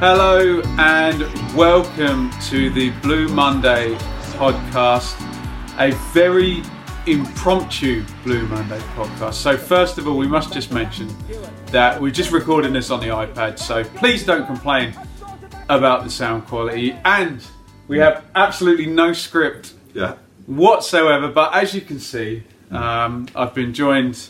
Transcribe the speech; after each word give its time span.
Hello 0.00 0.60
and 0.78 1.20
welcome 1.54 2.30
to 2.48 2.70
the 2.70 2.88
Blue 3.02 3.28
Monday 3.28 3.94
podcast, 4.38 5.14
a 5.78 5.92
very 6.12 6.62
impromptu 7.06 8.02
Blue 8.24 8.46
Monday 8.48 8.78
podcast. 8.96 9.34
So, 9.34 9.56
first 9.56 9.98
of 9.98 10.08
all, 10.08 10.16
we 10.16 10.26
must 10.26 10.52
just 10.54 10.72
mention 10.72 11.14
that 11.66 12.00
we're 12.00 12.10
just 12.10 12.32
recording 12.32 12.72
this 12.72 12.90
on 12.90 13.00
the 13.00 13.08
iPad, 13.08 13.58
so 13.58 13.84
please 13.84 14.24
don't 14.24 14.46
complain 14.46 14.94
about 15.68 16.04
the 16.04 16.10
sound 16.10 16.46
quality. 16.46 16.92
And 17.04 17.44
we 17.86 17.98
have 17.98 18.24
absolutely 18.34 18.86
no 18.86 19.12
script 19.12 19.74
Yeah. 19.94 20.14
whatsoever, 20.46 21.28
but 21.28 21.54
as 21.54 21.74
you 21.74 21.82
can 21.82 21.98
see, 22.00 22.44
um, 22.70 23.26
I've 23.36 23.54
been 23.54 23.74
joined 23.74 24.28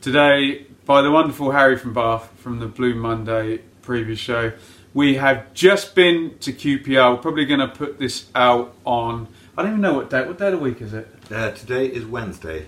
today 0.00 0.66
by 0.86 1.02
the 1.02 1.10
wonderful 1.10 1.50
Harry 1.50 1.76
from 1.76 1.92
Bath 1.92 2.30
from 2.38 2.60
the 2.60 2.66
Blue 2.66 2.94
Monday 2.94 3.60
previous 3.82 4.18
show. 4.18 4.52
We 4.96 5.16
have 5.16 5.52
just 5.52 5.94
been 5.94 6.38
to 6.38 6.54
QPR. 6.54 7.16
We're 7.16 7.20
probably 7.20 7.44
going 7.44 7.60
to 7.60 7.68
put 7.68 7.98
this 7.98 8.30
out 8.34 8.74
on. 8.86 9.28
I 9.54 9.60
don't 9.60 9.72
even 9.72 9.82
know 9.82 9.92
what 9.92 10.08
day. 10.08 10.26
What 10.26 10.38
day 10.38 10.46
of 10.46 10.52
the 10.52 10.58
week 10.58 10.80
is 10.80 10.94
it? 10.94 11.06
Uh, 11.30 11.50
today 11.50 11.84
is 11.86 12.06
Wednesday. 12.06 12.64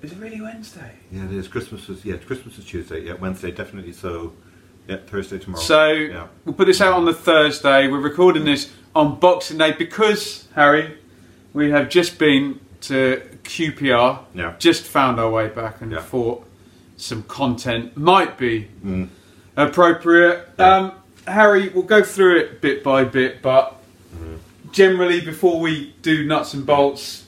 Is 0.00 0.12
it 0.12 0.18
really 0.18 0.40
Wednesday? 0.40 0.92
Yeah, 1.10 1.24
it 1.24 1.32
is. 1.32 1.48
Christmas 1.48 1.88
is 1.88 2.04
yeah. 2.04 2.18
Christmas 2.18 2.56
is 2.56 2.64
Tuesday. 2.64 3.00
Yeah, 3.00 3.14
Wednesday 3.14 3.50
definitely. 3.50 3.94
So, 3.94 4.34
yeah, 4.86 4.98
Thursday 5.08 5.40
tomorrow. 5.40 5.60
So 5.60 5.88
yeah, 5.88 6.28
we'll 6.44 6.54
put 6.54 6.66
this 6.66 6.80
out 6.80 6.92
on 6.92 7.04
the 7.04 7.12
Thursday. 7.12 7.88
We're 7.88 7.98
recording 7.98 8.44
this 8.44 8.72
on 8.94 9.18
Boxing 9.18 9.58
Day 9.58 9.72
because 9.72 10.46
Harry, 10.54 10.96
we 11.52 11.72
have 11.72 11.88
just 11.88 12.16
been 12.16 12.60
to 12.82 13.20
QPR. 13.42 14.20
Yeah. 14.36 14.54
Just 14.60 14.84
found 14.84 15.18
our 15.18 15.30
way 15.30 15.48
back 15.48 15.80
and 15.80 15.90
Yeah. 15.90 15.98
thought 16.00 16.46
some 16.96 17.24
content 17.24 17.96
might 17.96 18.38
be 18.38 18.68
Mm. 18.84 19.08
appropriate. 19.56 20.48
Yeah. 20.60 20.72
Um, 20.76 20.92
Harry, 21.26 21.68
we'll 21.70 21.82
go 21.82 22.02
through 22.02 22.38
it 22.38 22.60
bit 22.60 22.82
by 22.84 23.04
bit, 23.04 23.42
but 23.42 23.74
Mm-hmm. 24.14 24.36
generally, 24.72 25.20
before 25.20 25.60
we 25.60 25.94
do 26.02 26.24
nuts 26.24 26.54
and 26.54 26.64
bolts, 26.64 27.26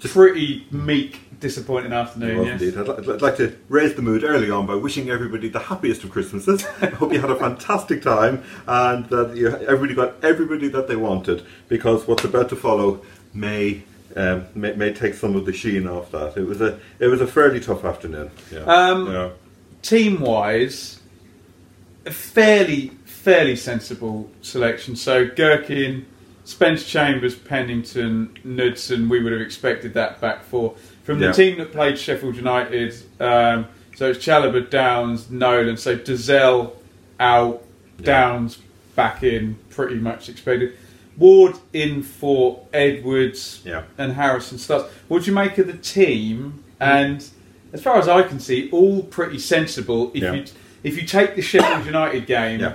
pretty 0.00 0.66
meek, 0.70 1.20
disappointing 1.40 1.92
afternoon. 1.92 2.44
yes? 2.46 2.60
indeed. 2.60 2.78
I'd, 2.78 2.88
li- 3.06 3.14
I'd 3.14 3.22
like 3.22 3.36
to 3.36 3.56
raise 3.68 3.94
the 3.94 4.02
mood 4.02 4.24
early 4.24 4.50
on 4.50 4.66
by 4.66 4.74
wishing 4.74 5.08
everybody 5.08 5.48
the 5.48 5.60
happiest 5.60 6.04
of 6.04 6.10
Christmases. 6.10 6.66
I 6.82 6.86
hope 6.86 7.12
you 7.12 7.20
had 7.20 7.30
a 7.30 7.36
fantastic 7.36 8.02
time 8.02 8.42
and 8.66 9.06
that 9.10 9.36
you, 9.36 9.48
everybody 9.48 9.94
got 9.94 10.22
everybody 10.24 10.68
that 10.68 10.88
they 10.88 10.96
wanted 10.96 11.44
because 11.68 12.06
what's 12.06 12.24
about 12.24 12.48
to 12.50 12.56
follow 12.56 13.02
may. 13.32 13.82
Um, 14.16 14.46
may, 14.54 14.72
may 14.74 14.92
take 14.92 15.14
some 15.14 15.34
of 15.34 15.44
the 15.44 15.52
sheen 15.52 15.88
off 15.88 16.12
that. 16.12 16.36
It 16.36 16.44
was 16.46 16.60
a 16.60 16.78
it 17.00 17.08
was 17.08 17.20
a 17.20 17.26
fairly 17.26 17.58
tough 17.58 17.84
afternoon. 17.84 18.30
Yeah. 18.52 18.60
Um, 18.60 19.10
yeah. 19.12 19.30
team 19.82 20.20
wise, 20.20 21.00
a 22.06 22.10
fairly 22.10 22.92
fairly 23.04 23.56
sensible 23.56 24.30
selection. 24.42 24.94
So 24.96 25.26
Gerken, 25.26 26.04
Spence 26.44 26.84
Chambers, 26.84 27.34
Pennington, 27.34 28.36
Knudsen, 28.44 29.08
we 29.08 29.22
would 29.22 29.32
have 29.32 29.40
expected 29.40 29.94
that 29.94 30.20
back 30.20 30.44
four. 30.44 30.74
From 31.04 31.18
the 31.18 31.26
Yeah. 31.26 31.32
team 31.32 31.58
that 31.58 31.72
played 31.72 31.98
Sheffield 31.98 32.36
United, 32.36 32.94
um, 33.20 33.66
so 33.96 34.10
it's 34.10 34.22
Chalobah, 34.24 34.68
Downes, 34.68 35.30
Nolan. 35.30 35.76
So 35.78 35.96
Dozzell 35.96 36.72
out, 37.18 37.64
Yeah. 37.98 38.04
Downes 38.06 38.58
back 38.94 39.22
in, 39.22 39.56
pretty 39.70 39.96
much 39.96 40.28
expected. 40.28 40.72
Ward 41.16 41.54
in 41.72 42.02
for 42.02 42.66
Edwards 42.74 43.60
Yeah. 43.64 43.82
and 43.96 44.12
Harrison 44.14 44.58
starts. 44.58 44.92
What 45.08 45.22
do 45.22 45.30
you 45.30 45.34
make 45.34 45.56
of 45.58 45.66
the 45.66 45.72
team? 45.74 46.62
And 46.80 47.24
as 47.72 47.80
far 47.82 47.98
as 47.98 48.08
I 48.08 48.22
can 48.22 48.40
see, 48.40 48.68
all 48.70 49.02
pretty 49.04 49.38
sensible. 49.38 50.10
If 50.12 50.22
Yeah. 50.22 50.32
you 50.34 50.44
if 50.84 50.96
you 50.96 51.06
take 51.06 51.34
the 51.34 51.42
Sheffield 51.42 51.84
United 51.86 52.26
game 52.26 52.60
Yeah. 52.60 52.74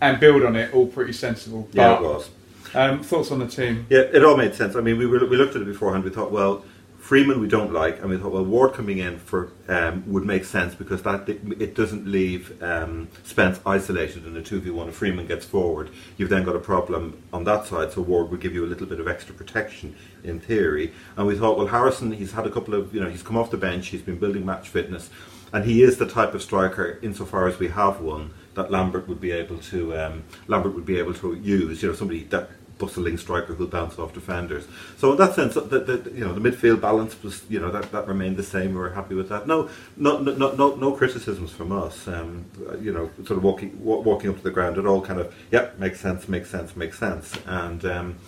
and 0.00 0.18
build 0.18 0.42
on 0.44 0.56
it, 0.56 0.72
all 0.72 0.86
pretty 0.86 1.12
sensible. 1.12 1.68
Yeah, 1.72 1.94
But, 1.96 2.02
it 2.02 2.04
was. 2.06 2.30
Um, 2.74 3.02
thoughts 3.02 3.30
on 3.30 3.38
the 3.40 3.46
team? 3.48 3.86
Yeah, 3.90 4.00
it 4.00 4.24
all 4.24 4.36
made 4.36 4.54
sense. 4.54 4.76
I 4.76 4.80
mean, 4.80 4.98
we 4.98 5.06
were, 5.06 5.24
we 5.26 5.36
looked 5.36 5.56
at 5.56 5.62
it 5.62 5.66
beforehand. 5.66 6.04
We 6.04 6.10
thought, 6.10 6.30
well, 6.30 6.64
Freeman 6.98 7.40
we 7.40 7.48
don't 7.48 7.72
like, 7.72 8.00
and 8.02 8.10
we 8.10 8.18
thought, 8.18 8.32
well, 8.32 8.44
Ward 8.44 8.74
coming 8.74 8.98
in 8.98 9.18
for 9.18 9.50
um, 9.68 10.04
would 10.06 10.26
make 10.26 10.44
sense 10.44 10.74
because 10.74 11.00
that 11.04 11.26
it 11.26 11.74
doesn't 11.74 12.06
leave 12.06 12.62
um, 12.62 13.08
Spence 13.24 13.58
isolated 13.64 14.26
in 14.26 14.36
a 14.36 14.42
two 14.42 14.60
v 14.60 14.68
one. 14.68 14.88
If 14.88 14.96
Freeman 14.96 15.26
gets 15.26 15.46
forward, 15.46 15.88
you've 16.18 16.28
then 16.28 16.44
got 16.44 16.54
a 16.54 16.58
problem 16.58 17.22
on 17.32 17.44
that 17.44 17.66
side. 17.66 17.92
So 17.92 18.02
Ward 18.02 18.30
would 18.30 18.40
give 18.42 18.52
you 18.52 18.62
a 18.66 18.68
little 18.68 18.86
bit 18.86 19.00
of 19.00 19.08
extra 19.08 19.34
protection 19.34 19.96
in 20.22 20.38
theory. 20.38 20.92
And 21.16 21.26
we 21.26 21.38
thought, 21.38 21.56
well, 21.56 21.68
Harrison, 21.68 22.12
he's 22.12 22.32
had 22.32 22.46
a 22.46 22.50
couple 22.50 22.74
of, 22.74 22.94
you 22.94 23.00
know, 23.00 23.08
he's 23.08 23.22
come 23.22 23.38
off 23.38 23.50
the 23.50 23.56
bench, 23.56 23.86
he's 23.88 24.02
been 24.02 24.18
building 24.18 24.44
match 24.44 24.68
fitness, 24.68 25.08
and 25.52 25.64
he 25.64 25.82
is 25.82 25.98
the 25.98 26.06
type 26.06 26.34
of 26.34 26.42
striker, 26.42 26.98
insofar 27.02 27.48
as 27.48 27.58
we 27.58 27.68
have 27.68 28.00
one, 28.00 28.32
that 28.54 28.70
Lambert 28.70 29.08
would 29.08 29.20
be 29.20 29.30
able 29.30 29.58
to 29.58 29.96
um, 29.96 30.24
Lambert 30.46 30.74
would 30.74 30.86
be 30.86 30.98
able 30.98 31.14
to 31.14 31.34
use. 31.34 31.82
You 31.82 31.90
know, 31.90 31.94
somebody 31.94 32.24
that 32.24 32.50
bustling 32.78 33.18
striker 33.18 33.54
who'll 33.54 33.66
bounce 33.66 33.98
off 33.98 34.14
defenders. 34.14 34.66
So 34.96 35.12
in 35.12 35.18
that 35.18 35.34
sense, 35.34 35.54
the, 35.54 35.60
the, 35.60 36.10
you 36.14 36.24
know 36.24 36.32
the 36.32 36.40
midfield 36.40 36.80
balance 36.80 37.20
was 37.22 37.42
you 37.48 37.60
know 37.60 37.70
that, 37.70 37.90
that 37.92 38.06
remained 38.06 38.36
the 38.36 38.42
same. 38.42 38.70
We 38.70 38.78
were 38.78 38.90
happy 38.90 39.14
with 39.14 39.28
that. 39.28 39.46
No, 39.46 39.68
no, 39.96 40.18
no, 40.18 40.52
no, 40.52 40.74
no, 40.74 40.92
criticisms 40.92 41.52
from 41.52 41.72
us. 41.72 42.08
Um, 42.08 42.46
you 42.80 42.92
know, 42.92 43.10
sort 43.24 43.38
of 43.38 43.42
walking 43.42 43.78
walking 43.82 44.30
up 44.30 44.36
to 44.36 44.42
the 44.42 44.50
ground, 44.50 44.78
it 44.78 44.86
all 44.86 45.02
kind 45.02 45.20
of 45.20 45.34
yep 45.50 45.78
makes 45.78 46.00
sense, 46.00 46.28
makes 46.28 46.50
sense, 46.50 46.76
makes 46.76 46.98
sense. 46.98 47.36
And 47.46 47.84
um, 47.84 48.18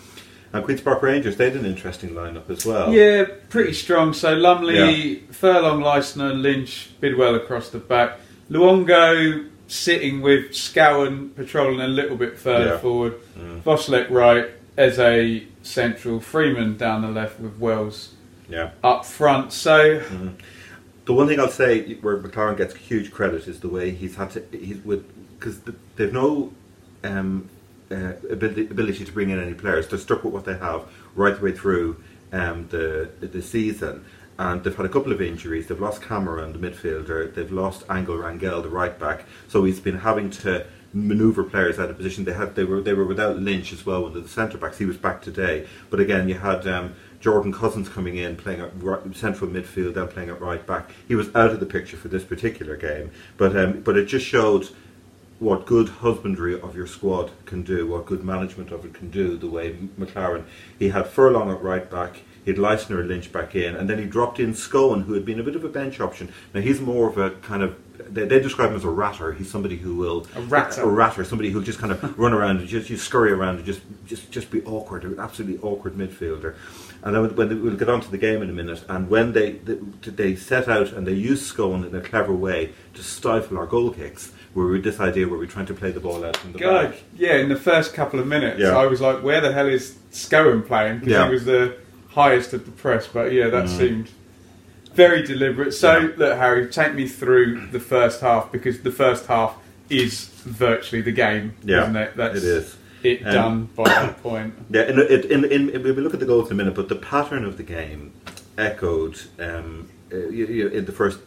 and 0.53 0.65
Queens 0.65 0.81
Park 0.81 1.03
Rangers 1.03 1.37
they 1.37 1.45
had 1.51 1.57
an 1.57 1.67
interesting 1.67 2.11
lineup 2.11 2.49
as 2.51 2.67
well. 2.67 2.93
Yeah, 2.93 3.25
pretty 3.49 3.73
strong. 3.73 4.13
So 4.13 4.35
Lumley, 4.35 5.21
Furlong, 5.31 5.81
Leistner, 5.81 6.41
Lynch, 6.41 6.91
Bidwell 7.01 7.35
across 7.37 7.71
the 7.71 7.79
back. 7.79 8.19
Luongo 8.51 9.49
sitting 9.69 10.21
with 10.21 10.51
Scowen 10.51 11.35
patrolling 11.37 11.81
a 11.81 11.87
little 11.87 12.17
bit 12.17 12.39
further 12.39 12.71
Yeah. 12.71 12.79
forward. 12.79 13.15
Mm. 13.39 13.63
Wszolek 13.63 14.11
right 14.11 14.51
as 14.77 14.99
a 14.99 15.45
central. 15.63 16.19
Freeman 16.21 16.77
down 16.77 17.03
the 17.03 17.09
left 17.09 17.39
with 17.39 17.57
Wells 17.59 18.15
yeah. 18.49 18.71
up 18.83 19.05
front. 19.05 19.53
So 19.53 20.03
The 21.05 21.13
one 21.15 21.29
thing 21.29 21.41
I'll 21.41 21.49
say 21.49 21.95
where 21.95 22.19
McClaren 22.19 22.57
gets 22.57 22.75
huge 22.75 23.11
credit 23.11 23.47
is 23.49 23.61
the 23.61 23.69
way 23.69 23.91
he's 23.91 24.17
had 24.17 24.31
to 24.33 24.43
he's 24.53 24.85
with 24.85 25.05
because 25.39 25.61
they've 25.97 26.13
no 26.13 26.53
um, 27.05 27.49
uh, 27.91 28.13
ability, 28.31 28.63
ability 28.63 29.05
to 29.05 29.13
bring 29.13 29.31
in 29.31 29.41
any 29.41 29.55
players. 29.55 29.89
They're 29.89 29.99
stuck 29.99 30.25
with 30.25 30.33
what 30.33 30.45
they 30.45 30.57
have 30.57 30.85
right 31.15 31.35
the 31.37 31.43
way 31.43 31.53
through 31.53 32.03
um, 32.33 32.69
the 32.69 33.11
the 33.21 33.43
season, 33.43 34.05
and 34.39 34.63
they've 34.63 34.77
had 34.77 34.87
a 34.87 34.91
couple 34.91 35.13
of 35.13 35.21
injuries. 35.21 35.67
They've 35.67 35.81
lost 35.81 36.03
Cameron, 36.03 36.53
the 36.53 36.59
midfielder. 36.59 37.35
They've 37.35 37.51
lost 37.51 37.85
Angel 37.91 38.17
Rangel, 38.17 38.63
the 38.63 38.69
right 38.69 38.99
back. 38.99 39.25
So 39.49 39.65
he's 39.65 39.81
been 39.81 39.99
having 39.99 40.31
to 40.31 40.67
manoeuvre 40.93 41.45
players 41.45 41.79
out 41.79 41.89
of 41.91 41.97
position. 41.97 42.25
They 42.25 42.33
had 42.33 42.55
they 42.55 42.65
were 42.65 42.81
they 42.81 42.95
were 42.95 43.05
without 43.05 43.39
Lynch 43.39 43.73
as 43.73 43.85
well. 43.85 44.03
One 44.03 44.17
of 44.17 44.23
the 44.23 44.29
centre 44.29 44.59
backs, 44.59 44.79
he 44.79 44.87
was 44.87 44.97
back 44.97 45.23
today. 45.23 45.67
But 45.91 46.01
again, 46.01 46.29
you 46.29 46.35
had. 46.35 46.67
Um, 46.67 46.95
Jordan 47.21 47.53
Cousins 47.53 47.89
coming 47.89 48.17
in, 48.17 48.35
playing 48.37 48.61
at 48.61 48.71
right, 48.83 49.15
central 49.15 49.51
midfield, 49.51 49.93
then 49.95 50.09
playing 50.09 50.31
at 50.31 50.41
right 50.41 50.67
back. 50.67 50.91
He 51.07 51.15
was 51.15 51.29
out 51.37 51.51
of 51.51 51.61
the 51.61 51.67
picture 51.67 51.99
for 51.99 52.09
this 52.09 52.25
particular 52.25 52.77
game, 52.77 53.11
but 53.37 53.55
um, 53.57 53.81
but 53.83 53.97
it 53.97 54.07
just 54.07 54.25
showed 54.27 54.71
what 55.41 55.65
good 55.67 55.89
husbandry 55.89 56.61
of 56.61 56.77
your 56.77 56.87
squad 56.87 57.31
can 57.47 57.63
do, 57.63 57.87
what 57.87 58.05
good 58.07 58.23
management 58.23 58.71
of 58.71 58.85
it 58.85 58.93
can 58.95 59.11
do. 59.11 59.37
The 59.37 59.49
way 59.49 59.73
McClaren. 59.99 60.45
he 60.79 60.91
had 60.91 61.07
Furlong 61.09 61.51
at 61.51 61.63
right 61.63 61.91
back, 61.91 62.21
he 62.45 62.51
had 62.51 62.61
Leistner 62.61 63.01
and 63.01 63.09
Lynch 63.09 63.33
back 63.33 63.57
in, 63.57 63.75
and 63.75 63.89
then 63.89 63.99
he 63.99 64.05
dropped 64.05 64.39
in 64.39 64.53
Scowen, 64.53 65.05
who 65.05 65.15
had 65.15 65.25
been 65.25 65.41
a 65.41 65.43
bit 65.43 65.57
of 65.57 65.65
a 65.65 65.69
bench 65.69 65.99
option. 65.99 66.31
Now 66.55 66.61
he's 66.61 66.81
more 66.81 67.09
of 67.09 67.17
a 67.19 67.31
kind 67.31 67.63
of 67.63 67.75
they, 68.09 68.27
they 68.27 68.41
describe 68.41 68.71
him 68.71 68.77
as 68.77 68.85
a 68.85 68.89
ratter. 68.91 69.33
He's 69.33 69.51
somebody 69.51 69.77
who 69.77 69.95
will 69.97 70.27
A 70.35 70.41
ratter. 70.43 70.83
a 70.83 70.87
ratter, 70.87 71.25
somebody 71.25 71.51
who'll 71.51 71.63
just 71.63 71.79
kind 71.79 71.93
of 71.93 72.19
run 72.19 72.33
around 72.33 72.59
and 72.59 72.69
just, 72.69 72.89
just 72.89 73.05
scurry 73.05 73.33
around 73.33 73.57
and 73.57 73.65
just 73.65 73.81
just 74.07 74.31
just 74.31 74.51
be 74.51 74.63
awkward, 74.65 75.05
an 75.05 75.19
absolutely 75.19 75.59
awkward 75.63 75.95
midfielder. 75.95 76.55
And 77.03 77.15
then 77.15 77.35
when 77.35 77.49
they, 77.49 77.55
we'll 77.55 77.77
get 77.77 77.89
on 77.89 78.03
to 78.03 78.11
the 78.11 78.19
game 78.19 78.43
in 78.43 78.51
a 78.51 78.53
minute, 78.53 78.85
and 78.91 79.09
when 79.09 79.33
they 79.33 79.53
they, 79.53 79.79
they 80.03 80.37
set 80.37 80.69
out 80.69 80.93
and 80.93 81.07
they 81.07 81.15
use 81.15 81.51
Scowen 81.51 81.87
in 81.87 81.95
a 81.95 82.01
clever 82.03 82.35
way 82.35 82.73
to 82.95 83.03
stifle 83.03 83.57
our 83.57 83.67
goal 83.67 83.91
kicks, 83.91 84.33
where 84.55 84.67
we 84.67 84.81
this 84.81 84.99
idea 85.01 85.29
where 85.29 85.39
we're 85.39 85.47
trying 85.47 85.67
to 85.67 85.75
play 85.75 85.91
the 85.93 86.01
ball 86.01 86.25
out 86.25 86.37
from 86.37 86.53
the 86.53 86.59
God, 86.59 86.91
back. 86.91 87.01
yeah. 87.17 87.37
In 87.37 87.49
the 87.49 87.57
first 87.57 87.95
couple 87.95 88.19
of 88.19 88.27
minutes, 88.27 88.59
Yeah. 88.61 88.77
I 88.77 88.87
was 88.87 89.01
like, 89.01 89.23
"Where 89.23 89.41
the 89.41 89.53
hell 89.53 89.69
is 89.69 89.95
Scowen 90.13 90.67
playing?" 90.67 90.99
Because 91.01 91.13
Yeah. 91.13 91.27
he 91.27 91.33
was 91.35 91.45
the 91.45 91.75
highest 92.09 92.53
of 92.53 92.65
the 92.65 92.73
press. 92.73 93.07
But 93.07 93.33
yeah, 93.33 93.49
that 93.49 93.67
Mm. 93.67 93.79
seemed 93.79 94.09
very 94.95 95.23
deliberate. 95.23 95.73
So, 95.73 95.97
Yeah. 95.99 96.09
look, 96.17 96.39
Harry, 96.39 96.67
take 96.67 96.95
me 96.95 97.07
through 97.07 97.69
the 97.71 97.79
first 97.81 98.21
half 98.21 98.51
because 98.51 98.81
the 98.81 98.91
first 98.91 99.27
half 99.27 99.55
is 99.89 100.25
virtually 100.45 101.01
the 101.03 101.13
game, 101.13 101.53
Yeah, 101.65 101.83
isn't 101.83 101.97
it? 101.97 102.17
That's 102.17 102.39
it 102.39 102.45
is. 102.45 102.77
it 103.05 103.27
Um, 103.27 103.33
done 103.33 103.69
by 103.77 103.85
that 103.85 104.23
point. 104.23 104.55
Yeah, 104.71 104.83
in, 104.83 104.99
in, 105.01 105.45
in, 105.45 105.69
in, 105.71 105.83
we 105.85 105.93
look 105.93 106.15
at 106.15 106.21
the 106.21 106.27
goals 106.27 106.49
in 106.49 106.55
a 106.55 106.57
minute, 106.57 106.75
but 106.75 106.89
the 106.89 106.97
pattern 106.97 107.45
of 107.45 107.57
the 107.57 107.63
game 107.63 108.13
echoed 108.59 109.17
um, 109.39 109.89
uh, 110.13 110.17
in 110.17 110.85
the 110.87 110.93
first 110.93 111.19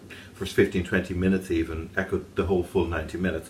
first 0.43 0.55
15, 0.57 0.83
20 0.83 1.13
minutes, 1.13 1.51
even 1.51 1.89
echoed 1.95 2.35
the 2.35 2.45
whole 2.45 2.63
full 2.63 2.85
90 2.85 3.17
minutes. 3.17 3.49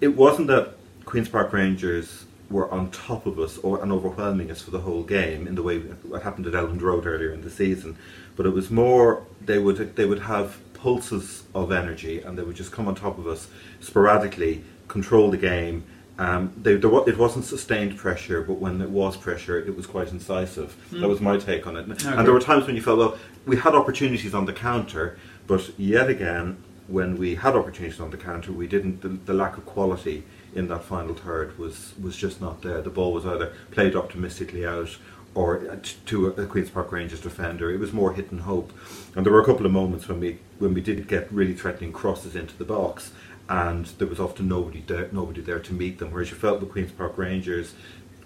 It 0.00 0.16
wasn't 0.16 0.48
that 0.48 0.74
Queen's 1.04 1.28
Park 1.28 1.52
Rangers 1.52 2.24
were 2.48 2.70
on 2.70 2.90
top 2.90 3.26
of 3.26 3.38
us 3.38 3.58
or 3.58 3.82
and 3.82 3.92
overwhelming 3.92 4.50
us 4.50 4.62
for 4.62 4.70
the 4.70 4.80
whole 4.80 5.02
game 5.02 5.46
in 5.46 5.54
the 5.54 5.62
way 5.62 5.80
what 5.80 6.22
happened 6.22 6.46
at 6.46 6.54
Elland 6.54 6.80
Road 6.80 7.04
earlier 7.04 7.30
in 7.30 7.42
the 7.42 7.50
season, 7.50 7.98
but 8.36 8.46
it 8.46 8.54
was 8.54 8.70
more 8.70 9.22
they 9.42 9.58
would 9.58 9.96
they 9.96 10.06
would 10.06 10.20
have 10.20 10.56
pulses 10.72 11.42
of 11.54 11.72
energy 11.72 12.22
and 12.22 12.38
they 12.38 12.42
would 12.42 12.56
just 12.56 12.72
come 12.72 12.88
on 12.88 12.94
top 12.94 13.18
of 13.18 13.26
us 13.26 13.48
sporadically, 13.80 14.64
control 14.86 15.30
the 15.30 15.36
game. 15.36 15.84
Um, 16.18 16.52
they, 16.56 16.76
there, 16.76 16.90
it 17.06 17.18
wasn't 17.18 17.44
sustained 17.44 17.98
pressure, 17.98 18.40
but 18.40 18.54
when 18.54 18.80
it 18.80 18.88
was 18.88 19.14
pressure, 19.16 19.58
it 19.58 19.76
was 19.76 19.86
quite 19.86 20.10
incisive. 20.10 20.74
That 21.00 21.08
was 21.08 21.20
my 21.20 21.36
take 21.36 21.66
on 21.66 21.76
it. 21.76 21.84
And, 21.84 21.92
and 22.06 22.26
there 22.26 22.32
were 22.32 22.40
times 22.40 22.66
when 22.66 22.74
you 22.74 22.82
felt, 22.82 22.98
well, 22.98 23.18
we 23.46 23.56
had 23.56 23.74
opportunities 23.74 24.34
on 24.34 24.46
the 24.46 24.52
counter, 24.52 25.18
but 25.48 25.72
yet 25.76 26.08
again, 26.08 26.62
when 26.86 27.18
we 27.18 27.34
had 27.34 27.56
opportunities 27.56 28.00
on 28.00 28.10
the 28.10 28.16
counter, 28.16 28.52
we 28.52 28.68
didn't. 28.68 29.02
The, 29.02 29.08
the 29.08 29.34
lack 29.34 29.58
of 29.58 29.66
quality 29.66 30.22
in 30.54 30.68
that 30.68 30.84
final 30.84 31.14
third 31.14 31.58
was 31.58 31.94
was 32.00 32.16
just 32.16 32.40
not 32.40 32.62
there. 32.62 32.80
The 32.80 32.90
ball 32.90 33.12
was 33.12 33.26
either 33.26 33.52
played 33.72 33.96
optimistically 33.96 34.64
out 34.64 34.96
or 35.34 35.70
uh, 35.70 35.76
to 36.06 36.28
a, 36.28 36.42
a 36.42 36.46
Queens 36.46 36.70
Park 36.70 36.90
Rangers 36.92 37.20
defender. 37.20 37.70
It 37.70 37.78
was 37.78 37.92
more 37.92 38.12
hit 38.12 38.30
and 38.30 38.42
hope. 38.42 38.72
And 39.14 39.24
there 39.24 39.32
were 39.32 39.42
a 39.42 39.44
couple 39.44 39.66
of 39.66 39.72
moments 39.72 40.08
when 40.08 40.20
we 40.20 40.38
when 40.58 40.74
we 40.74 40.80
did 40.80 41.08
get 41.08 41.30
really 41.32 41.54
threatening 41.54 41.92
crosses 41.92 42.34
into 42.34 42.56
the 42.56 42.64
box, 42.64 43.12
and 43.48 43.86
there 43.98 44.08
was 44.08 44.20
often 44.20 44.48
nobody 44.48 44.82
there, 44.86 45.08
nobody 45.12 45.40
there 45.40 45.60
to 45.60 45.72
meet 45.72 45.98
them. 45.98 46.10
Whereas 46.10 46.30
you 46.30 46.36
felt 46.36 46.60
the 46.60 46.66
Queens 46.66 46.92
Park 46.92 47.16
Rangers. 47.18 47.74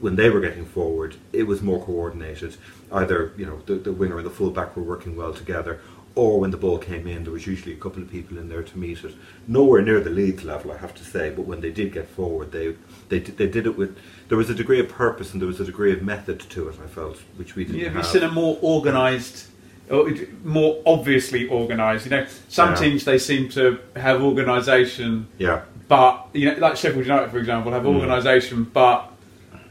When 0.01 0.17
they 0.17 0.31
were 0.31 0.41
getting 0.41 0.67
forward, 0.67 1.15
it 1.33 1.45
was 1.45 1.63
more 1.63 1.81
coordinated. 1.81 2.57
Either 2.91 3.33
you 3.37 3.47
know 3.47 3.61
the, 3.67 3.75
the 3.75 3.93
winger 3.93 4.17
and 4.17 4.27
the 4.27 4.31
fullback 4.31 4.77
were 4.77 4.83
working 4.83 5.15
well 5.15 5.33
together, 5.33 5.81
or 6.14 6.41
when 6.41 6.50
the 6.50 6.56
ball 6.59 6.79
came 6.79 7.06
in, 7.06 7.25
there 7.25 7.32
was 7.32 7.47
usually 7.47 7.73
a 7.73 7.76
couple 7.79 8.03
of 8.03 8.11
people 8.11 8.37
in 8.37 8.49
there 8.49 8.62
to 8.62 8.79
meet 8.79 9.03
it. 9.03 9.14
Nowhere 9.49 9.81
near 9.82 10.00
the 10.00 10.11
Leeds 10.11 10.44
level, 10.44 10.70
I 10.73 10.76
have 10.76 10.94
to 10.97 11.05
say. 11.05 11.31
But 11.31 11.47
when 11.47 11.61
they 11.62 11.70
did 11.70 11.93
get 11.93 12.09
forward, 12.09 12.53
they 12.53 12.75
they 13.09 13.20
did, 13.20 13.38
they 13.38 13.47
did 13.49 13.67
it 13.67 13.76
with 13.79 13.97
there 14.29 14.37
was 14.38 14.50
a 14.50 14.55
degree 14.55 14.79
of 14.81 14.88
purpose 14.88 15.32
and 15.32 15.41
there 15.41 15.47
was 15.47 15.61
a 15.61 15.64
degree 15.64 15.93
of 15.93 16.03
method 16.03 16.41
to 16.41 16.69
it. 16.69 16.76
I 16.82 16.87
felt, 16.87 17.19
which 17.37 17.56
we 17.56 17.64
didn't 17.64 17.81
Yeah, 17.81 17.88
have 17.88 17.97
you 17.97 18.03
seen 18.03 18.23
a 18.23 18.31
more 18.31 18.59
organised, 18.62 19.49
more 20.44 20.82
obviously 20.87 21.49
organised? 21.49 22.05
You 22.06 22.11
know, 22.11 22.26
some 22.49 22.70
Yeah. 22.70 22.75
teams 22.76 23.05
they 23.05 23.19
seem 23.19 23.49
to 23.50 23.79
have 23.97 24.23
organisation, 24.23 25.26
yeah, 25.38 25.62
but 25.88 26.26
you 26.35 26.47
know, 26.50 26.56
like 26.59 26.76
Sheffield 26.76 27.06
United, 27.06 27.31
for 27.31 27.38
example, 27.38 27.73
have 27.73 27.85
Mm. 27.85 27.94
organisation, 28.00 28.67
but 28.73 29.09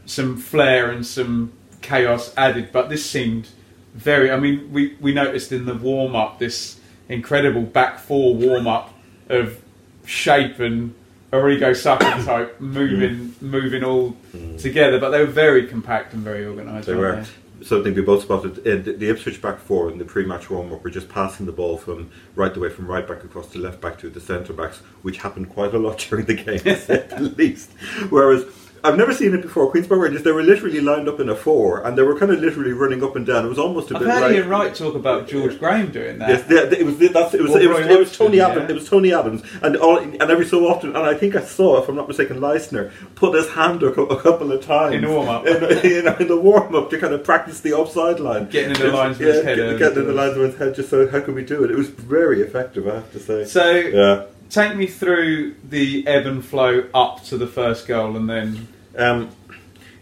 some 0.06 0.36
flair 0.36 0.90
and 0.90 1.06
some 1.06 1.52
chaos 1.82 2.32
added. 2.36 2.70
But 2.72 2.88
this 2.88 3.04
seemed 3.04 3.48
very. 3.94 4.30
I 4.30 4.38
mean, 4.38 4.72
we 4.72 4.96
we 5.00 5.12
noticed 5.12 5.52
in 5.52 5.66
the 5.66 5.74
warm 5.74 6.16
up 6.16 6.38
this 6.38 6.80
incredible 7.08 7.62
back 7.62 7.98
four 7.98 8.34
warm 8.34 8.66
up 8.66 8.94
of 9.28 9.62
shape 10.06 10.58
and 10.58 10.94
Origo 11.32 11.72
Saka 11.72 12.22
type 12.24 12.60
moving 12.60 13.34
moving 13.40 13.82
all 13.84 14.16
together, 14.58 14.98
but 14.98 15.10
they 15.10 15.20
were 15.20 15.26
very 15.30 15.66
compact 15.66 16.12
and 16.12 16.22
very 16.22 16.44
organised. 16.44 16.88
Mm. 16.88 16.92
they 16.92 16.94
weren't 16.94 17.24
they? 17.24 17.64
Something 17.64 17.94
we 17.94 18.02
both 18.02 18.22
spotted. 18.24 18.58
Uh, 18.58 18.82
the, 18.82 18.92
the 18.94 19.08
Ipswich 19.08 19.40
back 19.40 19.60
four 19.60 19.88
in 19.88 19.98
the 19.98 20.04
pre-match 20.04 20.50
warm-up 20.50 20.82
were 20.82 20.90
just 20.90 21.08
passing 21.08 21.46
the 21.46 21.52
ball 21.52 21.78
from 21.78 22.10
right 22.34 22.52
the 22.52 22.58
way 22.58 22.68
from 22.68 22.88
right 22.88 23.06
back 23.06 23.22
across 23.22 23.46
to 23.52 23.58
left 23.58 23.80
back 23.80 23.98
to 24.00 24.10
the 24.10 24.20
centre 24.20 24.52
backs, 24.52 24.78
which 25.02 25.18
happened 25.18 25.48
quite 25.48 25.72
a 25.72 25.78
lot 25.78 25.98
during 26.10 26.26
the 26.26 26.34
game, 26.34 26.60
at 26.66 27.22
least. 27.38 27.70
Whereas 28.10 28.44
I've 28.84 28.96
never 28.96 29.12
seen 29.14 29.32
it 29.34 29.42
before. 29.42 29.70
Queens 29.70 29.86
Park 29.86 30.00
Rangers 30.00 30.22
they 30.24 30.32
were 30.32 30.42
literally 30.42 30.80
lined 30.80 31.08
up 31.08 31.20
in 31.20 31.28
a 31.28 31.36
four, 31.36 31.86
and 31.86 31.96
they 31.96 32.02
were 32.02 32.18
kind 32.18 32.32
of 32.32 32.40
literally 32.40 32.72
running 32.72 33.04
up 33.04 33.14
and 33.14 33.24
down. 33.24 33.44
It 33.44 33.48
was 33.48 33.58
almost 33.58 33.90
a 33.92 33.94
I've 33.94 34.00
bit 34.00 34.08
heard 34.10 34.20
like 34.22 34.32
Ian 34.32 34.48
Wright 34.48 34.74
talk 34.74 34.94
about 34.96 35.28
George 35.28 35.58
Graham 35.58 35.92
doing 35.92 36.18
that. 36.18 36.28
Yes, 36.28 36.50
it 36.72 36.84
was 36.84 36.98
that's, 36.98 37.34
it 37.34 37.40
was 37.42 37.52
Or 37.52 37.60
it 37.60 37.68
was, 37.68 37.86
it 37.86 37.98
was 37.98 38.16
Tony 38.16 38.38
yeah. 38.38 38.48
Adams. 38.48 38.70
It 38.70 38.74
was 38.74 38.88
Tony 38.88 39.12
Adams, 39.14 39.42
and 39.62 39.76
all, 39.76 39.98
and 39.98 40.20
every 40.22 40.44
so 40.46 40.66
often, 40.66 40.90
and 40.96 41.04
I 41.06 41.14
think 41.14 41.36
I 41.36 41.42
saw, 41.42 41.80
if 41.80 41.88
I'm 41.88 41.94
not 41.96 42.08
mistaken, 42.08 42.38
Leistner 42.40 42.90
put 43.14 43.34
his 43.36 43.48
hand 43.50 43.82
a, 43.84 43.86
a 43.88 44.20
couple 44.20 44.50
of 44.50 44.64
times 44.64 44.96
In 44.96 45.02
the 45.02 45.08
warm-up. 45.10 45.46
in, 45.46 45.62
you 45.90 46.02
know, 46.02 46.16
in 46.16 46.26
the 46.28 46.40
warm 46.40 46.74
up 46.74 46.90
to 46.90 46.98
kind 46.98 47.14
of 47.14 47.22
practice 47.24 47.60
the 47.60 47.74
offside 47.74 48.18
line, 48.18 48.48
Getting 48.48 48.72
in 48.72 48.78
the 48.80 48.86
It's- 48.88 48.94
lines 48.98 49.20
of 49.20 49.26
his 49.26 49.36
yeah, 49.36 49.42
head 49.42 49.56
get- 49.56 49.62
early 49.64 49.78
getting 49.78 49.98
in 49.98 50.06
the 50.08 50.12
doors. 50.12 50.16
lines 50.16 50.36
of 50.36 50.42
his 50.50 50.56
head. 50.58 50.74
Just 50.74 50.90
so 50.90 51.08
how 51.08 51.20
can 51.20 51.34
we 51.34 51.44
do 51.44 51.62
it? 51.62 51.70
It 51.70 51.76
was 51.76 51.88
very 51.88 52.42
effective, 52.42 52.88
I 52.88 52.94
have 52.96 53.12
to 53.12 53.20
say. 53.20 53.44
So 53.44 53.70
yeah. 53.70 54.24
Take 54.52 54.76
me 54.76 54.86
through 54.86 55.54
the 55.68 56.06
ebb 56.06 56.26
and 56.26 56.44
flow 56.44 56.84
up 56.94 57.24
to 57.24 57.36
the 57.38 57.46
first 57.46 57.88
goal 57.88 58.16
and 58.16 58.28
then 58.28 58.68
Um, 58.96 59.30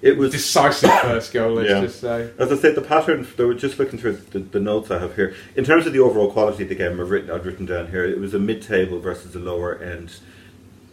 it 0.03 0.17
was 0.17 0.33
decisive 0.33 0.91
first 1.03 1.33
goal. 1.33 1.55
Let's 1.55 1.69
Yeah. 1.71 1.81
just 1.83 2.01
say. 2.01 2.31
As 2.39 2.51
I 2.51 2.57
said, 2.57 2.75
the 2.75 2.81
pattern. 2.81 3.27
They 3.37 3.45
were 3.45 3.55
just 3.55 3.79
looking 3.79 3.99
through 3.99 4.19
the, 4.33 4.41
the 4.41 4.59
notes 4.61 4.91
I 4.91 4.99
have 4.99 5.15
here. 5.15 5.35
In 5.55 5.65
terms 5.65 5.87
of 5.87 5.93
the 5.93 6.01
overall 6.01 6.33
quality 6.33 6.65
of 6.65 6.69
the 6.71 6.75
game, 6.75 7.01
I've 7.01 7.11
written, 7.11 7.31
I've 7.31 7.47
written 7.47 7.67
down 7.67 7.89
here. 7.89 8.05
It 8.05 8.19
was 8.19 8.35
a 8.35 8.39
mid-table 8.39 8.99
versus 8.99 9.37
a 9.37 9.39
lower 9.39 9.79
end 9.79 10.15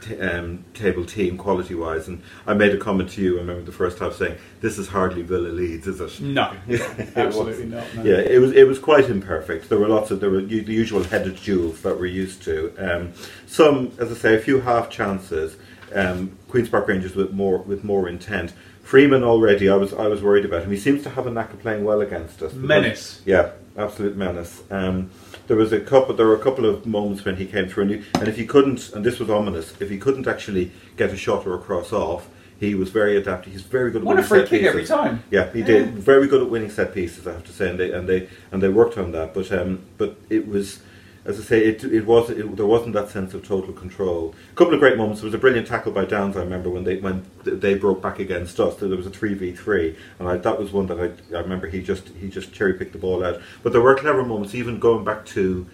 t- 0.02 0.20
um, 0.20 0.64
table 0.74 1.06
team 1.06 1.38
quality-wise, 1.38 2.08
and 2.08 2.22
I 2.46 2.54
made 2.54 2.74
a 2.74 2.78
comment 2.78 3.10
to 3.12 3.22
you. 3.22 3.38
I 3.38 3.42
remember 3.42 3.64
the 3.64 3.72
first 3.72 4.00
half 4.00 4.14
saying, 4.14 4.38
"This 4.62 4.78
is 4.78 4.88
hardly 4.88 5.22
Villa 5.22 5.50
Leeds, 5.50 5.88
is 5.88 6.00
it?" 6.02 6.22
No, 6.22 6.54
It 6.68 6.82
absolutely 7.16 7.70
wasn't. 7.70 7.96
No. 7.96 8.04
Yeah, 8.04 8.18
it 8.20 8.40
was. 8.40 8.52
It 8.54 8.68
was 8.68 8.80
quite 8.80 9.10
imperfect. 9.10 9.70
There 9.70 9.80
were 9.80 9.88
lots 9.88 10.12
of 10.12 10.20
there 10.20 10.30
were 10.30 10.42
the 10.42 10.56
usual 10.74 11.04
headed 11.04 11.38
duels 11.44 11.82
that 11.82 12.00
we're 12.00 12.06
used 12.08 12.44
to. 12.44 12.74
Um, 12.78 13.14
some, 13.48 13.92
as 14.00 14.12
I 14.12 14.16
say, 14.16 14.36
a 14.36 14.40
few 14.40 14.62
half 14.62 14.90
chances. 14.90 15.58
Um, 15.96 16.38
Queens 16.50 16.68
Park 16.70 16.88
Rangers 16.88 17.16
with 17.16 17.32
more 17.32 17.60
with 17.60 17.84
more 17.84 18.10
intent. 18.10 18.54
Freeman 18.84 19.24
already, 19.24 19.70
I 19.70 19.76
was 19.76 19.94
I 19.94 20.08
was 20.08 20.22
worried 20.22 20.46
about 20.46 20.64
him. 20.64 20.72
He 20.72 20.78
seems 20.78 21.04
to 21.04 21.10
have 21.10 21.28
a 21.28 21.32
knack 21.32 21.52
of 21.54 21.60
playing 21.62 21.84
well 21.84 22.00
against 22.02 22.42
us. 22.42 22.54
because- 22.54 22.68
Menace. 22.68 23.22
Yeah, 23.26 23.52
absolute 23.78 24.16
menace. 24.16 24.62
Um, 24.72 25.10
there 25.48 25.58
was 25.58 25.72
a 25.74 25.80
couple. 25.80 26.16
There 26.16 26.28
were 26.28 26.36
a 26.36 26.40
couple 26.40 26.66
of 26.66 26.86
moments 26.86 27.26
when 27.26 27.38
he 27.38 27.46
came 27.46 27.68
through, 27.68 27.84
and, 27.84 27.92
he, 27.92 28.04
and 28.20 28.28
if 28.28 28.36
he 28.38 28.46
couldn't, 28.46 28.94
and 28.94 29.06
this 29.06 29.20
was 29.20 29.30
ominous, 29.30 29.74
if 29.82 29.90
he 29.90 29.98
couldn't 29.98 30.28
actually 30.28 30.72
get 30.98 31.12
a 31.12 31.18
shot 31.18 31.46
or 31.48 31.56
a 31.56 31.60
cross 31.60 31.92
off, 31.94 32.30
he 32.60 32.76
was 32.76 32.90
very 32.90 33.18
adaptive. 33.18 33.54
He's 33.54 33.62
very 33.62 33.92
good. 33.92 34.02
at 34.02 34.06
Won 34.06 34.16
a 34.16 34.18
winning 34.18 34.28
free 34.30 34.40
set 34.40 34.50
kick 34.50 34.60
pieces. 34.62 34.70
every 34.70 34.86
time. 34.86 35.24
Yeah, 35.32 35.52
he 35.52 35.64
did. 35.64 35.94
Very 35.94 36.28
good 36.28 36.42
at 36.42 36.50
winning 36.50 36.72
set 36.72 36.94
pieces, 36.94 37.28
I 37.28 37.34
have 37.34 37.46
to 37.46 37.54
say, 37.54 37.70
and 37.70 37.80
they 37.80 37.92
and 37.92 38.08
they 38.10 38.30
and 38.52 38.62
they 38.62 38.70
worked 38.70 38.98
on 38.98 39.12
that. 39.14 39.34
But 39.34 39.52
um, 39.52 39.84
but 39.98 40.18
it 40.30 40.48
was, 40.48 40.80
as 41.28 41.38
I 41.38 41.44
say, 41.44 41.66
it 41.66 41.84
it 41.84 42.06
was 42.06 42.30
it, 42.30 42.56
there 42.56 42.66
wasn't 42.66 42.94
that 42.94 43.10
sense 43.10 43.34
of 43.34 43.46
total 43.46 43.74
control. 43.74 44.34
A 44.54 44.56
couple 44.56 44.74
of 44.74 44.80
great 44.80 44.98
moments. 44.98 45.20
There 45.20 45.28
was 45.28 45.34
a 45.34 45.38
brilliant 45.38 45.68
tackle 45.68 45.92
by 45.92 46.06
Downes. 46.06 46.38
I 46.38 46.40
remember 46.40 46.70
when 46.70 46.86
they 46.86 46.98
when 46.98 47.30
they 47.44 47.76
broke 47.76 48.02
back 48.02 48.20
against 48.20 48.62
us. 48.62 48.78
There 48.78 48.88
was 48.88 49.06
a 49.06 49.10
three 49.10 49.34
v 49.34 49.52
three, 49.52 49.98
and 50.20 50.30
I, 50.30 50.38
that 50.38 50.58
was 50.58 50.72
one 50.72 50.88
that 50.88 51.00
I 51.00 51.36
I 51.36 51.42
remember 51.42 51.68
he 51.68 51.84
just 51.84 52.08
he 52.22 52.30
just 52.30 52.54
cherry 52.54 52.76
picked 52.76 52.94
the 52.94 52.98
ball 52.98 53.26
out. 53.26 53.42
But 53.62 53.74
there 53.74 53.82
were 53.82 53.96
clever 53.96 54.24
moments, 54.24 54.56
even 54.56 54.80
going 54.80 55.04
back 55.04 55.26
to 55.28 55.68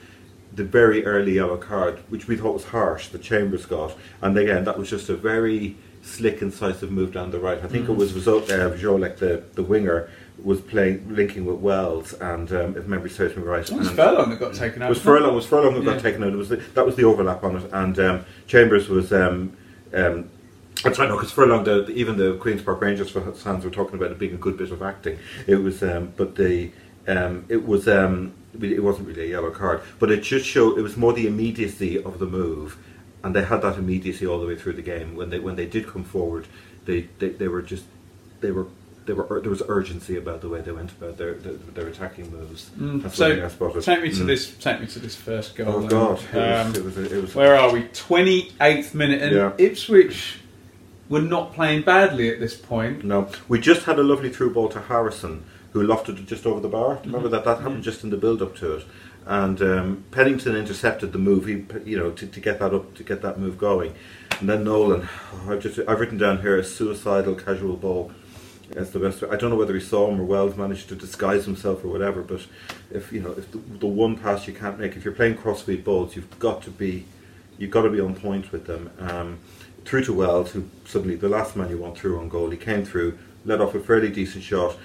the 0.51 0.63
very 0.63 1.05
early 1.05 1.35
yellow 1.35 1.57
card, 1.57 1.99
which 2.09 2.27
we 2.27 2.35
thought 2.35 2.53
was 2.53 2.65
harsh, 2.65 3.09
that 3.09 3.21
Chambers 3.21 3.67
got, 3.67 3.95
and 4.23 4.35
again 4.35 4.65
that 4.65 4.79
was 4.79 4.89
just 4.89 5.07
a 5.09 5.15
very 5.15 5.77
slick, 6.01 6.41
incisive 6.41 6.91
move 6.91 7.13
down 7.13 7.31
the 7.31 7.39
right. 7.39 7.63
I 7.63 7.67
think 7.67 7.87
it 7.87 7.93
was 7.93 8.13
result 8.13 8.51
uh, 8.51 8.71
Wszolek, 8.71 9.17
the 9.17 9.43
the 9.53 9.63
winger, 9.63 10.09
was 10.43 10.59
playing 10.59 11.15
linking 11.15 11.45
with 11.45 11.57
Wells, 11.57 12.13
and 12.15 12.51
um, 12.51 12.75
if 12.77 12.85
memory 12.85 13.09
serves 13.09 13.35
me 13.37 13.43
right, 13.43 13.69
It 13.69 13.77
was 13.77 13.89
Furlong 13.91 14.29
that 14.31 14.39
got 14.39 14.53
taken 14.53 14.81
out. 14.81 14.89
was? 14.89 15.01
Furlong. 15.01 15.33
Was 15.35 15.45
Furlong 15.45 15.73
who 15.73 15.79
Yeah. 15.83 15.93
got 15.93 16.01
taken 16.01 16.23
out? 16.23 16.33
It 16.33 16.35
was 16.35 16.49
the, 16.49 16.57
that 16.75 16.85
was 16.85 16.95
the 16.95 17.05
overlap 17.05 17.43
on 17.43 17.55
it, 17.55 17.69
and 17.71 17.97
um, 17.99 18.25
Chambers 18.47 18.89
was 18.89 19.13
um, 19.13 19.53
um, 19.93 20.29
That's 20.83 20.99
right, 20.99 21.07
no, 21.07 21.15
because 21.15 21.31
for 21.31 21.43
a 21.45 21.47
long 21.47 21.63
the 21.63 21.89
even 21.91 22.17
the 22.17 22.35
Queens 22.37 22.61
Park 22.61 22.81
Rangers 22.81 23.09
fans 23.11 23.63
were 23.63 23.71
talking 23.71 23.95
about 23.95 24.11
it 24.11 24.19
being 24.19 24.33
a 24.33 24.37
good 24.37 24.57
bit 24.57 24.71
of 24.71 24.81
acting. 24.81 25.17
It 25.47 25.55
was, 25.57 25.81
um, 25.81 26.11
but 26.17 26.35
the 26.35 26.71
um, 27.07 27.45
it 27.47 27.65
was 27.65 27.87
um, 27.87 28.33
it 28.59 28.83
wasn't 28.83 29.07
really 29.07 29.23
a 29.23 29.29
yellow 29.29 29.51
card, 29.51 29.81
but 29.99 30.11
it 30.11 30.23
just 30.23 30.45
showed 30.45 30.77
it 30.77 30.81
was 30.81 30.97
more 30.97 31.13
the 31.13 31.25
immediacy 31.27 32.01
of 32.03 32.19
the 32.19 32.25
move, 32.25 32.77
and 33.23 33.33
they 33.35 33.43
had 33.45 33.61
that 33.61 33.77
immediacy 33.77 34.27
all 34.27 34.39
the 34.41 34.47
way 34.47 34.55
through 34.57 34.73
the 34.73 34.81
game. 34.81 35.15
When 35.15 35.29
they 35.29 35.39
when 35.39 35.55
they 35.55 35.65
did 35.67 35.87
come 35.87 36.03
forward, 36.03 36.47
they 36.85 37.07
they, 37.19 37.29
they 37.29 37.47
were 37.47 37.61
just 37.61 37.85
they 38.41 38.51
were. 38.51 38.67
They 39.05 39.13
were, 39.13 39.41
there 39.41 39.49
was 39.49 39.61
urgency 39.67 40.15
about 40.17 40.39
the 40.41 40.47
way 40.49 40.61
they 40.61 40.71
went 40.71 40.91
about 40.91 41.17
their 41.17 41.33
their, 41.33 41.53
their 41.53 41.87
attacking 41.87 42.31
moves. 42.31 42.69
That's 42.77 43.19
one 43.19 43.31
I 43.33 43.35
Mm. 43.35 43.73
So 43.73 43.79
take 43.81 44.01
me 44.03 44.09
to 44.11 44.23
Mm. 44.23 44.27
this. 44.27 44.51
Take 44.55 44.79
me 44.81 44.87
to 44.87 44.99
this 44.99 45.15
first 45.15 45.55
goal. 45.55 45.67
Oh 45.75 45.79
then. 45.81 45.89
God! 45.89 46.19
It 46.33 46.37
Um, 46.37 46.67
was, 46.67 46.77
it 46.77 46.83
was, 46.85 47.11
it 47.11 47.21
was 47.21 47.35
Where 47.35 47.55
are 47.55 47.71
we? 47.73 47.83
28th 47.83 48.93
minute, 48.93 49.21
and 49.21 49.35
Yeah. 49.35 49.51
Ipswich 49.57 50.39
were 51.09 51.21
not 51.21 51.53
playing 51.53 51.81
badly 51.81 52.29
at 52.29 52.39
this 52.39 52.55
point. 52.55 53.03
No, 53.03 53.27
we 53.49 53.59
just 53.59 53.83
had 53.83 53.99
a 53.99 54.03
lovely 54.03 54.29
through 54.29 54.53
ball 54.53 54.69
to 54.69 54.79
Harrison, 54.79 55.43
who 55.73 55.85
lofted 55.85 56.17
it 56.19 56.25
just 56.25 56.45
over 56.45 56.59
the 56.61 56.69
bar. 56.69 56.99
Remember 57.05 57.27
that 57.29 57.43
that 57.45 57.59
happened 57.59 57.83
just 57.83 58.03
in 58.03 58.09
the 58.09 58.17
build 58.17 58.41
up 58.41 58.55
to 58.57 58.77
it, 58.77 58.85
and 59.25 59.61
um, 59.61 60.03
Pennington 60.11 60.55
intercepted 60.55 61.11
the 61.11 61.19
move. 61.19 61.45
He, 61.45 61.65
you 61.89 61.97
know, 61.97 62.11
to, 62.11 62.25
to 62.25 62.39
get 62.39 62.59
that 62.59 62.73
up, 62.73 62.93
to 62.95 63.03
get 63.03 63.21
that 63.21 63.37
move 63.37 63.57
going, 63.57 63.93
and 64.39 64.47
then 64.47 64.63
Nolan. 64.63 65.09
oh, 65.33 65.51
I've 65.51 65.59
just 65.61 65.77
I've 65.89 65.99
written 65.99 66.17
down 66.17 66.39
here 66.41 66.57
a 66.57 66.63
suicidal 66.63 67.35
casual 67.35 67.75
ball. 67.75 68.11
That's 68.73 68.89
the 68.89 68.99
best. 68.99 69.23
I 69.23 69.35
don't 69.35 69.51
know 69.51 69.55
whether 69.55 69.75
he 69.75 69.79
saw 69.79 70.09
him 70.09 70.19
or 70.19 70.23
Wells 70.23 70.57
managed 70.57 70.89
to 70.89 70.95
disguise 70.95 71.45
himself 71.45 71.83
or 71.83 71.89
whatever. 71.89 72.21
But 72.21 72.41
if 72.91 73.11
you 73.11 73.21
know, 73.21 73.31
if 73.31 73.51
the, 73.51 73.57
the 73.57 73.87
one 73.87 74.17
pass 74.17 74.47
you 74.47 74.53
can't 74.53 74.79
make, 74.79 74.95
if 74.95 75.05
you're 75.05 75.13
playing 75.13 75.37
crossfeed 75.37 75.83
balls, 75.83 76.15
you've 76.15 76.39
got 76.39 76.63
to 76.63 76.71
be, 76.71 77.05
you've 77.57 77.71
got 77.71 77.83
to 77.83 77.89
be 77.89 77.99
on 77.99 78.15
point 78.15 78.51
with 78.51 78.65
them. 78.65 78.89
Um, 78.99 79.39
through 79.85 80.05
to 80.05 80.13
Wells, 80.13 80.51
who 80.51 80.67
suddenly 80.85 81.15
the 81.15 81.29
last 81.29 81.55
man 81.55 81.69
you 81.69 81.77
want 81.77 81.97
through 81.97 82.19
on 82.19 82.29
goal, 82.29 82.49
he 82.49 82.57
came 82.57 82.85
through, 82.85 83.17
let 83.45 83.61
off 83.61 83.75
a 83.75 83.79
fairly 83.79 84.09
decent 84.09 84.43
shot. 84.43 84.75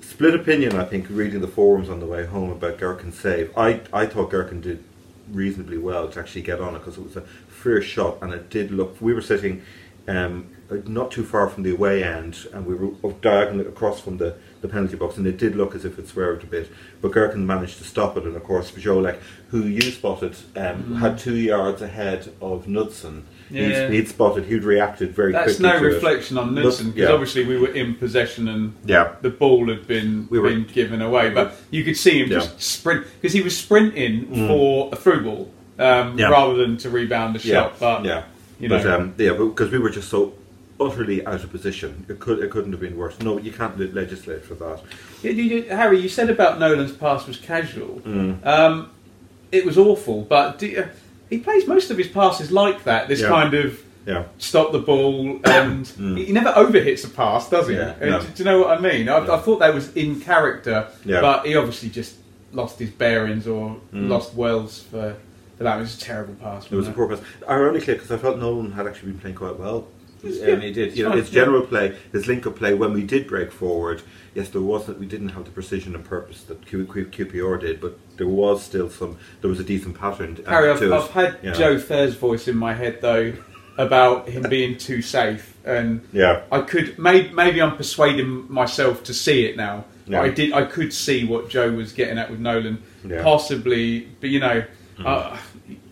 Split 0.00 0.34
opinion, 0.34 0.76
I 0.76 0.84
think, 0.84 1.06
reading 1.08 1.40
the 1.40 1.48
forums 1.48 1.88
on 1.88 2.00
the 2.00 2.06
way 2.06 2.26
home 2.26 2.50
about 2.50 2.78
Gerken's 2.78 3.18
save. 3.18 3.56
I, 3.56 3.80
I 3.92 4.06
thought 4.06 4.30
Gerken 4.30 4.60
did 4.60 4.84
reasonably 5.30 5.78
well 5.78 6.08
to 6.08 6.20
actually 6.20 6.42
get 6.42 6.60
on 6.60 6.74
it 6.74 6.80
because 6.80 6.98
it 6.98 7.04
was 7.04 7.16
a 7.16 7.22
fair 7.22 7.80
shot 7.80 8.18
and 8.20 8.32
it 8.32 8.50
did 8.50 8.70
look. 8.70 9.00
We 9.00 9.14
were 9.14 9.22
sitting 9.22 9.62
um, 10.08 10.51
not 10.86 11.10
too 11.10 11.24
far 11.24 11.48
from 11.48 11.62
the 11.62 11.72
away 11.72 12.02
end 12.02 12.46
and 12.52 12.66
we 12.66 12.74
were 12.74 13.12
diagonally 13.20 13.66
across 13.66 14.00
from 14.00 14.18
the, 14.18 14.34
the 14.60 14.68
penalty 14.68 14.96
box 14.96 15.16
and 15.16 15.26
it 15.26 15.36
did 15.38 15.56
look 15.56 15.74
as 15.74 15.84
if 15.84 15.98
it 15.98 16.08
swerved 16.08 16.42
a 16.44 16.46
bit. 16.46 16.70
But 17.00 17.12
Gerken 17.12 17.38
managed 17.44 17.78
to 17.78 17.84
stop 17.84 18.16
it 18.16 18.24
and, 18.24 18.36
of 18.36 18.44
course, 18.44 18.70
Wszolek, 18.70 19.18
who 19.48 19.62
you 19.64 19.80
spotted, 19.82 20.36
um, 20.56 20.96
had 20.96 21.18
two 21.18 21.36
yards 21.36 21.82
ahead 21.82 22.32
of 22.40 22.66
Knudsen. 22.66 23.24
Yeah. 23.50 23.88
He'd, 23.88 23.94
he'd 23.94 24.08
spotted, 24.08 24.44
he'd 24.46 24.64
reacted 24.64 25.14
very 25.14 25.32
That's 25.32 25.56
quickly. 25.56 25.62
That's 25.64 25.80
no 25.82 25.88
to 25.88 25.90
it. 25.90 25.94
reflection 25.94 26.38
on 26.38 26.54
Knudsen 26.54 26.90
because 26.92 27.08
yeah. 27.08 27.14
obviously 27.14 27.44
we 27.44 27.58
were 27.58 27.72
in 27.74 27.94
possession 27.96 28.48
and 28.48 28.74
Yeah. 28.84 29.12
the 29.20 29.30
ball 29.30 29.68
had 29.68 29.86
been 29.86 30.26
We 30.30 30.38
were- 30.38 30.48
been 30.48 30.64
given 30.64 31.02
away. 31.02 31.30
But 31.30 31.54
you 31.70 31.84
could 31.84 31.96
see 31.96 32.20
him 32.22 32.30
Yeah. 32.30 32.38
just 32.38 32.60
sprint 32.62 33.06
because 33.20 33.32
he 33.32 33.42
was 33.42 33.56
sprinting 33.56 34.48
for 34.48 34.88
a 34.92 34.96
through 34.96 35.22
ball 35.24 35.50
um, 35.78 36.16
rather 36.16 36.54
than 36.54 36.76
to 36.78 36.90
rebound 36.90 37.34
the 37.34 37.38
shot. 37.40 37.78
But 37.80 38.04
yeah, 38.04 38.22
you 38.60 38.68
but 38.68 38.84
know, 38.84 38.96
um, 38.96 39.14
yeah, 39.18 39.32
because 39.32 39.70
we 39.70 39.78
were 39.78 39.90
just 39.90 40.08
so 40.08 40.32
utterly 40.80 41.24
out 41.26 41.44
of 41.44 41.50
position. 41.50 42.04
It 42.08 42.18
could, 42.20 42.40
it 42.40 42.50
couldn't 42.50 42.72
have 42.72 42.80
been 42.80 42.96
worse. 42.96 43.18
No, 43.20 43.38
you 43.38 43.52
can't 43.52 43.78
le- 43.78 43.92
legislate 43.92 44.44
for 44.44 44.54
that. 44.54 44.80
You- 45.22 45.30
you- 45.32 45.62
Harry, 45.68 45.98
you 46.00 46.08
said 46.08 46.30
about 46.30 46.58
Nolan's 46.58 46.92
pass 46.92 47.26
was 47.26 47.36
casual. 47.36 48.00
Mm. 48.04 48.44
Um, 48.46 48.90
it 49.52 49.64
was 49.66 49.76
awful, 49.78 50.22
but 50.22 50.58
do 50.58 50.84
he 51.30 51.38
plays 51.38 51.66
most 51.66 51.90
of 51.90 51.96
his 51.98 52.08
passes 52.08 52.50
like 52.52 52.84
that. 52.84 53.08
This 53.08 53.20
Yeah. 53.20 53.28
kind 53.28 53.54
of 53.54 53.80
Yeah, 54.04 54.24
stop 54.38 54.72
the 54.72 54.80
ball, 54.80 55.38
and 55.44 55.86
he 56.18 56.32
never 56.32 56.50
overhits 56.52 57.06
a 57.06 57.10
pass, 57.10 57.48
does 57.48 57.68
he? 57.68 57.74
Mm. 57.74 58.00
Yeah, 58.00 58.06
Uh, 58.06 58.10
no. 58.10 58.20
do, 58.20 58.26
do 58.26 58.42
you 58.42 58.44
know 58.44 58.58
what 58.62 58.76
I 58.76 58.80
mean? 58.80 59.08
I, 59.08 59.24
Yeah. 59.24 59.34
I 59.34 59.38
thought 59.38 59.60
that 59.60 59.72
was 59.72 59.92
in 59.94 60.20
character, 60.20 60.88
but 61.06 61.46
he 61.46 61.54
obviously 61.54 61.88
just 61.90 62.16
lost 62.52 62.78
his 62.80 62.90
bearings 62.90 63.46
or 63.46 63.76
Mm. 63.94 64.08
lost 64.08 64.34
Wells 64.34 64.80
for, 64.90 65.14
that. 65.58 65.76
It 65.76 65.80
was 65.80 65.96
a 65.96 66.00
terrible 66.00 66.34
pass. 66.34 66.64
it 66.66 66.72
was 66.72 66.88
a 66.88 66.90
wasn't 66.90 66.96
poor 66.96 67.08
pass. 67.08 67.20
Ironically, 67.48 67.94
because 67.94 68.10
I 68.10 68.16
felt 68.16 68.38
Nolan 68.40 68.72
had 68.72 68.88
actually 68.88 69.12
been 69.12 69.20
playing 69.20 69.36
quite 69.36 69.56
well. 69.58 69.86
Um, 70.24 70.60
he 70.60 70.72
did. 70.72 70.96
You 70.96 71.08
know, 71.08 71.16
his 71.16 71.30
general 71.30 71.62
play, 71.62 71.96
his 72.12 72.26
link-up 72.26 72.56
play, 72.56 72.74
when 72.74 72.92
we 72.92 73.02
did 73.02 73.26
break 73.26 73.50
forward, 73.50 74.02
yes, 74.34 74.48
there 74.50 74.60
wasn't. 74.62 74.98
We 75.00 75.06
didn't 75.06 75.30
have 75.30 75.44
the 75.44 75.50
precision 75.50 75.94
and 75.94 76.04
purpose 76.04 76.44
that 76.44 76.64
Q, 76.66 76.86
Q, 76.86 77.06
QPR 77.26 77.60
did, 77.60 77.80
but 77.80 77.98
there 78.16 78.28
was 78.28 78.62
still 78.62 78.88
some. 78.88 79.18
There 79.40 79.50
was 79.50 79.58
a 79.60 79.64
decent 79.64 79.98
pattern. 79.98 80.38
uh, 80.46 80.50
Harry, 80.50 80.70
I've. 80.70 80.82
I've 80.92 81.10
had. 81.10 81.54
Joe 81.54 81.78
Fair's 81.78 82.14
voice 82.14 82.46
in 82.48 82.56
my 82.56 82.74
head 82.74 83.00
though 83.00 83.32
about 83.78 84.28
him 84.28 84.42
being 84.48 84.76
too 84.76 85.00
safe, 85.02 85.56
and 85.64 86.02
Yeah. 86.12 86.42
I 86.52 86.60
could 86.60 86.98
maybe, 86.98 87.30
maybe 87.32 87.62
I'm 87.62 87.76
persuading 87.76 88.52
myself 88.52 89.02
to 89.04 89.14
see 89.14 89.46
it 89.46 89.56
now. 89.56 89.86
Yeah. 90.06 90.20
I 90.22 90.28
did. 90.28 90.52
I 90.52 90.64
could 90.64 90.92
see 90.92 91.24
what 91.24 91.48
Joe 91.48 91.70
was 91.72 91.92
getting 91.92 92.18
at 92.18 92.30
with 92.30 92.38
Nolan, 92.40 92.82
Yeah. 93.04 93.22
Possibly. 93.22 94.08
But 94.20 94.30
you 94.30 94.40
know, 94.40 94.64
uh, 95.04 95.36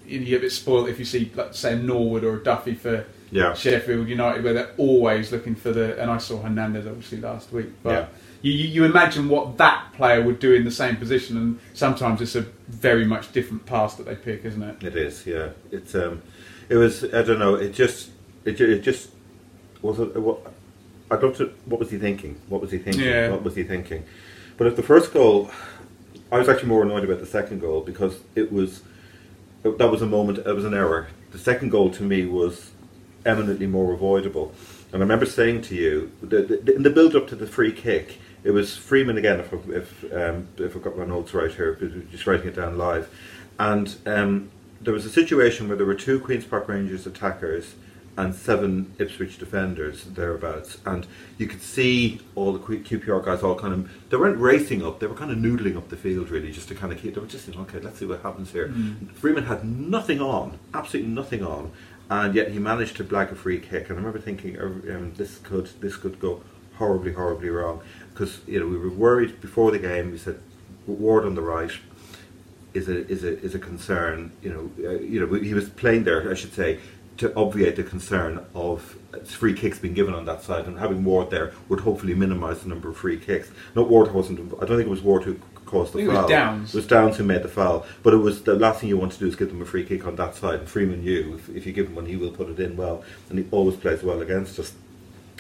you 0.06 0.24
get 0.26 0.38
a 0.38 0.40
bit 0.40 0.52
spoiled 0.52 0.88
if 0.88 0.98
you 0.98 1.04
see, 1.04 1.30
like, 1.34 1.54
say, 1.54 1.76
Norwood 1.76 2.24
or 2.24 2.36
Duffy 2.38 2.74
for 2.74 3.04
Yeah. 3.30 3.54
Sheffield 3.54 4.08
United, 4.08 4.42
where 4.42 4.52
they're 4.52 4.74
always 4.76 5.32
looking 5.32 5.54
for 5.54 5.72
the. 5.72 6.00
And 6.00 6.10
I 6.10 6.18
saw 6.18 6.40
Hernandez 6.42 6.86
obviously 6.86 7.18
last 7.18 7.52
week, 7.52 7.68
but. 7.82 7.90
Yeah. 7.90 8.06
You, 8.42 8.52
you 8.52 8.84
imagine 8.84 9.28
what 9.28 9.58
that 9.58 9.92
player 9.92 10.22
would 10.22 10.38
do 10.38 10.54
in 10.54 10.64
the 10.64 10.70
same 10.70 10.96
position, 10.96 11.36
and 11.36 11.60
sometimes 11.74 12.22
it's 12.22 12.34
a 12.34 12.40
very 12.68 13.04
much 13.04 13.32
different 13.32 13.66
pass 13.66 13.96
that 13.96 14.06
they 14.06 14.14
pick, 14.14 14.46
isn't 14.46 14.62
it? 14.62 14.82
It 14.82 14.96
is, 14.96 15.26
yeah. 15.26 15.50
It's 15.70 15.94
um, 15.94 16.22
it 16.70 16.76
was. 16.76 17.04
I 17.04 17.20
don't 17.22 17.38
know. 17.38 17.56
It 17.56 17.74
just, 17.74 18.08
it, 18.46 18.58
it 18.58 18.80
just 18.80 19.10
was. 19.82 19.98
A, 19.98 20.06
what, 20.06 20.38
I'd 21.10 21.22
love 21.22 21.36
to. 21.36 21.52
What 21.66 21.80
was 21.80 21.90
he 21.90 21.98
thinking? 21.98 22.40
What 22.48 22.62
was 22.62 22.70
he 22.70 22.78
thinking? 22.78 23.02
Yeah. 23.04 23.30
What 23.30 23.42
was 23.42 23.56
he 23.56 23.62
thinking? 23.62 24.04
But 24.56 24.68
at 24.68 24.76
the 24.76 24.82
first 24.82 25.12
goal, 25.12 25.50
I 26.32 26.38
was 26.38 26.48
actually 26.48 26.68
more 26.68 26.82
annoyed 26.82 27.04
about 27.04 27.20
the 27.20 27.26
second 27.26 27.60
goal 27.60 27.82
because 27.82 28.20
it 28.34 28.50
was. 28.50 28.80
That 29.64 29.90
was 29.90 30.00
a 30.00 30.06
moment. 30.06 30.38
It 30.38 30.54
was 30.54 30.64
an 30.64 30.72
error. 30.72 31.08
The 31.32 31.38
second 31.38 31.68
goal 31.68 31.90
to 31.90 32.02
me 32.02 32.24
was 32.24 32.69
eminently 33.26 33.66
more 33.66 33.92
avoidable. 33.92 34.52
And 34.92 34.96
I 34.96 35.04
remember 35.04 35.26
saying 35.26 35.62
to 35.62 35.74
you, 35.74 36.10
the, 36.22 36.42
the, 36.42 36.74
in 36.74 36.82
the 36.82 36.90
build 36.90 37.14
up 37.14 37.28
to 37.28 37.36
the 37.36 37.46
free 37.46 37.72
kick, 37.72 38.18
it 38.42 38.50
was 38.50 38.76
Freeman 38.76 39.18
again, 39.18 39.40
if, 39.40 39.52
I- 39.52 39.72
if, 39.72 40.12
um, 40.12 40.48
if 40.58 40.74
I've 40.74 40.82
got 40.82 40.96
my 40.96 41.04
notes 41.04 41.34
right 41.34 41.52
here, 41.52 41.74
just 42.10 42.26
writing 42.26 42.48
it 42.48 42.56
down 42.56 42.76
live. 42.78 43.08
And 43.58 43.94
um, 44.06 44.50
there 44.80 44.94
was 44.94 45.04
a 45.04 45.10
situation 45.10 45.68
where 45.68 45.76
there 45.76 45.86
were 45.86 45.94
two 45.94 46.18
Queen's 46.20 46.44
Park 46.44 46.66
Rangers 46.68 47.06
attackers 47.06 47.74
and 48.16 48.34
seven 48.34 48.92
Ipswich 48.98 49.38
defenders 49.38 50.02
thereabouts, 50.04 50.78
and 50.84 51.06
you 51.38 51.46
could 51.46 51.62
see 51.62 52.20
all 52.34 52.52
the 52.52 52.58
QPR 52.58 53.24
guys 53.24 53.42
all 53.42 53.54
kind 53.54 53.72
of 53.72 53.90
they 54.10 54.16
weren't 54.16 54.36
racing 54.38 54.84
up, 54.84 54.98
they 54.98 55.06
were 55.06 55.14
kind 55.14 55.30
of 55.30 55.38
noodling 55.38 55.76
up 55.76 55.88
the 55.88 55.96
field 55.96 56.28
really, 56.28 56.50
just 56.50 56.68
to 56.68 56.74
kind 56.74 56.92
of 56.92 57.00
keep. 57.00 57.14
They 57.14 57.20
were 57.20 57.26
just 57.28 57.44
thinking, 57.44 57.62
okay, 57.62 57.78
let's 57.78 57.98
see 57.98 58.06
what 58.06 58.20
happens 58.20 58.50
here. 58.50 58.74
Freeman 59.14 59.44
had 59.44 59.64
nothing 59.64 60.20
on, 60.20 60.58
absolutely 60.74 61.12
nothing 61.12 61.44
on, 61.44 61.70
and 62.10 62.34
yet 62.34 62.50
he 62.50 62.58
managed 62.58 62.96
to 62.96 63.04
blag 63.04 63.30
a 63.30 63.34
free 63.34 63.58
kick. 63.58 63.84
And 63.88 63.92
I 63.92 63.94
remember 63.94 64.18
thinking, 64.18 64.58
oh, 64.58 64.66
um, 64.66 65.14
this 65.16 65.38
could 65.38 65.70
this 65.80 65.96
could 65.96 66.20
go 66.20 66.42
horribly, 66.74 67.12
horribly 67.12 67.50
wrong 67.50 67.80
because 68.12 68.40
you 68.46 68.58
know 68.58 68.66
we 68.66 68.76
were 68.76 68.90
worried 68.90 69.40
before 69.40 69.70
the 69.70 69.78
game. 69.78 70.10
We 70.10 70.18
said 70.18 70.40
Ward 70.86 71.24
on 71.24 71.34
the 71.34 71.42
right 71.42 71.70
is 72.74 72.88
a 72.88 73.06
is 73.08 73.24
a 73.24 73.38
is 73.40 73.54
a 73.54 73.58
concern. 73.58 74.32
You 74.42 74.50
know, 74.52 74.88
uh, 74.90 74.98
you 74.98 75.24
know 75.24 75.32
he 75.34 75.54
was 75.54 75.68
playing 75.68 76.04
there, 76.04 76.30
I 76.30 76.34
should 76.34 76.52
say, 76.52 76.80
to 77.18 77.34
obviate 77.36 77.76
the 77.76 77.84
concern 77.84 78.44
of 78.54 78.96
free 79.24 79.54
kicks 79.54 79.78
being 79.78 79.94
given 79.94 80.14
on 80.14 80.24
that 80.24 80.42
side, 80.42 80.66
and 80.66 80.78
having 80.78 81.04
Ward 81.04 81.30
there 81.30 81.52
would 81.68 81.80
hopefully 81.80 82.14
minimise 82.14 82.62
the 82.62 82.68
number 82.68 82.88
of 82.88 82.96
free 82.96 83.18
kicks. 83.18 83.50
No, 83.76 83.84
Ward 83.84 84.12
wasn't. 84.12 84.40
I 84.54 84.66
don't 84.66 84.76
think 84.76 84.88
it 84.88 84.88
was 84.88 85.02
Ward 85.02 85.22
who 85.24 85.38
caused 85.70 85.92
the 85.92 85.98
think 85.98 86.08
it 86.08 86.12
was 86.12 86.18
foul. 86.18 86.28
Downes. 86.28 86.74
It 86.74 86.78
was 86.78 86.86
Downes 86.86 87.16
who 87.16 87.24
made 87.24 87.42
the 87.42 87.48
foul, 87.48 87.86
but 88.02 88.12
it 88.12 88.18
was 88.18 88.42
the 88.42 88.54
last 88.54 88.80
thing 88.80 88.88
you 88.88 88.98
want 88.98 89.12
to 89.12 89.18
do 89.18 89.26
is 89.26 89.36
give 89.36 89.48
them 89.48 89.62
a 89.62 89.64
free 89.64 89.84
kick 89.84 90.06
on 90.06 90.16
that 90.16 90.34
side. 90.34 90.60
And 90.60 90.68
Freeman 90.68 91.02
knew 91.02 91.34
if, 91.34 91.48
if 91.56 91.66
you 91.66 91.72
give 91.72 91.86
him 91.86 91.94
one, 91.94 92.06
he 92.06 92.16
will 92.16 92.32
put 92.32 92.48
it 92.48 92.58
in 92.58 92.76
well, 92.76 93.04
and 93.28 93.38
he 93.38 93.46
always 93.50 93.76
plays 93.76 94.02
well 94.02 94.20
against 94.20 94.58
us. 94.58 94.72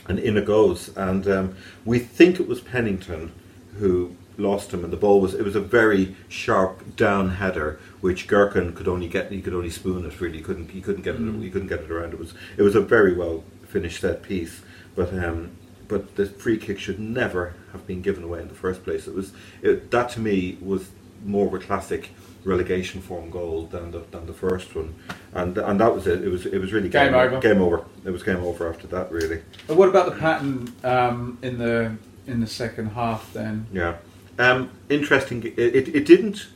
And 0.08 0.18
in 0.18 0.36
it 0.36 0.46
goes. 0.46 0.96
And 0.96 1.28
um, 1.28 1.56
we 1.84 1.98
think 1.98 2.40
it 2.40 2.48
was 2.48 2.60
Pennington 2.60 3.32
who 3.78 4.16
lost 4.38 4.72
him, 4.72 4.84
and 4.84 4.92
the 4.92 4.96
ball 4.96 5.20
was 5.20 5.34
it 5.34 5.44
was 5.44 5.56
a 5.56 5.60
very 5.60 6.16
sharp 6.28 6.96
down 6.96 7.30
header, 7.30 7.78
which 8.00 8.28
Gerken 8.28 8.74
could 8.74 8.88
only 8.88 9.08
get. 9.08 9.30
He 9.30 9.42
could 9.42 9.54
only 9.54 9.70
spoon 9.70 10.06
it. 10.06 10.20
Really, 10.20 10.38
he 10.38 10.42
couldn't. 10.44 10.70
He 10.70 10.80
couldn't 10.80 11.02
get 11.02 11.16
it. 11.16 11.42
He 11.42 11.50
couldn't 11.50 11.68
get 11.68 11.80
it 11.80 11.90
around. 11.90 12.12
It 12.12 12.18
was 12.18 12.34
it 12.56 12.62
was 12.62 12.74
a 12.74 12.80
very 12.80 13.14
well 13.14 13.44
finished 13.66 14.00
set 14.00 14.22
piece, 14.22 14.62
but. 14.94 15.12
Um, 15.12 15.50
but 15.90 16.16
the 16.16 16.24
free 16.26 16.56
kick 16.56 16.78
should 16.78 17.00
never 17.00 17.54
have 17.72 17.86
been 17.86 18.00
given 18.00 18.22
away 18.24 18.40
in 18.40 18.48
the 18.48 18.54
first 18.54 18.84
place. 18.84 19.06
It 19.06 19.14
was 19.14 19.32
it, 19.60 19.90
that 19.90 20.08
to 20.10 20.20
me 20.20 20.56
was 20.62 20.88
more 21.24 21.46
of 21.48 21.52
a 21.52 21.58
classic 21.58 22.10
relegation 22.44 23.02
form 23.02 23.28
goal 23.30 23.66
than 23.66 23.90
the 23.90 23.98
than 24.12 24.24
the 24.26 24.32
first 24.32 24.74
one, 24.74 24.94
and 25.34 25.58
and 25.58 25.80
that 25.80 25.94
was 25.94 26.06
it. 26.06 26.22
It 26.22 26.28
was 26.28 26.46
it 26.46 26.58
was 26.58 26.72
really 26.72 26.88
Game 26.88 27.12
over. 27.12 27.40
Game 27.40 27.60
over. 27.60 27.84
It 28.04 28.10
was 28.10 28.22
game 28.22 28.42
over 28.42 28.70
after 28.72 28.86
that. 28.86 29.10
Really. 29.12 29.42
And 29.68 29.76
what 29.76 29.88
about 29.88 30.06
the 30.06 30.18
pattern 30.18 30.72
um, 30.84 31.38
in 31.42 31.58
the 31.58 31.96
in 32.26 32.40
the 32.40 32.46
second 32.46 32.92
half 32.92 33.32
then? 33.32 33.66
Yeah. 33.72 33.96
Um, 34.38 34.70
interesting. 34.88 35.42
It, 35.42 35.58
it, 35.58 35.88
it 35.94 36.06
didn't. 36.06 36.46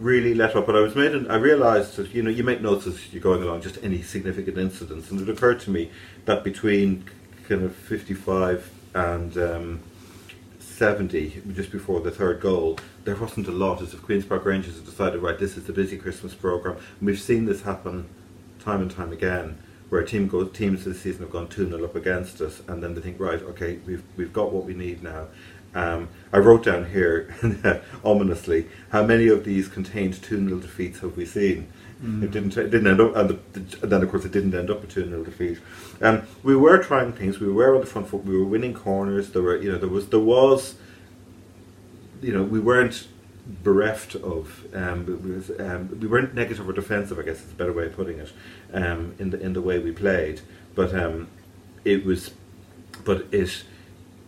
really 0.00 0.32
let 0.32 0.54
up. 0.56 0.64
But 0.66 0.76
I 0.76 0.80
was 0.80 0.94
made, 0.94 1.12
an, 1.12 1.28
I 1.28 1.36
realised 1.36 1.96
that 1.96 2.14
you 2.14 2.22
know 2.22 2.30
you 2.30 2.44
make 2.44 2.60
notes 2.60 2.86
as 2.86 3.12
you're 3.12 3.22
going 3.22 3.42
along, 3.42 3.62
just 3.62 3.78
any 3.82 4.00
significant 4.02 4.56
incidents, 4.56 5.10
and 5.10 5.20
it 5.20 5.28
occurred 5.28 5.60
to 5.60 5.70
me 5.70 5.90
that 6.24 6.44
between 6.44 7.04
kind 7.48 7.64
of 7.64 7.74
55 7.74 8.70
and 8.98 9.38
um, 9.38 9.80
70, 10.58 11.42
just 11.52 11.70
before 11.70 12.00
the 12.00 12.10
third 12.10 12.40
goal, 12.40 12.78
there 13.04 13.14
wasn't 13.14 13.46
a 13.46 13.52
lot. 13.52 13.80
As 13.80 13.94
if 13.94 14.02
Queens 14.02 14.24
Park 14.24 14.44
Rangers 14.44 14.74
had 14.74 14.84
decided, 14.84 15.22
right, 15.22 15.38
this 15.38 15.56
is 15.56 15.64
the 15.64 15.72
busy 15.72 15.96
Christmas 15.96 16.34
program. 16.34 16.76
And 16.98 17.06
we've 17.06 17.20
seen 17.20 17.44
this 17.44 17.62
happen 17.62 18.08
time 18.58 18.82
and 18.82 18.90
time 18.90 19.12
again, 19.12 19.56
where 19.88 20.02
team 20.02 20.26
goes, 20.26 20.50
teams 20.52 20.84
this 20.84 21.00
season 21.00 21.22
have 21.22 21.30
gone 21.30 21.48
two 21.48 21.68
0 21.68 21.84
up 21.84 21.94
against 21.94 22.40
us, 22.40 22.60
and 22.66 22.82
then 22.82 22.94
they 22.94 23.00
think, 23.00 23.20
right, 23.20 23.40
okay, 23.40 23.78
we've 23.86 24.02
we've 24.16 24.32
got 24.32 24.52
what 24.52 24.64
we 24.64 24.74
need 24.74 25.02
now. 25.02 25.28
Um, 25.74 26.08
I 26.32 26.38
wrote 26.38 26.64
down 26.64 26.90
here 26.90 27.32
ominously 28.04 28.66
how 28.90 29.04
many 29.04 29.28
of 29.28 29.44
these 29.44 29.68
contained 29.68 30.20
two 30.20 30.44
0 30.44 30.58
defeats 30.58 30.98
have 31.00 31.16
we 31.16 31.24
seen. 31.24 31.68
Mm. 32.02 32.22
It 32.22 32.30
didn't. 32.30 32.56
It 32.56 32.70
didn't 32.70 32.86
end 32.86 33.00
up, 33.00 33.16
and, 33.16 33.30
the, 33.30 33.38
and, 33.82 33.92
then 33.92 34.02
of 34.02 34.10
course 34.10 34.24
it 34.24 34.30
didn't 34.30 34.54
end 34.54 34.70
up 34.70 34.84
a 34.84 34.86
two 34.86 35.04
0 35.04 35.24
defeat. 35.24 35.58
Um, 36.00 36.22
we 36.44 36.54
were 36.54 36.80
trying 36.82 37.12
things. 37.12 37.40
We 37.40 37.50
were 37.50 37.74
on 37.74 37.80
the 37.80 37.86
front 37.86 38.08
foot. 38.08 38.24
We 38.24 38.38
were 38.38 38.44
winning 38.44 38.72
corners. 38.72 39.30
There 39.30 39.42
were, 39.42 39.56
you 39.56 39.72
know, 39.72 39.78
there 39.78 39.88
was, 39.88 40.08
there 40.08 40.20
was, 40.20 40.76
you 42.22 42.32
know, 42.32 42.44
we 42.44 42.60
weren't 42.60 43.08
bereft 43.64 44.14
of. 44.14 44.66
Um, 44.72 45.48
um, 45.58 45.98
we 46.00 46.06
weren't 46.06 46.34
negative 46.34 46.68
or 46.68 46.72
defensive. 46.72 47.18
I 47.18 47.22
guess 47.22 47.44
is 47.44 47.50
a 47.50 47.56
better 47.56 47.72
way 47.72 47.86
of 47.86 47.96
putting 47.96 48.20
it. 48.20 48.32
Um, 48.72 49.14
in 49.18 49.30
the 49.30 49.40
in 49.40 49.52
the 49.54 49.62
way 49.62 49.80
we 49.80 49.90
played, 49.90 50.40
but 50.76 50.94
um, 50.94 51.28
it 51.84 52.04
was, 52.04 52.30
but 53.04 53.26
it. 53.32 53.64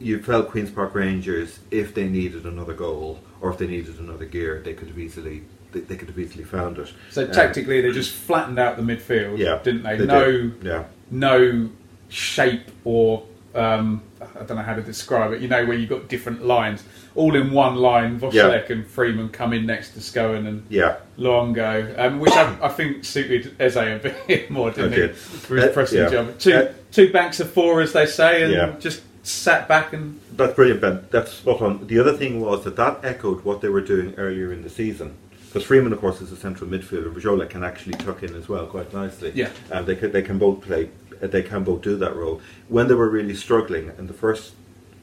You 0.00 0.22
felt 0.22 0.48
Queens 0.48 0.70
Park 0.70 0.94
Rangers, 0.94 1.60
if 1.70 1.92
they 1.92 2.08
needed 2.08 2.46
another 2.46 2.72
goal 2.72 3.20
or 3.42 3.50
if 3.50 3.58
they 3.58 3.66
needed 3.66 4.00
another 4.00 4.24
gear, 4.24 4.62
they 4.64 4.72
could 4.72 4.88
have 4.88 4.98
easily 4.98 5.42
they, 5.72 5.80
they 5.80 5.96
could 5.96 6.08
have 6.08 6.18
easily 6.18 6.44
found 6.44 6.78
it. 6.78 6.92
So 7.10 7.24
um, 7.24 7.32
tactically, 7.32 7.80
they 7.80 7.92
just 7.92 8.12
flattened 8.12 8.58
out 8.58 8.76
the 8.76 8.82
midfield, 8.82 9.38
yeah, 9.38 9.60
didn't 9.62 9.82
they? 9.82 9.96
they 9.96 10.06
no, 10.06 10.32
did. 10.32 10.62
yeah, 10.62 10.84
no 11.10 11.70
shape 12.08 12.70
or 12.84 13.24
um, 13.54 14.02
I 14.20 14.44
don't 14.44 14.56
know 14.56 14.62
how 14.62 14.74
to 14.74 14.82
describe 14.82 15.32
it. 15.32 15.40
You 15.40 15.48
know, 15.48 15.64
where 15.64 15.76
you've 15.76 15.90
got 15.90 16.08
different 16.08 16.44
lines, 16.44 16.84
all 17.14 17.34
in 17.34 17.52
one 17.52 17.76
line. 17.76 18.20
Wszolek 18.20 18.68
yeah. 18.68 18.74
and 18.74 18.86
Freeman 18.86 19.28
come 19.28 19.52
in 19.52 19.66
next 19.66 19.94
to 19.94 20.00
Scowen 20.00 20.46
and 20.46 20.66
yeah. 20.68 20.98
Luongo, 21.18 21.98
um, 21.98 22.20
which 22.20 22.32
I, 22.32 22.56
I, 22.62 22.68
think 22.68 23.04
suited 23.04 23.56
Eze 23.60 23.76
a 23.76 23.98
bit 24.26 24.50
more, 24.50 24.70
didn't 24.70 24.92
okay. 24.92 25.08
he? 25.08 25.12
For 25.12 25.56
his 25.56 25.64
uh, 25.64 25.72
pressing 25.72 25.98
yeah. 25.98 26.10
job. 26.10 26.38
Two 26.38 26.54
uh, 26.54 26.72
two 26.92 27.12
banks 27.12 27.40
of 27.40 27.50
four, 27.50 27.80
as 27.80 27.92
they 27.92 28.06
say, 28.06 28.42
and 28.42 28.52
yeah. 28.52 28.76
just 28.78 29.02
sat 29.22 29.66
back 29.66 29.92
and. 29.92 30.20
That's 30.32 30.54
brilliant, 30.54 30.80
Ben. 30.80 31.06
That's 31.10 31.32
spot 31.32 31.60
on. 31.60 31.86
The 31.86 31.98
other 31.98 32.16
thing 32.16 32.40
was 32.40 32.64
that 32.64 32.76
that 32.76 33.04
echoed 33.04 33.44
what 33.44 33.60
they 33.60 33.68
were 33.68 33.82
doing 33.82 34.14
earlier 34.16 34.52
in 34.52 34.62
the 34.62 34.70
season. 34.70 35.16
Because 35.50 35.64
Freeman, 35.64 35.92
of 35.92 36.00
course, 36.00 36.20
is 36.20 36.30
a 36.30 36.36
central 36.36 36.70
midfielder. 36.70 37.12
Wszolek 37.12 37.50
can 37.50 37.64
actually 37.64 37.94
tuck 37.94 38.22
in 38.22 38.36
as 38.36 38.48
well 38.48 38.68
quite 38.68 38.92
nicely. 38.94 39.32
Yeah, 39.34 39.50
and 39.72 39.84
they 39.84 39.96
can 39.96 40.12
they 40.12 40.22
can 40.22 40.38
both 40.38 40.60
play. 40.60 40.90
They 41.20 41.42
can 41.42 41.64
both 41.64 41.82
do 41.82 41.96
that 41.96 42.14
role. 42.14 42.40
When 42.68 42.86
they 42.86 42.94
were 42.94 43.08
really 43.08 43.34
struggling 43.34 43.90
in 43.98 44.06
the 44.06 44.14
first 44.14 44.54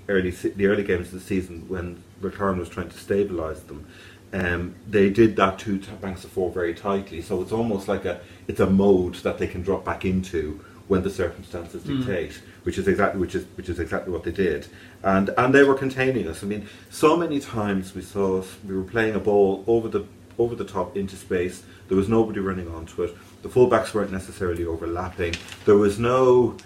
early 0.08 0.32
the 0.32 0.68
early 0.68 0.84
games 0.84 1.08
of 1.08 1.16
the 1.16 1.20
season, 1.20 1.66
when 1.68 2.02
Return 2.22 2.60
was 2.60 2.70
trying 2.70 2.88
to 2.88 2.96
stabilise 2.96 3.68
them, 3.68 3.88
um, 4.32 4.76
they 4.90 5.10
did 5.10 5.36
that 5.36 5.60
two 5.60 5.80
banks 6.02 6.24
of 6.24 6.32
four 6.32 6.50
very 6.50 6.74
tightly. 6.74 7.22
So 7.22 7.42
it's 7.42 7.52
almost 7.52 7.90
like 7.90 8.06
a 8.06 8.22
it's 8.48 8.62
a 8.62 8.70
mode 8.70 9.16
that 9.16 9.40
they 9.40 9.48
can 9.48 9.64
drop 9.64 9.84
back 9.84 10.06
into 10.06 10.64
when 10.88 11.04
the 11.04 11.10
circumstances 11.10 11.84
mm. 11.84 11.98
dictate, 11.98 12.32
mm. 12.32 12.42
which 12.64 12.78
is 12.78 12.88
exactly 12.88 13.20
which 13.20 13.36
is 13.36 13.46
which 13.56 13.68
is 13.68 13.82
exactly 13.82 14.14
what 14.14 14.24
they 14.24 14.32
did, 14.32 14.68
and 15.04 15.30
and 15.38 15.54
they 15.54 15.64
were 15.64 15.76
containing 15.76 16.26
us. 16.30 16.42
I 16.42 16.48
mean, 16.48 16.70
so 16.90 17.18
many 17.18 17.42
times 17.42 17.94
we 17.94 18.02
saw 18.02 18.44
we 18.66 18.78
were 18.78 18.84
playing 18.84 19.14
a 19.14 19.20
ball 19.20 19.66
over 19.68 19.90
the 19.90 20.06
over 20.40 20.56
the 20.56 20.66
top 20.66 20.96
into 20.96 21.16
space. 21.16 21.64
There 21.88 21.98
was 21.98 22.10
nobody 22.10 22.40
running 22.40 22.68
onto 22.68 23.04
it. 23.04 23.16
The 23.42 23.50
fullbacks 23.50 23.94
weren't 23.94 24.12
necessarily 24.12 24.66
overlapping. 24.66 25.36
There 25.66 25.78
was 25.78 26.00
no, 26.00 26.58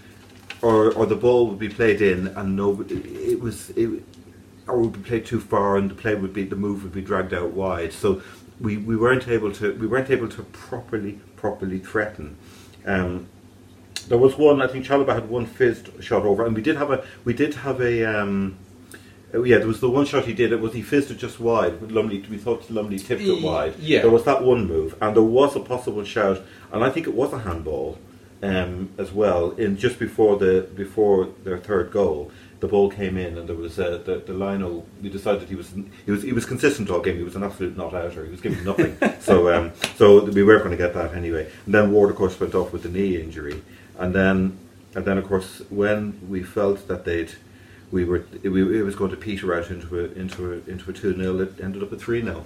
or 0.62 0.92
or 0.94 1.06
the 1.06 1.16
ball 1.16 1.48
would 1.48 1.60
be 1.60 1.70
played 1.70 2.02
in 2.02 2.28
and 2.28 2.56
nobody. 2.56 2.96
It 2.96 3.40
was 3.40 3.70
it, 3.72 4.04
or 4.68 4.80
would 4.80 4.94
be 4.94 5.00
played 5.00 5.26
too 5.26 5.40
far 5.40 5.78
and 5.78 5.90
the 5.90 5.96
play 5.96 6.16
would 6.16 6.34
be 6.34 6.44
the 6.44 6.56
move 6.56 6.84
would 6.84 6.94
be 6.94 7.02
dragged 7.02 7.34
out 7.34 7.52
wide. 7.52 7.94
So 7.94 8.22
we, 8.60 8.78
we 8.78 8.96
weren't 8.96 9.28
able 9.28 9.52
to 9.54 9.74
we 9.76 9.88
weren't 9.88 10.10
able 10.10 10.30
to 10.30 10.44
properly 10.44 11.20
properly 11.36 11.80
threaten. 11.80 12.38
Um, 12.86 13.28
there 14.08 14.18
was 14.18 14.38
one 14.38 14.62
I 14.62 14.68
think 14.68 14.86
Chalobah 14.86 15.14
had 15.14 15.30
one 15.30 15.46
fizzed 15.46 16.04
shot 16.04 16.24
over, 16.24 16.46
and 16.46 16.56
we 16.56 16.62
did 16.62 16.78
have 16.78 16.92
a 16.92 17.06
we 17.26 17.34
did 17.34 17.56
have 17.56 17.82
a. 17.82 18.06
Um, 18.06 18.58
Oh, 19.34 19.44
yeah, 19.44 19.60
there 19.60 19.68
was 19.68 19.80
the 19.80 19.90
one 19.90 20.06
shot 20.06 20.26
he 20.26 20.34
did. 20.34 20.52
It 20.52 20.60
was 20.60 20.74
he 20.74 20.82
fizzed 20.82 21.10
it 21.12 21.16
just 21.16 21.40
wide. 21.40 21.92
Lumley, 21.92 22.20
we 22.30 22.38
thought 22.38 22.70
Lumley 22.70 23.00
tipped 23.00 23.22
it 23.22 23.42
wide. 23.42 23.76
Yeah, 23.80 24.02
there 24.02 24.12
was 24.12 24.26
that 24.26 24.44
one 24.44 24.68
move, 24.68 24.96
and 25.02 25.16
there 25.16 25.24
was 25.24 25.56
a 25.56 25.60
possible 25.60 26.04
shout, 26.04 26.42
and 26.72 26.84
I 26.84 26.90
think 26.90 27.08
it 27.08 27.14
was 27.14 27.32
a 27.32 27.40
handball 27.40 27.98
um, 28.44 28.90
as 28.98 29.12
well. 29.12 29.52
In 29.52 29.78
just 29.78 30.00
before 30.00 30.38
the 30.38 30.68
before 30.76 31.30
their 31.44 31.58
third 31.58 31.92
goal, 31.92 32.32
the 32.60 32.68
ball 32.68 32.90
came 32.90 33.18
in, 33.18 33.38
and 33.38 33.48
there 33.48 33.56
was 33.56 33.80
uh, 33.80 34.02
the 34.06 34.18
the 34.18 34.34
Lionel. 34.34 34.86
We 35.02 35.10
decided 35.10 35.48
he 35.48 35.56
was 35.56 35.74
he 36.06 36.12
was 36.12 36.24
he 36.24 36.34
was 36.34 36.46
consistent 36.46 36.90
all 36.90 37.00
game. 37.00 37.18
He 37.18 37.24
was 37.24 37.36
an 37.36 37.44
absolute 37.44 37.78
not 37.78 37.94
outer. 37.94 38.26
He 38.26 38.32
was 38.32 38.42
giving 38.42 38.64
nothing. 38.64 38.98
so 39.22 39.54
um, 39.54 39.72
so 39.96 40.26
we 40.26 40.44
were 40.44 40.58
going 40.60 40.72
to 40.72 40.78
get 40.78 40.94
that 40.94 41.14
anyway. 41.14 41.50
And 41.66 41.74
then 41.74 41.92
Ward, 41.92 42.10
of 42.10 42.18
course, 42.18 42.40
went 42.40 42.56
off 42.56 42.74
with 42.74 42.84
the 42.84 42.90
knee 42.90 43.22
injury, 43.22 43.62
and 43.98 44.14
then 44.14 44.58
and 44.94 45.06
then 45.06 45.18
of 45.18 45.26
course 45.26 45.62
when 45.70 46.20
we 46.28 46.44
felt 46.44 46.88
that 46.88 47.06
they'd 47.06 47.32
we 47.92 48.06
were 48.06 48.26
it, 48.44 48.46
it 48.46 48.84
was 48.84 48.96
going 48.96 49.12
to 49.12 49.18
peter 49.18 49.54
out 49.54 49.70
into 49.70 50.00
a 50.00 50.04
into 50.20 50.54
a 50.54 50.70
into 50.70 50.90
a 50.90 50.94
two 50.94 51.16
0 51.16 51.40
It 51.40 51.60
ended 51.62 51.84
up 51.84 51.92
a 51.92 51.98
three 51.98 52.22
0 52.22 52.46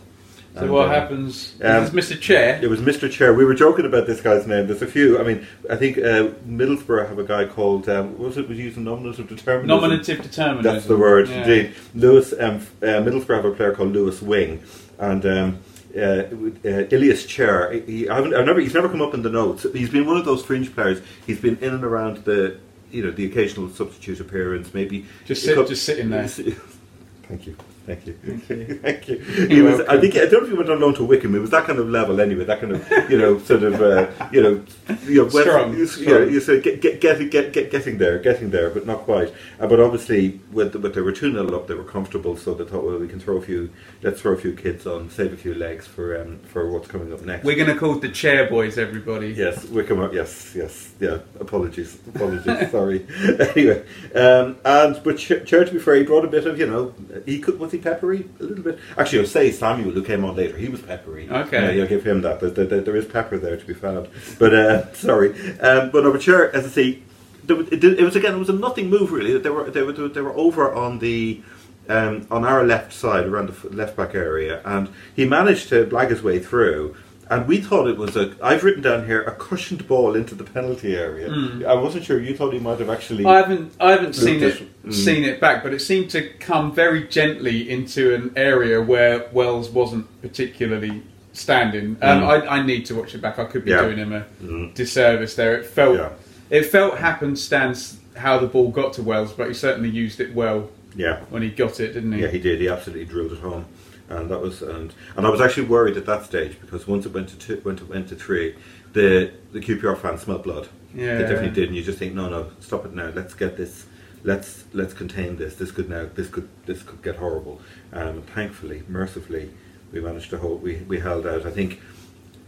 so 0.56 0.62
and, 0.62 0.72
what 0.72 0.86
um, 0.86 0.92
happens? 0.94 1.56
Um, 1.62 1.84
is 1.84 1.90
Mr. 1.90 2.20
Chair? 2.20 2.62
It 2.64 2.70
was 2.70 2.80
Mr. 2.80 3.12
Chair. 3.12 3.34
We 3.34 3.44
were 3.44 3.56
joking 3.56 3.86
about 3.86 4.08
this 4.08 4.22
guy's 4.22 4.48
name. 4.48 4.68
There's 4.68 4.82
a 4.82 4.88
few. 4.88 5.20
I 5.20 5.24
mean, 5.24 5.46
I 5.70 5.76
think 5.76 5.98
uh, 5.98 6.30
Middlesbrough 6.48 7.10
have 7.10 7.20
a 7.20 7.26
guy 7.26 7.44
called. 7.44 7.90
Um, 7.90 8.18
was 8.18 8.38
it 8.38 8.48
was 8.48 8.58
using 8.58 8.86
nominative 8.86 9.28
determinism? 9.28 9.68
Nominative 9.68 10.22
determinism. 10.22 10.74
That's 10.74 10.86
the 10.86 10.96
word. 10.96 11.28
Yeah. 11.28 11.42
Indeed. 11.42 11.76
Lewis 11.94 12.34
um, 12.40 12.66
uh, 12.82 12.86
Middlesbrough 12.86 13.36
have 13.36 13.46
a 13.46 13.52
player 13.52 13.74
called 13.74 13.92
Lewis 13.92 14.22
Wing, 14.22 14.64
and. 14.98 15.26
Um, 15.26 15.60
uh, 15.96 16.28
uh, 16.66 16.88
Ilias 16.92 17.26
Chair. 17.26 17.72
He, 17.72 18.10
I've, 18.10 18.26
I've 18.26 18.46
never, 18.46 18.60
he's 18.60 18.74
never 18.74 18.90
come 18.90 19.02
up 19.02 19.14
in 19.14 19.22
the 19.22 19.30
notes. 19.30 19.66
He's 19.72 19.90
been 19.90 20.06
one 20.06 20.18
of 20.18 20.26
those 20.26 20.44
fringe 20.44 20.76
players. 20.76 21.02
He's 21.26 21.40
been 21.40 21.58
in 21.60 21.74
and 21.74 21.86
around 21.86 22.18
the 22.26 22.60
you 22.92 23.04
know 23.04 23.12
the 23.12 23.26
occasional 23.26 23.70
substitute 23.70 24.20
appearance, 24.20 24.74
maybe 24.74 25.06
just 25.26 25.44
sit, 25.44 25.68
just 25.68 25.84
sitting 25.84 26.10
there. 26.10 26.28
Thank 27.28 27.48
you. 27.48 27.56
Thank 27.86 28.08
you. 28.08 28.14
Thank 28.14 29.08
you. 29.08 29.18
He 29.56 29.62
was, 29.62 29.80
I 29.82 30.00
think 30.00 30.16
I 30.16 30.26
don't 30.26 30.32
know 30.32 30.44
if 30.44 30.50
he 30.50 30.56
went 30.56 30.70
on 30.70 30.80
loan 30.80 30.96
to 30.96 31.04
Wycombe. 31.04 31.36
It 31.36 31.40
was 31.40 31.52
that 31.52 31.66
kind 31.66 31.78
of 31.78 31.88
level 31.88 32.20
anyway. 32.20 32.44
That 32.46 32.60
kind 32.60 32.74
of 32.74 33.12
you 33.12 33.18
know 33.18 33.38
sort 33.40 33.62
of 33.64 33.80
uh, 33.80 34.10
you 34.32 34.42
know 34.42 34.64
you 35.06 35.24
know 35.24 35.30
strong, 35.30 35.78
you, 35.78 35.86
strong. 35.86 36.08
You, 36.08 36.30
you 36.30 36.40
say 36.40 36.62
get, 36.62 36.82
get, 36.82 37.00
get, 37.00 37.30
get, 37.30 37.54
get, 37.54 37.70
getting 37.70 37.98
there, 38.00 38.18
getting 38.18 38.50
there, 38.50 38.72
but 38.72 38.88
not 38.88 39.00
quite. 39.00 39.32
Uh, 39.60 39.68
but 39.68 39.80
obviously, 39.80 40.40
with 40.52 40.74
the, 40.74 40.80
they 40.80 41.02
were 41.02 41.12
two 41.12 41.32
0 41.32 41.56
up, 41.56 41.68
they 41.68 41.76
were 41.76 41.84
comfortable, 41.84 42.36
so 42.36 42.56
they 42.56 42.66
thought, 42.66 42.84
well, 42.84 42.98
we 42.98 43.08
can 43.08 43.20
throw 43.20 43.38
a 43.38 43.42
few. 43.42 43.70
Let's 44.02 44.22
throw 44.22 44.34
a 44.34 44.38
few 44.38 44.54
kids 44.54 44.88
on, 44.88 45.12
save 45.12 45.34
a 45.34 45.38
few 45.38 45.54
legs 45.54 45.86
for 45.86 46.20
um, 46.20 46.40
for 46.40 46.72
what's 46.72 46.88
coming 46.88 47.14
up 47.14 47.22
next. 47.22 47.46
We're 47.46 47.56
going 47.56 47.70
to 47.70 47.78
call 47.78 47.96
the 47.96 48.10
chair 48.10 48.50
boys, 48.50 48.80
everybody. 48.80 49.30
Yes, 49.30 49.64
Wycombe, 49.66 50.02
Up, 50.02 50.14
yes, 50.14 50.54
yes, 50.56 50.92
yeah. 51.00 51.20
Apologies, 51.40 52.00
apologies. 52.08 52.72
sorry. 52.72 53.06
anyway, 53.56 53.86
um, 54.16 54.58
and 54.66 55.00
but 55.04 55.18
Ch- 55.18 55.46
Chair, 55.46 55.66
to 55.66 55.72
be 55.72 55.80
he 55.80 56.04
brought 56.04 56.26
a 56.26 56.28
bit 56.28 56.48
of 56.48 56.58
you 56.58 56.66
know 56.66 56.94
he 57.26 57.40
could 57.40 57.60
was 57.60 57.75
he 57.76 57.82
peppery 57.82 58.28
a 58.40 58.44
little 58.44 58.64
bit. 58.64 58.80
Actually, 58.98 59.20
I'll 59.20 59.26
say 59.26 59.52
Samuel, 59.52 59.92
who 59.92 60.04
came 60.04 60.26
on 60.26 60.36
later, 60.36 60.58
he 60.58 60.70
was 60.70 60.82
peppery. 60.82 61.30
Okay. 61.30 61.76
Yeah, 61.76 61.84
I'll 61.84 61.90
give 61.90 62.06
him 62.06 62.22
that. 62.22 62.40
There, 62.40 62.50
there, 62.50 62.82
there 62.82 62.96
is 62.96 63.06
pepper 63.06 63.38
there 63.38 63.58
to 63.58 63.66
be 63.66 63.74
found. 63.74 64.08
But, 64.40 64.54
uh, 64.54 64.94
sorry. 64.94 65.32
Um, 65.60 65.92
but 65.92 66.06
over 66.06 66.18
chair, 66.18 66.56
as 66.56 66.66
I 66.66 66.70
see, 66.70 67.04
it, 67.48 67.84
it, 67.84 68.04
was 68.04 68.16
again, 68.16 68.36
it 68.36 68.40
was 68.40 68.50
a 68.50 68.54
nothing 68.54 68.90
move 68.90 69.12
really. 69.12 69.38
They 69.38 69.50
were, 69.50 69.70
they 69.70 69.84
were, 69.84 69.94
they 69.94 70.22
were 70.22 70.36
over 70.36 70.74
on 70.74 71.00
the, 71.00 71.42
um, 71.88 72.28
on 72.32 72.44
our 72.44 72.64
left 72.64 72.94
side, 72.94 73.26
around 73.26 73.50
the 73.50 73.70
left 73.70 73.96
back 73.96 74.16
area, 74.16 74.62
and 74.66 74.90
he 75.16 75.26
managed 75.26 75.70
to 75.70 75.86
blag 75.86 76.10
his 76.10 76.24
way 76.24 76.40
through 76.40 76.96
and 77.30 77.48
we 77.48 77.60
thought 77.60 77.88
it 77.88 77.98
was 77.98 78.16
a. 78.16 78.36
I've 78.42 78.64
written 78.64 78.84
down 78.84 79.06
here 79.06 79.24
a 79.24 79.32
cushioned 79.32 79.88
ball 79.88 80.16
into 80.16 80.36
the 80.36 80.44
penalty 80.44 80.96
area. 80.96 81.30
Mm. 81.30 81.66
I 81.66 81.74
wasn't 81.74 82.04
sure. 82.04 82.20
You 82.20 82.36
thought 82.36 82.54
he 82.54 82.60
might 82.60 82.80
have 82.80 82.90
actually. 82.90 83.26
I 83.26 83.38
haven't. 83.38 83.74
I 83.80 83.92
haven't 83.92 84.14
seen 84.14 84.44
it. 84.44 84.86
Mm. 84.86 84.94
Seen 84.94 85.24
it 85.24 85.42
back, 85.42 85.64
but 85.64 85.74
it 85.74 85.80
seemed 85.80 86.12
to 86.12 86.30
come 86.34 86.74
very 86.74 87.08
gently 87.08 87.70
into 87.70 88.14
an 88.14 88.32
area 88.36 88.80
where 88.82 89.28
Wells 89.32 89.70
wasn't 89.70 90.06
particularly 90.22 91.02
standing. 91.34 91.98
Um, 92.02 92.22
mm. 92.22 92.48
I, 92.48 92.58
I, 92.58 92.64
need 92.64 92.86
to 92.88 92.96
watch 92.96 93.16
it 93.16 93.22
back. 93.22 93.40
I 93.40 93.46
could 93.46 93.66
be 93.66 93.72
yeah. 93.72 93.82
doing 93.82 93.98
him 93.98 94.14
a 94.14 94.22
hmm. 94.22 94.72
disservice 94.74 95.36
there. 95.36 95.58
It 95.58 95.66
felt. 95.66 95.98
Yeah. 95.98 96.10
It 96.52 96.64
felt 96.68 97.00
happenstance 97.00 97.98
how 98.16 98.38
the 98.38 98.46
ball 98.46 98.70
got 98.70 98.94
to 98.94 99.04
Wells, 99.04 99.34
but 99.34 99.48
he 99.48 99.54
certainly 99.56 99.90
used 99.90 100.20
it 100.20 100.36
well. 100.36 100.70
Yeah. 100.96 101.22
When 101.30 101.42
he 101.42 101.50
got 101.50 101.80
it, 101.80 101.94
didn't 101.94 102.14
he? 102.14 102.22
Yeah, 102.22 102.28
he 102.28 102.40
did. 102.40 102.62
He 102.62 102.70
absolutely 102.70 103.06
drilled 103.06 103.34
it 103.34 103.40
home 103.40 103.66
and 104.10 104.30
that 104.30 104.40
was 104.40 104.62
and 104.62 104.94
and 105.16 105.26
I 105.26 105.30
was 105.30 105.42
actually 105.42 105.68
worried 105.68 105.98
at 105.98 106.06
that 106.06 106.26
stage 106.26 106.60
because 106.62 106.88
once 106.88 107.06
it 107.06 107.14
went 107.14 107.30
to 107.30 107.38
two, 107.38 107.62
went 107.66 107.80
to, 107.80 107.86
went 107.86 108.10
to 108.10 108.16
three, 108.16 108.56
the 108.94 109.32
the 109.52 109.60
QPR 109.60 109.98
fans 109.98 110.22
smelled 110.22 110.44
blood. 110.44 110.68
Yeah, 110.94 111.18
they 111.18 111.24
definitely 111.24 111.52
did, 111.52 111.68
and 111.68 111.76
you 111.76 111.84
just 111.84 112.00
think, 112.00 112.14
no, 112.14 112.30
no, 112.30 112.52
stop 112.60 112.86
it 112.86 112.94
now. 112.94 113.10
Let's 113.14 113.34
get 113.34 113.58
this. 113.58 113.86
Let's 114.24 114.66
let's 114.74 114.94
contain 114.94 115.36
this. 115.38 115.56
This 115.56 115.72
could 115.72 115.90
now. 115.90 116.08
This 116.14 116.30
could 116.30 116.48
this 116.66 116.84
could 116.84 117.02
get 117.04 117.18
horrible. 117.18 117.62
Um, 117.94 118.22
thankfully, 118.22 118.84
mercifully, 118.88 119.52
we 119.92 120.02
managed 120.02 120.30
to 120.32 120.38
hold. 120.38 120.62
We, 120.62 120.78
we 120.88 121.00
held 121.00 121.28
out. 121.28 121.46
I 121.46 121.52
think 121.52 121.82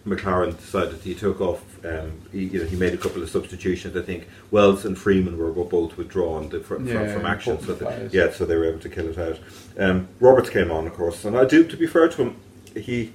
McClaren 0.05 0.57
decided 0.57 0.99
he 1.01 1.13
took 1.13 1.41
off. 1.41 1.63
Um, 1.85 2.21
he, 2.31 2.45
you 2.45 2.59
know, 2.59 2.65
he 2.65 2.75
made 2.75 2.93
a 2.93 2.97
couple 2.97 3.21
of 3.21 3.29
substitutions. 3.29 3.95
I 3.95 4.01
think 4.01 4.27
Wells 4.51 4.85
and 4.85 4.97
Freeman 4.97 5.37
were, 5.37 5.51
were 5.51 5.63
both 5.65 5.97
withdrawn 5.97 6.49
the, 6.49 6.59
from, 6.59 6.87
Yeah, 6.87 7.13
from 7.13 7.25
action, 7.25 7.59
so 7.61 8.09
yeah, 8.11 8.31
so 8.31 8.45
they 8.45 8.55
were 8.55 8.65
able 8.65 8.79
to 8.79 8.89
kill 8.89 9.07
it 9.07 9.17
out. 9.17 9.39
Um, 9.77 10.07
Roberts 10.19 10.49
came 10.49 10.71
on, 10.71 10.87
of 10.87 10.93
course, 10.93 11.25
and 11.25 11.37
I 11.37 11.45
do. 11.45 11.63
To 11.63 11.77
be 11.77 11.87
fair 11.87 12.07
to 12.09 12.21
him, 12.21 12.35
he 12.75 13.13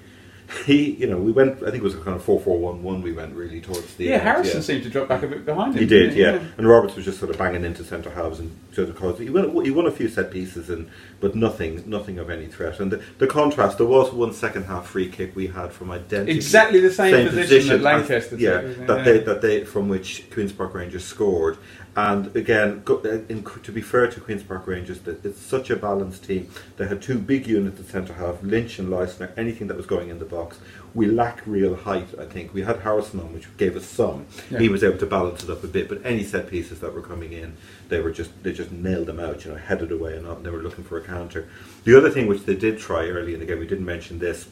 he, 0.66 0.92
you 0.92 1.06
know, 1.06 1.16
we 1.18 1.32
went. 1.32 1.58
I 1.62 1.66
think 1.70 1.76
it 1.76 1.82
was 1.82 1.94
a 1.94 1.98
kind 2.00 2.14
of 2.16 2.22
four 2.24 2.38
four 2.40 2.58
one 2.58 2.82
one. 2.82 3.02
We 3.02 3.12
went 3.12 3.34
really 3.34 3.60
towards 3.60 3.94
the 3.94 4.04
Yeah, 4.04 4.12
end, 4.14 4.22
Harrison 4.22 4.56
yeah. 4.56 4.62
seemed 4.62 4.82
to 4.84 4.90
drop 4.90 5.08
back 5.08 5.22
a 5.22 5.26
bit 5.26 5.44
behind 5.44 5.74
him. 5.74 5.80
He 5.80 5.86
did, 5.86 6.14
didn't 6.14 6.16
yeah. 6.42 6.48
And 6.58 6.68
Roberts 6.68 6.94
was 6.96 7.04
just 7.04 7.18
sort 7.18 7.30
of 7.30 7.38
banging 7.38 7.64
into 7.64 7.84
centre 7.84 8.10
halves 8.10 8.38
and 8.40 8.56
sort 8.72 8.88
of 8.88 8.96
cause. 8.96 9.18
He 9.18 9.30
won, 9.30 9.64
he 9.64 9.70
won 9.70 9.86
a 9.86 9.90
few 9.90 10.08
set 10.08 10.30
pieces, 10.30 10.70
and 10.70 10.88
but 11.20 11.34
nothing, 11.34 11.82
nothing 11.88 12.18
of 12.18 12.30
any 12.30 12.46
threat. 12.46 12.80
And 12.80 12.90
the, 12.92 13.02
the 13.18 13.26
contrast, 13.26 13.78
there 13.78 13.86
was 13.86 14.12
one 14.12 14.32
second 14.32 14.64
half 14.64 14.86
free 14.88 15.08
kick 15.08 15.34
we 15.36 15.46
had 15.46 15.72
from 15.72 15.90
identity, 15.90 16.32
Exactly 16.32 16.80
the 16.80 16.92
same 16.92 17.28
position 17.28 17.80
that 17.82 17.94
as- 18.00 18.08
Lankester 18.08 18.36
yeah, 18.38 18.60
isn't 18.60 18.82
it? 18.82 18.86
that 18.86 18.98
Yeah. 18.98 19.04
they 19.04 19.18
that 19.20 19.40
they 19.42 19.64
from 19.64 19.88
which 19.88 20.28
Queens 20.30 20.52
Park 20.52 20.74
Rangers 20.74 21.04
scored. 21.04 21.56
And 21.94 22.34
again, 22.34 22.82
uh, 22.88 23.00
in, 23.28 23.44
to 23.62 23.70
be 23.70 23.82
fair 23.82 24.10
to 24.10 24.20
Queens 24.20 24.42
Park 24.42 24.66
Rangers, 24.66 25.00
it's 25.06 25.38
such 25.38 25.68
a 25.68 25.76
balanced 25.76 26.24
team. 26.24 26.50
They 26.78 26.86
had 26.88 27.02
two 27.02 27.18
big 27.18 27.46
units 27.46 27.80
at 27.80 27.86
centre 27.86 28.14
half, 28.14 28.42
Lynch 28.42 28.78
and 28.78 28.88
Leistner, 28.88 29.30
anything 29.36 29.66
that 29.66 29.76
was 29.76 29.84
going 29.84 30.08
in 30.08 30.18
the 30.18 30.24
box. 30.24 30.58
We 30.94 31.06
lack 31.06 31.46
real 31.46 31.74
height, 31.74 32.08
I 32.18 32.24
think. 32.24 32.54
We 32.54 32.62
had 32.62 32.80
Harrison 32.80 33.20
on, 33.20 33.34
which 33.34 33.54
gave 33.58 33.76
us 33.76 33.84
some. 33.84 34.26
Yeah. 34.50 34.58
He 34.60 34.68
was 34.70 34.82
able 34.82 34.98
to 34.98 35.06
balance 35.06 35.44
it 35.44 35.50
up 35.50 35.64
a 35.64 35.66
bit, 35.66 35.88
but 35.88 36.04
any 36.04 36.24
set 36.24 36.48
pieces 36.48 36.80
that 36.80 36.94
were 36.94 37.02
coming 37.02 37.32
in, 37.32 37.56
they 37.88 38.00
were 38.00 38.10
just 38.10 38.30
they 38.42 38.52
just 38.52 38.72
nailed 38.72 39.06
them 39.06 39.20
out, 39.20 39.44
you 39.44 39.50
know, 39.50 39.58
headed 39.58 39.92
away 39.92 40.16
and 40.16 40.26
up. 40.26 40.42
They 40.42 40.50
were 40.50 40.62
looking 40.62 40.84
for 40.84 40.96
a 40.96 41.02
counter. 41.02 41.46
The 41.84 41.96
other 41.96 42.10
thing 42.10 42.26
which 42.26 42.44
they 42.44 42.56
did 42.56 42.78
try 42.78 43.08
early, 43.08 43.34
in 43.34 43.40
the 43.40 43.46
game, 43.46 43.58
we 43.58 43.66
didn't 43.66 43.84
mention 43.84 44.18
this, 44.18 44.48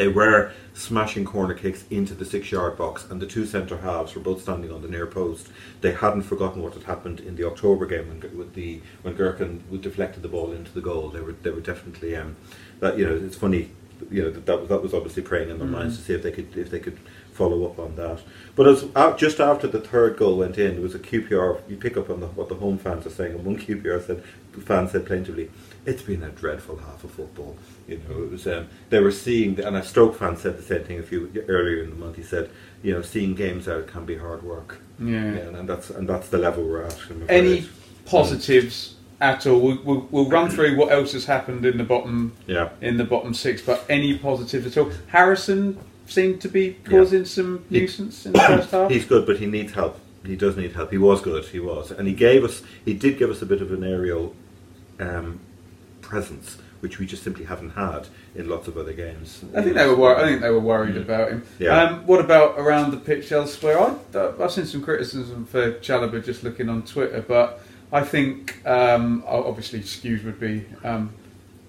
they 0.00 0.08
were 0.08 0.50
smashing 0.72 1.26
corner 1.26 1.52
kicks 1.52 1.84
into 1.90 2.14
the 2.14 2.24
six 2.24 2.50
yard 2.50 2.78
box, 2.78 3.06
and 3.10 3.20
the 3.20 3.26
two 3.26 3.44
centre 3.44 3.76
halves 3.76 4.14
were 4.14 4.22
both 4.22 4.40
standing 4.40 4.72
on 4.72 4.80
the 4.80 4.88
near 4.88 5.06
post. 5.06 5.48
They 5.82 5.92
hadn't 5.92 6.22
forgotten 6.22 6.62
what 6.62 6.72
had 6.72 6.84
happened 6.84 7.20
in 7.20 7.36
the 7.36 7.44
October 7.44 7.84
game 7.84 8.08
when, 8.08 8.38
with 8.38 8.54
the 8.54 8.80
when 9.02 9.14
Gerken 9.14 9.60
deflected 9.82 10.22
the 10.22 10.28
ball 10.28 10.52
into 10.52 10.72
the 10.72 10.80
goal. 10.80 11.10
They 11.10 11.20
were 11.20 11.32
they 11.32 11.50
were 11.50 11.60
definitely 11.60 12.16
um, 12.16 12.36
that 12.78 12.96
you 12.96 13.06
know 13.06 13.14
it's 13.14 13.36
funny 13.36 13.72
you 14.10 14.22
know 14.22 14.30
that 14.30 14.46
that 14.46 14.60
was, 14.60 14.68
that 14.70 14.82
was 14.82 14.94
obviously 14.94 15.22
preying 15.22 15.50
on 15.50 15.58
their 15.58 15.68
minds 15.68 15.98
to 15.98 16.02
see 16.02 16.14
if 16.14 16.22
they 16.22 16.32
could 16.32 16.56
if 16.56 16.70
they 16.70 16.78
could 16.78 16.98
follow 17.32 17.66
up 17.66 17.78
on 17.78 17.96
that. 17.96 18.20
But 18.56 18.68
as 18.68 18.86
out, 18.96 19.18
just 19.18 19.40
after 19.40 19.66
the 19.66 19.80
third 19.80 20.16
goal 20.16 20.38
went 20.38 20.58
in, 20.58 20.74
there 20.74 20.82
was 20.82 20.94
a 20.94 20.98
QPR. 20.98 21.60
You 21.68 21.76
pick 21.76 21.96
up 21.96 22.10
on 22.10 22.20
the, 22.20 22.26
what 22.26 22.48
the 22.48 22.54
home 22.54 22.78
fans 22.78 23.06
are 23.06 23.10
saying, 23.10 23.34
and 23.34 23.44
one 23.44 23.58
QPR 23.58 24.06
said 24.06 24.24
fan 24.64 24.88
said 24.88 25.06
plaintively, 25.06 25.50
"It's 25.84 26.02
been 26.02 26.22
a 26.22 26.30
dreadful 26.30 26.78
half 26.78 27.04
of 27.04 27.10
football." 27.10 27.56
You 27.90 28.00
know, 28.08 28.22
it 28.22 28.30
was 28.30 28.46
um, 28.46 28.68
they 28.88 29.00
were 29.00 29.10
seeing, 29.10 29.58
and 29.60 29.76
a 29.76 29.82
Stoke 29.82 30.16
fan 30.16 30.36
said 30.36 30.56
the 30.56 30.62
same 30.62 30.84
thing 30.84 30.98
a 31.00 31.02
few 31.02 31.30
earlier 31.48 31.82
in 31.82 31.90
the 31.90 31.96
month. 31.96 32.16
He 32.16 32.22
said, 32.22 32.48
"You 32.82 32.92
know, 32.94 33.02
seeing 33.02 33.34
games 33.34 33.66
out 33.68 33.88
can 33.88 34.04
be 34.06 34.16
hard 34.16 34.42
work." 34.44 34.78
Yeah. 35.00 35.16
and, 35.16 35.56
and 35.56 35.68
that's 35.68 35.90
and 35.90 36.08
that's 36.08 36.28
the 36.28 36.38
level 36.38 36.64
we're 36.64 36.84
at. 36.84 36.96
Any 37.28 37.58
afraid. 37.58 37.68
positives 38.06 38.94
at 39.20 39.46
all? 39.46 39.60
We'll, 39.60 39.78
we'll, 39.84 40.08
we'll 40.10 40.28
run 40.30 40.50
through 40.50 40.76
what 40.76 40.92
else 40.92 41.12
has 41.12 41.24
happened 41.24 41.66
in 41.66 41.78
the 41.78 41.84
bottom 41.84 42.32
Yeah. 42.46 42.68
in 42.80 42.96
the 42.96 43.04
bottom 43.04 43.34
six, 43.34 43.60
but 43.60 43.84
any 43.88 44.16
positives 44.18 44.66
at 44.66 44.76
all? 44.80 44.92
Harrison 45.08 45.78
seemed 46.06 46.40
to 46.42 46.48
be 46.48 46.74
causing 46.84 47.24
some 47.24 47.64
He- 47.70 47.80
nuisance 47.80 48.24
in 48.26 48.32
the 48.32 48.38
first 48.40 48.70
half. 48.72 48.90
He's 48.90 49.04
good, 49.04 49.26
but 49.26 49.38
he 49.38 49.46
needs 49.46 49.72
help. 49.72 49.98
He 50.24 50.36
does 50.36 50.56
need 50.56 50.72
help. 50.74 50.90
He 50.92 50.98
was 50.98 51.20
good. 51.22 51.44
He 51.46 51.58
was, 51.60 51.90
and 51.90 52.06
he 52.06 52.14
gave 52.14 52.44
us. 52.44 52.62
He 52.84 52.94
did 52.94 53.18
give 53.18 53.30
us 53.30 53.42
a 53.42 53.46
bit 53.46 53.60
of 53.62 53.72
an 53.72 53.82
aerial 53.82 54.34
um, 55.00 55.40
presence, 56.02 56.58
which 56.80 56.98
we 56.98 57.06
just 57.06 57.22
simply 57.22 57.44
haven't 57.44 57.70
had 57.70 58.08
in 58.34 58.48
lots 58.48 58.66
of 58.68 58.76
other 58.76 58.92
games. 58.92 59.44
I 59.54 59.62
think 59.62 59.74
they 59.76 59.86
were. 59.86 59.96
Wor- 59.96 60.16
I 60.16 60.24
think 60.26 60.40
they 60.40 60.50
were 60.50 60.60
worried 60.60 60.96
about 60.96 61.30
him. 61.30 61.40
Mm. 61.42 61.46
Yeah. 61.60 61.82
Um, 61.82 62.06
what 62.06 62.20
about 62.20 62.58
around 62.58 62.90
the 62.90 62.96
pitch 62.96 63.30
elsewhere? 63.32 63.78
I, 64.14 64.32
I've 64.42 64.50
seen 64.52 64.66
some 64.66 64.82
criticism 64.82 65.44
for 65.46 65.72
Chalobah 65.74 66.24
just 66.24 66.42
looking 66.42 66.68
on 66.68 66.82
Twitter, 66.82 67.22
but 67.26 67.60
I 67.92 68.02
think 68.02 68.64
um, 68.66 69.22
obviously 69.26 69.80
Skuse 69.80 70.24
would 70.24 70.40
be 70.40 70.64
um, 70.84 71.12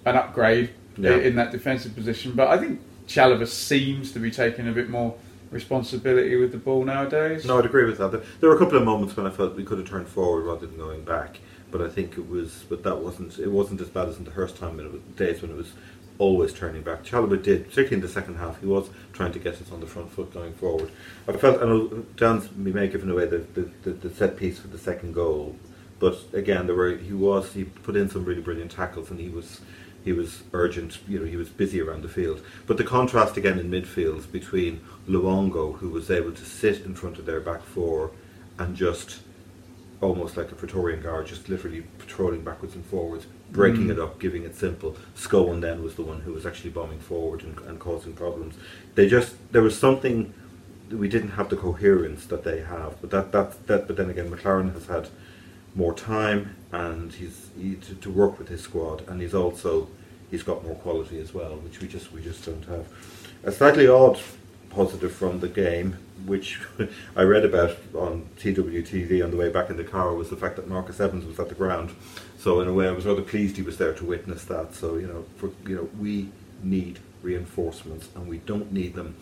an 0.05 0.15
upgrade 0.15 0.69
Yeah. 0.97 1.15
in 1.17 1.35
that 1.35 1.51
defensive 1.51 1.93
position, 1.95 2.33
but 2.33 2.47
I 2.47 2.57
think 2.57 2.79
Chalobah 3.07 3.47
seems 3.47 4.11
to 4.13 4.19
be 4.19 4.31
taking 4.31 4.67
a 4.67 4.71
bit 4.71 4.89
more 4.89 5.15
responsibility 5.51 6.35
with 6.37 6.51
the 6.51 6.57
ball 6.57 6.83
nowadays. 6.85 7.45
No, 7.45 7.59
I'd 7.59 7.65
agree 7.65 7.85
with 7.85 7.97
that. 7.97 8.11
There, 8.11 8.21
there 8.39 8.49
were 8.49 8.55
a 8.55 8.59
couple 8.59 8.77
of 8.77 8.85
moments 8.85 9.15
when 9.17 9.25
I 9.27 9.29
felt 9.29 9.55
we 9.55 9.63
could 9.65 9.79
have 9.79 9.87
turned 9.89 10.07
forward 10.07 10.43
rather 10.45 10.65
than 10.65 10.77
going 10.77 11.03
back, 11.03 11.39
but 11.71 11.81
I 11.81 11.89
think 11.89 12.17
it 12.17 12.29
was, 12.29 12.65
but 12.69 12.83
that 12.83 12.97
wasn't. 12.97 13.39
It 13.39 13.49
wasn't 13.49 13.81
as 13.81 13.89
bad 13.89 14.09
as 14.09 14.17
in 14.17 14.25
the 14.25 14.31
first 14.31 14.57
time. 14.57 14.79
It 14.79 14.91
was, 14.91 15.01
days 15.15 15.41
when 15.41 15.51
it 15.51 15.57
was 15.57 15.71
always 16.17 16.53
turning 16.53 16.83
back. 16.83 17.03
Chalobah 17.03 17.41
did, 17.41 17.63
particularly 17.63 17.95
in 17.95 18.01
the 18.01 18.07
second 18.07 18.35
half. 18.35 18.59
He 18.59 18.67
was 18.67 18.89
trying 19.13 19.31
to 19.31 19.39
get 19.39 19.55
us 19.55 19.71
on 19.71 19.79
the 19.79 19.87
front 19.87 20.11
foot 20.11 20.33
going 20.33 20.53
forward. 20.53 20.91
I 21.27 21.33
felt, 21.33 21.61
I 21.61 21.65
know 21.65 21.87
Dan's 22.15 22.51
we 22.53 22.71
may 22.71 22.81
have 22.81 22.91
given 22.91 23.09
away 23.09 23.25
the, 23.25 23.39
the, 23.55 23.69
the, 23.83 23.91
the 23.91 24.09
set 24.13 24.37
piece 24.37 24.59
for 24.59 24.67
the 24.67 24.77
second 24.77 25.13
goal, 25.13 25.55
but 25.99 26.17
again, 26.33 26.67
there 26.67 26.75
were 26.75 26.95
he 26.95 27.13
was 27.13 27.53
he 27.53 27.63
put 27.63 27.95
in 27.95 28.09
some 28.09 28.25
really 28.25 28.41
brilliant 28.41 28.71
tackles 28.71 29.09
and 29.09 29.19
he 29.19 29.29
was. 29.29 29.61
He 30.03 30.13
was 30.13 30.41
urgent, 30.51 30.97
you 31.07 31.19
know. 31.19 31.25
He 31.25 31.37
was 31.37 31.49
busy 31.49 31.79
around 31.79 32.01
the 32.01 32.09
field, 32.09 32.41
but 32.65 32.77
the 32.77 32.83
contrast 32.83 33.37
again 33.37 33.59
in 33.59 33.69
midfield 33.69 34.31
between 34.31 34.81
Luongo, 35.07 35.77
who 35.77 35.89
was 35.89 36.09
able 36.09 36.31
to 36.31 36.43
sit 36.43 36.83
in 36.85 36.95
front 36.95 37.19
of 37.19 37.27
their 37.27 37.39
back 37.39 37.61
four 37.61 38.09
and 38.57 38.75
just 38.75 39.19
almost 40.01 40.35
like 40.35 40.51
a 40.51 40.55
Praetorian 40.55 41.01
guard, 41.01 41.27
just 41.27 41.47
literally 41.47 41.83
patrolling 41.99 42.43
backwards 42.43 42.73
and 42.75 42.83
forwards, 42.85 43.27
breaking 43.51 43.87
Mm. 43.87 43.91
it 43.91 43.99
up, 43.99 44.19
giving 44.19 44.43
it 44.43 44.55
simple. 44.55 44.97
Scowen 45.15 45.61
then 45.61 45.83
was 45.83 45.95
the 45.95 46.01
one 46.01 46.21
who 46.21 46.33
was 46.33 46.45
actually 46.45 46.71
bombing 46.71 46.99
forward 46.99 47.43
and, 47.43 47.57
and 47.67 47.79
causing 47.79 48.13
problems. 48.13 48.55
They 48.95 49.07
just 49.07 49.35
there 49.51 49.61
was 49.61 49.77
something 49.77 50.33
we 50.91 51.07
didn't 51.07 51.31
have 51.31 51.49
the 51.49 51.55
coherence 51.55 52.25
that 52.25 52.43
they 52.43 52.61
have, 52.61 52.99
but 52.99 53.11
that 53.11 53.31
that 53.31 53.67
that. 53.67 53.87
But 53.87 53.95
then 53.97 54.09
again, 54.09 54.29
McClaren 54.29 54.73
has 54.73 54.87
had 54.87 55.07
more 55.75 55.93
time 55.93 56.55
and 56.73 57.13
he's 57.13 57.49
he, 57.57 57.75
to, 57.75 57.95
to 57.95 58.09
work 58.09 58.37
with 58.39 58.49
his 58.49 58.61
squad, 58.61 59.07
and 59.07 59.21
he's 59.21 59.33
also 59.35 59.87
he's 60.31 60.43
got 60.43 60.63
more 60.65 60.75
quality 60.75 61.19
as 61.21 61.33
well, 61.33 61.55
which 61.57 61.79
we 61.79 61.87
just 61.87 62.11
we 62.11 62.21
just 62.23 62.43
don't 62.45 62.65
have. 62.65 62.87
A 63.43 63.51
slightly 63.51 63.87
odd 63.87 64.19
positive 64.71 65.13
from 65.13 65.39
the 65.39 65.47
game, 65.47 65.97
which 66.25 66.61
I 67.15 67.23
read 67.23 67.45
about 67.45 67.77
on 67.93 68.29
TWTD 68.37 69.23
on 69.23 69.31
the 69.31 69.37
way 69.37 69.49
back 69.49 69.69
in 69.69 69.77
the 69.77 69.83
car, 69.83 70.13
was 70.13 70.29
the 70.29 70.37
fact 70.37 70.55
that 70.55 70.67
Marcus 70.67 70.99
Evans 70.99 71.25
was 71.25 71.39
at 71.39 71.49
the 71.49 71.55
ground. 71.55 71.95
So 72.37 72.61
in 72.61 72.67
a 72.67 72.73
way, 72.73 72.87
I 72.87 72.91
was 72.91 73.05
rather 73.05 73.21
pleased 73.21 73.57
he 73.57 73.63
was 73.63 73.77
there 73.77 73.93
to 73.93 74.05
witness 74.05 74.43
that. 74.45 74.73
So 74.73 74.95
you 74.95 75.07
know, 75.07 75.25
for 75.37 75.51
you 75.69 75.75
know, 75.75 75.89
we 75.99 76.29
need 76.63 76.99
reinforcements, 77.21 78.09
and 78.15 78.27
we 78.27 78.37
don't 78.39 78.71
need 78.71 78.95
them 78.95 79.15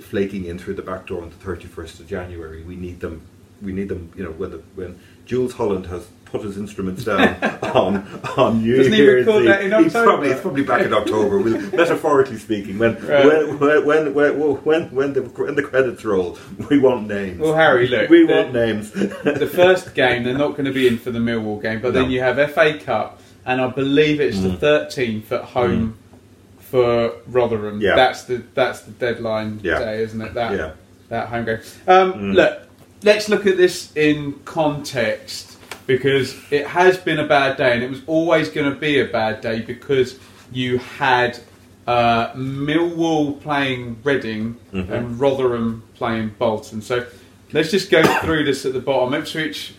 flaking 0.00 0.44
in 0.44 0.58
through 0.58 0.74
the 0.74 0.82
back 0.82 1.06
door 1.06 1.22
on 1.22 1.30
the 1.30 1.36
31st 1.36 2.00
of 2.00 2.06
January. 2.06 2.62
We 2.62 2.76
need 2.76 3.00
them. 3.00 3.26
We 3.62 3.72
need 3.72 3.88
them. 3.88 4.12
You 4.16 4.24
know, 4.24 4.30
when 4.32 4.50
the, 4.50 4.58
when 4.74 4.98
Jools 5.26 5.52
Holland 5.54 5.86
has 5.86 6.06
put 6.24 6.42
his 6.42 6.56
instruments 6.56 7.04
down 7.04 7.36
on 7.62 8.06
on 8.36 8.62
New 8.62 8.76
Doesn't 8.78 8.92
he 8.92 8.98
Year's 8.98 9.26
record 9.26 9.42
Eve, 9.42 9.48
that 9.48 9.60
in 9.62 9.84
he's 9.84 9.94
October? 9.94 10.04
probably 10.06 10.28
it's 10.30 10.40
probably 10.40 10.62
back 10.64 10.80
in 10.82 10.92
October. 10.94 11.38
Metaphorically 11.76 12.38
speaking, 12.38 12.78
when, 12.78 12.94
Right. 13.06 13.26
when, 13.26 13.84
when 13.84 14.14
when 14.14 14.40
when 14.64 14.90
when 14.94 15.12
the 15.12 15.22
when 15.22 15.54
the 15.54 15.62
credits 15.62 16.04
roll, 16.04 16.38
we 16.70 16.78
want 16.78 17.06
names. 17.06 17.38
Well, 17.38 17.54
Harry, 17.54 17.86
look, 17.86 18.08
we 18.10 18.26
the- 18.26 18.34
want 18.34 18.52
names. 18.52 18.90
the 18.92 19.50
first 19.52 19.94
game, 19.94 20.24
they're 20.24 20.36
not 20.36 20.52
going 20.52 20.64
to 20.64 20.72
be 20.72 20.88
in 20.88 20.98
for 20.98 21.10
the 21.10 21.18
Millwall 21.18 21.60
game, 21.62 21.80
but 21.80 21.92
then 21.94 22.10
you 22.10 22.20
have 22.20 22.36
FA 22.52 22.78
Cup, 22.78 23.20
and 23.44 23.60
I 23.60 23.68
believe 23.68 24.20
it's 24.20 24.40
the 24.40 24.48
mm. 24.50 24.58
13th 24.58 25.30
at 25.32 25.44
home 25.44 25.98
mm. 25.98 26.62
for 26.62 27.12
Rotherham. 27.26 27.80
Yeah. 27.80 27.94
That's 27.94 28.24
the 28.24 28.42
that's 28.54 28.80
the 28.80 28.92
deadline 28.92 29.60
Yeah. 29.62 29.78
day, 29.78 30.02
isn't 30.02 30.20
it? 30.20 30.34
That 30.34 30.52
Yeah. 30.52 30.72
that 31.10 31.28
home 31.28 31.44
game. 31.44 31.58
Um, 31.86 32.12
mm. 32.14 32.34
Look, 32.34 32.62
let's 33.04 33.28
look 33.28 33.46
at 33.46 33.56
this 33.56 33.94
in 33.96 34.34
context 34.44 35.58
because 35.86 36.36
it 36.50 36.66
has 36.66 36.96
been 36.96 37.18
a 37.18 37.26
bad 37.26 37.56
day, 37.56 37.72
and 37.74 37.82
it 37.82 37.90
was 37.90 38.02
always 38.06 38.48
going 38.48 38.72
to 38.72 38.78
be 38.78 39.00
a 39.00 39.04
bad 39.06 39.40
day 39.40 39.60
because 39.60 40.18
you 40.52 40.78
had 40.78 41.38
uh, 41.86 42.32
Millwall 42.34 43.40
playing 43.40 43.98
Reading 44.04 44.56
and 44.72 45.18
Rotherham 45.18 45.82
playing 45.94 46.34
Bolton. 46.38 46.80
So 46.82 47.06
let's 47.52 47.70
just 47.70 47.90
go 47.90 48.02
through 48.20 48.44
this 48.44 48.64
at 48.64 48.72
the 48.72 48.80
bottom. 48.80 49.14
Ipswich. 49.14 49.74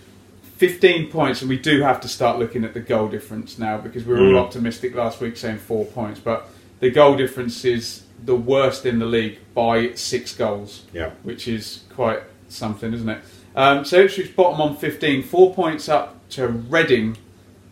15 0.57 1.09
points, 1.12 1.41
and 1.41 1.49
we 1.49 1.57
do 1.57 1.81
have 1.81 1.99
to 1.99 2.07
start 2.07 2.39
looking 2.39 2.63
at 2.63 2.73
the 2.73 2.79
goal 2.79 3.09
difference 3.09 3.57
now 3.59 3.77
because 3.77 4.05
we 4.05 4.13
were 4.13 4.27
all 4.27 4.38
optimistic 4.38 4.95
last 4.95 5.19
week 5.19 5.36
saying 5.36 5.57
four 5.57 5.83
points, 5.83 6.21
but 6.21 6.47
the 6.79 6.89
goal 6.89 7.17
difference 7.17 7.65
is 7.65 8.03
the 8.23 8.36
worst 8.36 8.86
in 8.86 8.99
the 8.99 9.05
league 9.05 9.39
by 9.53 9.93
six 9.95 10.33
goals 10.33 10.83
Yeah. 10.93 11.09
which 11.23 11.49
is 11.49 11.83
quite 11.93 12.21
something, 12.54 12.94
isn't 12.94 13.10
it? 13.10 13.20
Um, 13.56 13.86
so 13.86 14.02
Ipswich 14.02 14.36
bottom 14.36 14.62
on 14.62 14.76
15, 14.78 15.24
four 15.24 15.54
points 15.54 15.88
up 15.89 16.28
to 16.30 16.48
Reading 16.48 17.18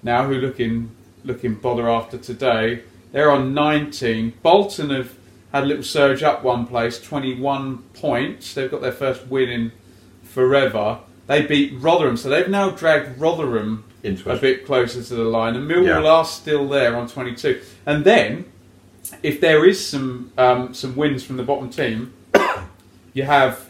now, 0.04 0.28
who 0.28 0.36
looking 0.36 0.92
looking 1.24 1.54
bother 1.56 1.90
after 1.90 2.18
today. 2.18 2.82
They're 3.12 3.30
on 3.32 3.54
19. 3.54 4.34
Bolton 4.42 4.90
have 4.90 5.14
had 5.52 5.64
a 5.64 5.66
little 5.66 5.84
surge 5.84 6.24
up 6.24 6.44
one 6.44 6.66
place, 6.66 7.00
21 7.02 7.80
points. 7.94 8.54
They've 8.54 8.72
got 8.72 8.82
their 8.82 8.92
first 8.92 9.28
win 9.28 9.50
in 9.50 9.72
forever. 10.24 11.00
They 11.28 11.46
beat 11.46 11.74
Rotherham, 11.80 12.18
so 12.18 12.30
they've 12.30 12.48
now 12.50 12.72
dragged 12.72 13.20
Rotherham 13.20 13.84
Into 14.04 14.32
a 14.32 14.38
bit 14.38 14.66
closer 14.66 15.04
to 15.04 15.16
the 15.16 15.24
line, 15.24 15.56
and 15.56 15.70
Millwall 15.70 16.04
Yeah. 16.04 16.10
are 16.10 16.26
still 16.26 16.68
there 16.68 16.96
on 16.96 17.08
22. 17.08 17.62
And 17.86 18.04
then 18.04 18.46
if 19.22 19.40
there 19.40 19.66
is 19.66 19.86
some 19.86 20.32
um, 20.38 20.74
some 20.74 20.96
wins 20.96 21.24
from 21.24 21.38
the 21.38 21.44
bottom 21.44 21.70
team, 21.70 22.14
you 23.14 23.24
have 23.24 23.70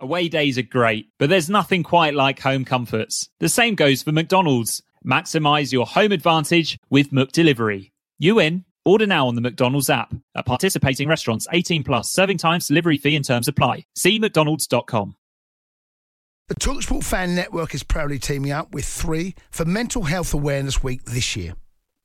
Away 0.00 0.28
days 0.28 0.58
are 0.58 0.62
great, 0.62 1.08
but 1.18 1.28
there's 1.28 1.50
nothing 1.50 1.82
quite 1.82 2.14
like 2.14 2.38
home 2.38 2.64
comforts. 2.64 3.28
The 3.40 3.48
same 3.48 3.74
goes 3.74 4.00
for 4.00 4.12
McDonald's. 4.12 4.80
Maximize 5.04 5.72
your 5.72 5.86
home 5.86 6.12
advantage 6.12 6.78
with 6.88 7.10
McDelivery. 7.10 7.90
You 8.16 8.38
in? 8.38 8.64
Order 8.84 9.06
now 9.06 9.26
on 9.26 9.34
the 9.34 9.40
McDonald's 9.40 9.90
app. 9.90 10.14
At 10.36 10.46
participating 10.46 11.08
restaurants, 11.08 11.48
18 11.52 11.82
plus, 11.82 12.12
serving 12.12 12.38
times, 12.38 12.68
delivery 12.68 12.96
fee 12.96 13.16
and 13.16 13.24
terms 13.24 13.48
apply. 13.48 13.86
See 13.96 14.20
mcdonalds.com. 14.20 15.16
The 16.46 16.54
Talksport 16.54 17.02
Fan 17.02 17.34
Network 17.34 17.74
is 17.74 17.82
proudly 17.82 18.20
teaming 18.20 18.52
up 18.52 18.72
with 18.72 18.84
three 18.84 19.34
for 19.50 19.64
Mental 19.64 20.04
Health 20.04 20.32
Awareness 20.32 20.80
Week 20.80 21.04
this 21.06 21.34
year. 21.34 21.54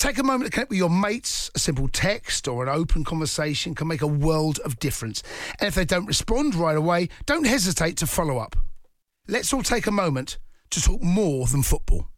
Take 0.00 0.18
a 0.18 0.22
moment 0.22 0.46
to 0.46 0.50
connect 0.50 0.70
with 0.70 0.78
your 0.78 0.88
mates. 0.88 1.50
A 1.54 1.58
simple 1.58 1.86
text 1.86 2.48
or 2.48 2.62
an 2.62 2.70
open 2.70 3.04
conversation 3.04 3.74
can 3.74 3.86
make 3.86 4.00
a 4.00 4.06
world 4.06 4.58
of 4.60 4.78
difference. 4.78 5.22
And 5.60 5.68
if 5.68 5.74
they 5.74 5.84
don't 5.84 6.06
respond 6.06 6.54
right 6.54 6.76
away, 6.76 7.10
don't 7.26 7.46
hesitate 7.46 7.98
to 7.98 8.06
follow 8.06 8.38
up. 8.38 8.56
Let's 9.28 9.52
all 9.52 9.62
take 9.62 9.86
a 9.86 9.90
moment 9.90 10.38
to 10.70 10.80
talk 10.80 11.02
more 11.02 11.46
than 11.46 11.62
football. 11.62 12.08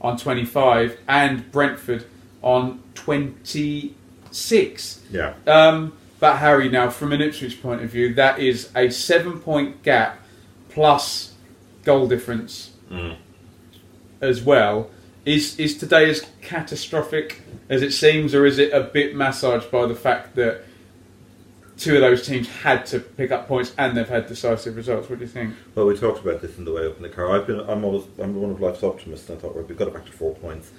on 0.00 0.16
25 0.18 0.98
and 1.06 1.52
Brentford 1.52 2.04
on 2.42 2.82
26. 2.94 5.00
Yeah. 5.12 5.34
Um, 5.46 5.92
but 6.18 6.38
Harry, 6.38 6.68
now 6.68 6.90
from 6.90 7.12
an 7.12 7.22
Ipswich 7.22 7.62
point 7.62 7.80
of 7.80 7.90
view, 7.90 8.12
that 8.14 8.40
is 8.40 8.70
a 8.74 8.90
seven 8.90 9.38
point 9.38 9.84
gap 9.84 10.18
plus 10.68 11.34
goal 11.84 12.08
difference 12.08 12.72
as 14.20 14.42
well. 14.42 14.90
Is 15.24 15.58
is 15.58 15.78
today 15.78 16.10
as 16.10 16.26
catastrophic 16.42 17.40
as 17.70 17.80
it 17.80 17.92
seems, 17.92 18.34
or 18.34 18.44
is 18.44 18.58
it 18.58 18.72
a 18.74 18.82
bit 18.82 19.16
massaged 19.16 19.70
by 19.70 19.86
the 19.86 19.94
fact 19.94 20.34
that 20.36 20.64
two 21.78 21.94
of 21.94 22.02
those 22.02 22.26
teams 22.26 22.48
had 22.48 22.84
to 22.86 23.00
pick 23.00 23.32
up 23.32 23.48
points 23.48 23.72
and 23.78 23.96
they've 23.96 24.08
had 24.08 24.26
decisive 24.26 24.76
results? 24.76 25.08
What 25.08 25.18
do 25.18 25.24
you 25.24 25.30
think? 25.30 25.54
Well, 25.74 25.86
we 25.86 25.96
talked 25.96 26.20
about 26.20 26.42
this 26.42 26.58
in 26.58 26.66
the 26.66 26.72
way 26.72 26.86
up 26.86 26.96
in 26.96 27.02
the 27.02 27.08
car. 27.08 27.34
I've 27.34 27.46
been, 27.46 27.60
I'm 27.60 27.84
always, 27.84 28.04
I'm 28.18 28.38
one 28.40 28.50
of 28.50 28.60
life's 28.60 28.82
optimists, 28.82 29.28
and 29.30 29.38
I 29.38 29.40
thought 29.40 29.54
well, 29.54 29.64
we've 29.64 29.76
got 29.78 29.88
it 29.88 29.94
back 29.94 30.04
to 30.06 30.12
four 30.12 30.34
points, 30.34 30.72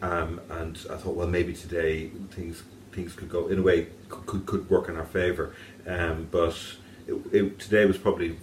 um, 0.00 0.40
and 0.48 0.78
I 0.90 0.96
thought, 0.96 1.14
well, 1.14 1.28
maybe 1.28 1.52
today 1.52 2.08
things 2.30 2.62
things 2.92 3.12
could 3.12 3.28
go 3.28 3.48
in 3.48 3.58
a 3.58 3.62
way 3.62 3.86
could 4.08 4.46
could, 4.46 4.70
work 4.70 4.88
in 4.88 4.96
our 4.96 5.04
favour, 5.04 5.54
um, 5.86 6.26
but 6.30 6.56
it, 7.06 7.14
it, 7.32 7.58
today 7.58 7.84
was 7.84 7.98
probably 7.98 8.38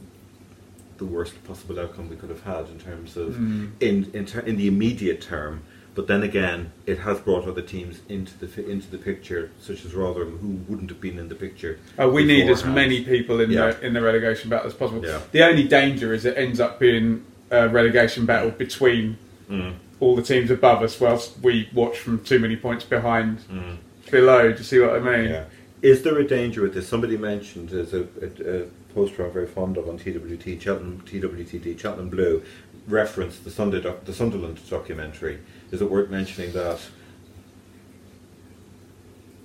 the 0.98 1.06
worst 1.06 1.42
possible 1.44 1.80
outcome 1.80 2.10
we 2.10 2.16
could 2.16 2.30
have 2.30 2.44
had 2.44 2.68
in 2.70 2.80
terms 2.80 3.18
of 3.18 3.36
in 3.82 4.10
in, 4.14 4.26
ter- 4.26 4.42
in 4.42 4.58
the 4.58 4.68
immediate 4.68 5.22
term. 5.22 5.62
But 5.96 6.06
then 6.06 6.22
again, 6.22 6.72
it 6.86 7.00
has 7.00 7.20
brought 7.20 7.48
other 7.48 7.62
teams 7.64 8.02
into 8.08 8.38
the 8.38 8.48
fi- 8.48 8.70
into 8.70 8.88
the 8.92 9.00
picture, 9.00 9.50
such 9.60 9.84
as 9.84 9.96
Rotherham, 9.96 10.38
who 10.38 10.50
wouldn't 10.72 10.92
have 10.92 11.02
been 11.02 11.18
in 11.18 11.28
the 11.28 11.34
picture. 11.36 11.80
Oh, 11.98 12.08
we 12.10 12.24
need 12.24 12.48
as 12.50 12.64
many 12.64 13.04
people 13.04 13.40
in 13.40 13.50
Yeah. 13.50 13.72
the 13.72 13.86
in 13.88 13.94
the 13.94 14.02
relegation 14.02 14.50
battle 14.50 14.68
as 14.68 14.76
possible. 14.76 15.04
Yeah. 15.04 15.22
The 15.32 15.44
only 15.44 15.68
danger 15.68 16.14
is 16.14 16.24
it 16.26 16.38
ends 16.38 16.60
up 16.60 16.80
being 16.80 17.24
a 17.50 17.68
relegation 17.70 18.26
battle 18.26 18.52
between 18.52 19.18
Mm. 19.50 19.74
all 20.00 20.16
the 20.16 20.22
teams 20.22 20.52
above 20.52 20.84
us, 20.84 21.00
whilst 21.00 21.40
we 21.42 21.70
watch 21.74 21.98
from 21.98 22.20
too 22.20 22.38
many 22.38 22.58
points 22.58 22.84
behind 22.86 23.40
Mm. 23.52 23.78
below. 24.12 24.52
Do 24.52 24.58
you 24.58 24.64
see 24.64 24.80
what 24.80 24.92
I 24.96 25.00
mean? 25.00 25.30
Yeah. 25.32 25.46
Is 25.82 26.02
there 26.04 26.18
a 26.20 26.28
danger 26.28 26.62
with 26.64 26.74
this? 26.76 26.88
Somebody 26.88 27.18
mentioned 27.18 27.70
there's 27.70 27.94
a, 27.94 28.02
a, 28.22 28.60
a 28.60 28.66
poster 28.98 29.24
I'm 29.28 29.32
very 29.32 29.46
fond 29.46 29.78
of 29.78 29.88
on 29.88 29.98
TWT 30.00 30.60
Cheltenham 30.60 31.04
TWTD 31.06 31.80
Cheltenham 31.80 32.10
Blue 32.10 32.42
referenced 32.88 33.44
the 33.44 33.52
Sunday 33.52 33.80
doc, 33.80 34.06
the 34.06 34.14
Sunderland 34.14 34.60
documentary. 34.70 35.38
Is 35.72 35.82
it 35.84 35.92
worth 35.92 36.10
mentioning 36.10 36.52
that? 36.54 36.80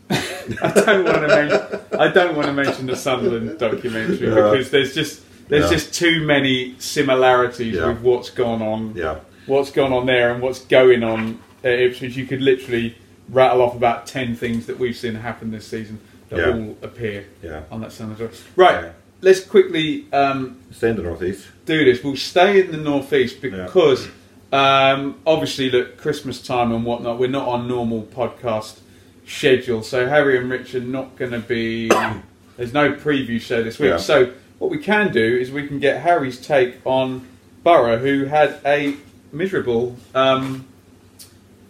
I 0.10 0.72
don't 0.74 1.04
want 1.04 1.20
to 1.20 1.28
mention. 1.28 1.80
I 2.00 2.08
don't 2.08 2.34
want 2.36 2.46
to 2.46 2.52
mention 2.54 2.86
the 2.86 2.96
Sunderland 2.96 3.58
documentary 3.58 4.28
Yeah. 4.28 4.34
because 4.50 4.70
there's 4.70 4.94
just 4.94 5.20
there's 5.48 5.64
Yeah. 5.64 5.76
just 5.76 5.92
too 5.94 6.24
many 6.24 6.74
similarities 6.78 7.74
Yeah. 7.74 7.88
with 7.88 8.00
what's 8.00 8.30
gone 8.30 8.62
on. 8.62 8.94
Yeah. 8.96 9.16
What's 9.44 9.70
gone 9.70 9.92
on 9.92 10.06
there 10.06 10.32
and 10.32 10.40
what's 10.40 10.60
going 10.60 11.02
on 11.04 11.40
at 11.62 11.78
Ipswich. 11.78 12.16
You 12.16 12.24
could 12.26 12.40
literally 12.40 12.96
rattle 13.28 13.60
off 13.60 13.74
about 13.76 14.06
ten 14.06 14.34
things 14.34 14.64
that 14.66 14.78
we've 14.78 14.96
seen 14.96 15.16
happen 15.16 15.50
this 15.50 15.66
season 15.66 16.00
that 16.30 16.48
all 16.54 16.76
appear 16.80 17.26
on 17.70 17.82
that 17.82 17.92
Sunderland. 17.92 18.32
Right. 18.56 18.92
Yeah. 19.22 19.28
Let's 19.28 19.44
quickly 19.44 20.06
um, 20.12 20.58
Stay 20.72 20.90
in 20.90 20.96
the 20.96 21.02
northeast. 21.02 21.46
do 21.64 21.84
this. 21.84 22.02
We'll 22.02 22.16
stay 22.16 22.60
in 22.60 22.72
the 22.72 22.78
northeast 22.78 23.40
because 23.40 24.08
um, 24.52 25.20
obviously, 25.26 25.70
look, 25.70 25.96
Christmas 25.96 26.42
time 26.42 26.72
and 26.72 26.84
whatnot. 26.84 27.18
We're 27.18 27.28
not 27.30 27.48
on 27.48 27.68
normal 27.68 28.02
podcast 28.02 28.80
schedule, 29.26 29.82
so 29.82 30.08
Harry 30.08 30.36
and 30.38 30.50
Rich 30.50 30.74
are 30.74 30.80
not 30.80 31.16
going 31.16 31.30
to 31.30 31.38
be. 31.38 31.88
There's 32.56 32.74
no 32.74 32.92
preview 32.92 33.40
show 33.40 33.62
this 33.62 33.78
week. 33.78 33.90
Yeah. 33.90 33.96
So 33.96 34.32
what 34.58 34.70
we 34.70 34.78
can 34.78 35.10
do 35.12 35.24
is 35.38 35.50
we 35.50 35.66
can 35.66 35.78
get 35.78 36.02
Harry's 36.02 36.38
take 36.38 36.76
on 36.84 37.26
Borough, 37.62 37.98
who 37.98 38.26
had 38.26 38.60
a 38.66 38.96
miserable 39.32 39.96
um, 40.14 40.66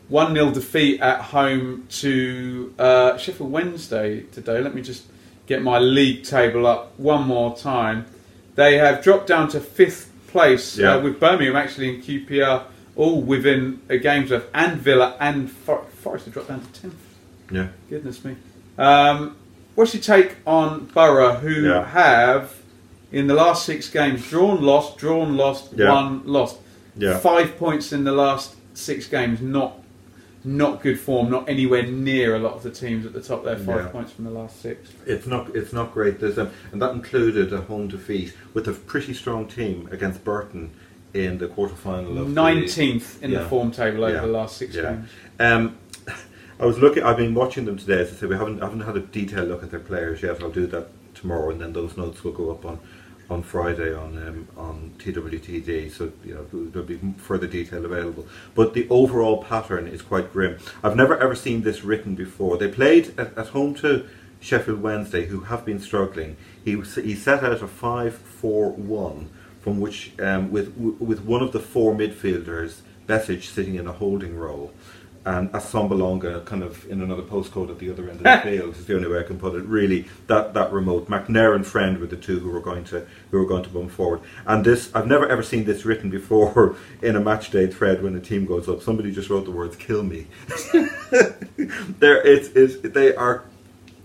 one 0.09 0.35
0 0.35 0.51
defeat 0.51 1.01
at 1.01 1.21
home 1.21 1.87
to 1.89 2.75
uh, 2.79 3.17
Sheffield 3.17 3.53
Wednesday 3.53 4.23
today. 4.33 4.61
Let 4.61 4.75
me 4.75 4.83
just 4.83 5.05
get 5.53 5.63
my 5.63 5.79
league 5.79 6.23
table 6.25 6.67
up 6.67 6.99
one 6.99 7.27
more 7.27 7.55
time. 7.55 8.07
They 8.55 8.79
have 8.79 9.03
dropped 9.05 9.27
down 9.27 9.49
to 9.49 9.61
fifth 9.61 10.11
place 10.29 10.79
Yeah. 10.79 10.95
uh, 10.95 11.01
with 11.01 11.21
Birmingham 11.21 11.57
actually 11.57 11.95
in 11.95 12.01
QPR, 12.01 12.63
all 12.97 13.21
within 13.21 13.81
a 13.91 13.99
game's 13.99 14.31
worth, 14.31 14.47
and 14.55 14.81
Villa 14.81 15.15
and 15.21 15.51
For- 15.51 15.85
Forest 16.03 16.25
have 16.25 16.35
dropped 16.35 16.49
down 16.49 16.61
to 16.63 16.81
tenth. 16.81 16.95
Yeah. 17.51 17.67
Goodness 17.91 18.25
me. 18.25 18.37
Um, 18.79 19.37
what's 19.75 19.93
your 19.93 20.03
take 20.03 20.37
on 20.47 20.87
Borough, 20.95 21.35
who 21.35 21.69
Yeah. 21.69 21.85
have 21.87 22.55
in 23.13 23.27
the 23.27 23.35
last 23.35 23.67
six 23.67 23.91
games 23.91 24.27
drawn, 24.31 24.63
lost, 24.63 24.97
drawn, 24.97 25.37
lost, 25.37 25.75
Yeah. 25.77 25.91
won, 25.93 26.23
lost? 26.25 26.57
Yeah. 26.97 27.19
Five 27.19 27.59
points 27.59 27.93
in 27.93 28.05
the 28.05 28.13
last 28.13 28.55
six 28.73 29.07
games. 29.07 29.43
Not 29.43 29.82
not 30.45 30.83
good 30.83 30.99
form. 30.99 31.31
Not 31.31 31.49
anywhere 31.49 31.83
near 31.85 32.35
a 32.37 32.39
lot 32.39 32.55
of 32.55 32.63
the 32.63 32.71
teams 32.71 33.07
at 33.07 33.13
the 33.13 33.21
top 33.23 33.45
there. 33.45 33.57
Five 33.57 33.85
Yeah. 33.85 33.89
points 33.89 34.13
from 34.13 34.25
the 34.25 34.31
last 34.31 34.61
six. 34.61 34.91
It's 35.07 35.27
not. 35.27 35.55
It's 35.55 35.73
not 35.73 35.93
great. 35.93 36.21
There's 36.21 36.39
um, 36.39 36.51
and 36.73 36.81
that 36.83 36.93
included 36.93 37.53
a 37.53 37.61
home 37.63 37.89
defeat 37.89 38.35
with 38.55 38.67
a 38.69 38.73
pretty 38.73 39.15
strong 39.15 39.47
team 39.47 39.89
against 39.93 40.25
Burton 40.25 40.71
in 41.15 41.39
the 41.39 41.47
quarterfinal 41.47 42.11
of 42.19 42.27
the- 42.29 42.35
Nineteenth 42.35 43.23
in 43.23 43.33
the 43.33 43.45
form 43.45 43.71
table 43.71 44.05
over 44.05 44.15
Yeah. 44.15 44.21
the 44.23 44.27
last 44.29 44.57
six 44.57 44.75
Yeah. 44.75 44.83
games. 44.95 45.09
Um, 45.39 45.77
I 46.61 46.67
was 46.67 46.79
looking. 46.79 47.03
I've 47.03 47.17
been 47.17 47.35
watching 47.35 47.65
them 47.65 47.77
today. 47.77 48.01
As 48.01 48.11
I 48.13 48.15
said, 48.15 48.29
we 48.29 48.37
haven't 48.37 48.61
haven't 48.61 48.81
had 48.81 48.97
a 48.97 49.01
detailed 49.01 49.49
look 49.49 49.63
at 49.63 49.71
their 49.71 49.81
players 49.81 50.23
yet. 50.23 50.43
I'll 50.43 50.51
do 50.51 50.67
that 50.69 50.89
tomorrow, 51.15 51.51
and 51.51 51.61
then 51.61 51.73
those 51.73 51.97
notes 51.97 52.25
will 52.25 52.33
go 52.33 52.51
up 52.51 52.65
on 52.65 52.79
on 53.33 53.43
Friday 53.43 53.95
on 53.95 54.17
um, 54.27 54.49
on 54.57 54.95
TWTD. 54.99 55.91
So 55.91 56.13
you 56.25 56.35
know 56.35 56.47
there'll 56.71 56.87
be 56.87 57.01
further 57.17 57.47
detail 57.47 57.85
available. 57.85 58.27
But 58.55 58.75
the 58.75 58.87
overall 58.91 59.43
pattern 59.43 59.89
is 59.89 60.03
quite 60.03 60.33
grim. 60.33 60.59
I've 60.83 60.97
never 60.97 61.19
ever 61.19 61.35
seen 61.35 61.63
this 61.63 61.83
written 61.83 62.15
before. 62.15 62.59
They 62.59 62.69
played 62.69 63.19
at, 63.19 63.37
at 63.37 63.49
home 63.49 63.75
to 63.77 64.07
Sheffield 64.41 64.83
Wednesday, 64.83 65.27
who 65.27 65.41
have 65.41 65.65
been 65.65 65.81
struggling. 65.81 66.37
He 66.65 66.81
he 66.81 67.15
set 67.15 67.43
out 67.43 67.63
a 67.63 67.69
five 67.69 68.15
four 68.15 68.71
one 68.71 69.31
from 69.61 69.81
which 69.81 70.13
um, 70.21 70.51
with 70.51 70.77
with 70.77 71.21
one 71.21 71.43
of 71.43 71.53
the 71.53 71.61
four 71.61 71.95
midfielders, 71.95 72.81
Besic, 73.07 73.43
sitting 73.45 73.77
in 73.77 73.87
a 73.87 73.93
holding 73.93 74.37
role 74.37 74.73
and 75.25 75.49
a 75.51 75.59
Assombalonga 75.59 76.45
kind 76.45 76.63
of 76.63 76.89
in 76.91 77.01
another 77.01 77.23
postcode 77.23 77.71
at 77.71 77.79
the 77.79 77.91
other 77.91 78.09
end 78.11 78.19
of 78.19 78.25
the 78.25 78.39
field 78.43 78.77
is 78.77 78.87
the 78.87 78.97
only 78.97 79.09
way 79.09 79.21
I 79.21 79.23
can 79.23 79.39
put 79.39 79.55
it. 79.55 79.65
Really, 79.65 80.09
that, 80.27 80.55
that 80.55 80.73
remote. 80.73 81.09
McNair 81.09 81.55
and 81.55 81.67
Friend 81.67 81.99
were 81.99 82.07
the 82.07 82.17
two 82.17 82.41
who 82.41 82.51
were 82.51 82.61
going 82.61 82.85
to 82.85 83.07
who 83.31 83.39
were 83.39 83.47
going 83.47 83.63
to 83.63 83.71
bump 83.71 83.91
forward. 83.91 84.21
And 84.47 84.65
this, 84.65 84.93
I've 84.95 85.07
never 85.07 85.29
ever 85.29 85.43
seen 85.43 85.65
this 85.65 85.85
written 85.85 86.11
before 86.11 86.77
in 87.03 87.15
a 87.15 87.21
match 87.21 87.51
day 87.51 87.69
thread 87.69 88.03
when 88.03 88.17
a 88.17 88.21
team 88.21 88.47
goes 88.47 88.69
up. 88.69 88.83
Somebody 88.83 89.13
just 89.13 89.31
wrote 89.31 89.45
the 89.45 89.53
words 89.53 89.77
"kill 89.77 90.03
me." 90.03 90.27
there, 92.01 92.21
it's, 92.27 92.49
it's 92.49 92.81
they 92.81 93.15
are 93.15 93.45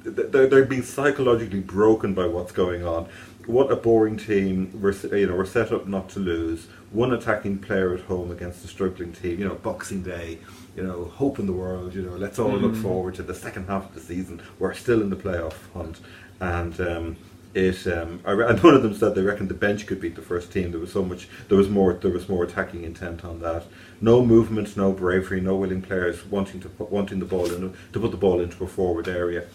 they're, 0.03 0.47
they're 0.47 0.65
being 0.65 0.84
psychologically 0.84 1.60
broken 1.60 2.13
by 2.13 2.27
what's 2.27 2.51
going 2.51 2.86
on. 2.86 3.08
What 3.47 3.71
a 3.71 3.75
boring 3.75 4.17
team! 4.17 4.71
We're 4.82 4.93
you 5.15 5.27
know 5.27 5.36
we're 5.36 5.45
set 5.45 5.71
up 5.71 5.88
not 5.88 6.10
to 6.10 6.19
lose. 6.19 6.67
One 6.91 7.13
attacking 7.13 7.60
player 7.60 7.93
at 7.93 8.01
home 8.01 8.30
against 8.30 8.63
a 8.63 8.67
struggling 8.67 9.13
team. 9.13 9.39
You 9.39 9.47
know, 9.47 9.56
Boxing 9.56 10.03
Day 10.03 10.39
you 10.78 10.84
know, 10.84 11.06
hope 11.16 11.40
in 11.40 11.48
the 11.48 11.54
world. 11.54 11.94
You 11.96 12.04
know, 12.04 12.16
let's 12.16 12.40
all 12.40 12.52
mm. 12.52 12.62
look 12.62 12.76
forward 12.76 13.16
to 13.16 13.24
the 13.24 13.34
second 13.34 13.66
half 13.68 13.90
of 13.90 13.96
the 13.96 14.00
season. 14.00 14.42
We're 14.60 14.76
still 14.76 15.02
in 15.02 15.10
the 15.10 15.16
playoff 15.16 15.56
hunt, 15.74 16.00
and 16.40 16.80
um, 16.80 17.18
it. 17.54 17.88
Um, 17.88 18.22
I, 18.24 18.32
and 18.50 18.63
one 18.63 18.76
of 18.76 18.84
them 18.84 18.94
said 18.94 19.16
they 19.16 19.24
reckoned 19.24 19.50
the 19.50 19.56
bench 19.56 19.88
could 19.88 20.00
beat 20.00 20.16
the 20.16 20.22
first 20.22 20.54
team. 20.54 20.72
There 20.72 20.80
was 20.80 20.94
so 20.94 21.04
much. 21.04 21.28
There 21.50 21.58
was 21.58 21.68
more. 21.68 21.94
There 21.94 22.12
was 22.12 22.30
more 22.30 22.44
attacking 22.44 22.84
intent 22.84 23.26
on 23.26 23.40
that. 23.40 23.63
No 24.00 24.24
movement, 24.24 24.78
no 24.78 24.92
bravery, 24.94 25.42
no 25.42 25.56
willing 25.56 25.82
players 25.82 26.24
wanting 26.28 26.62
to 26.62 26.70
put, 26.70 26.92
wanting 26.92 27.20
the 27.20 27.26
ball 27.26 27.52
in 27.52 27.74
to 27.94 28.00
put 28.00 28.12
the 28.12 28.18
ball 28.18 28.40
into 28.40 28.63
a 28.63 28.68
forward 28.68 29.08
area. 29.08 29.46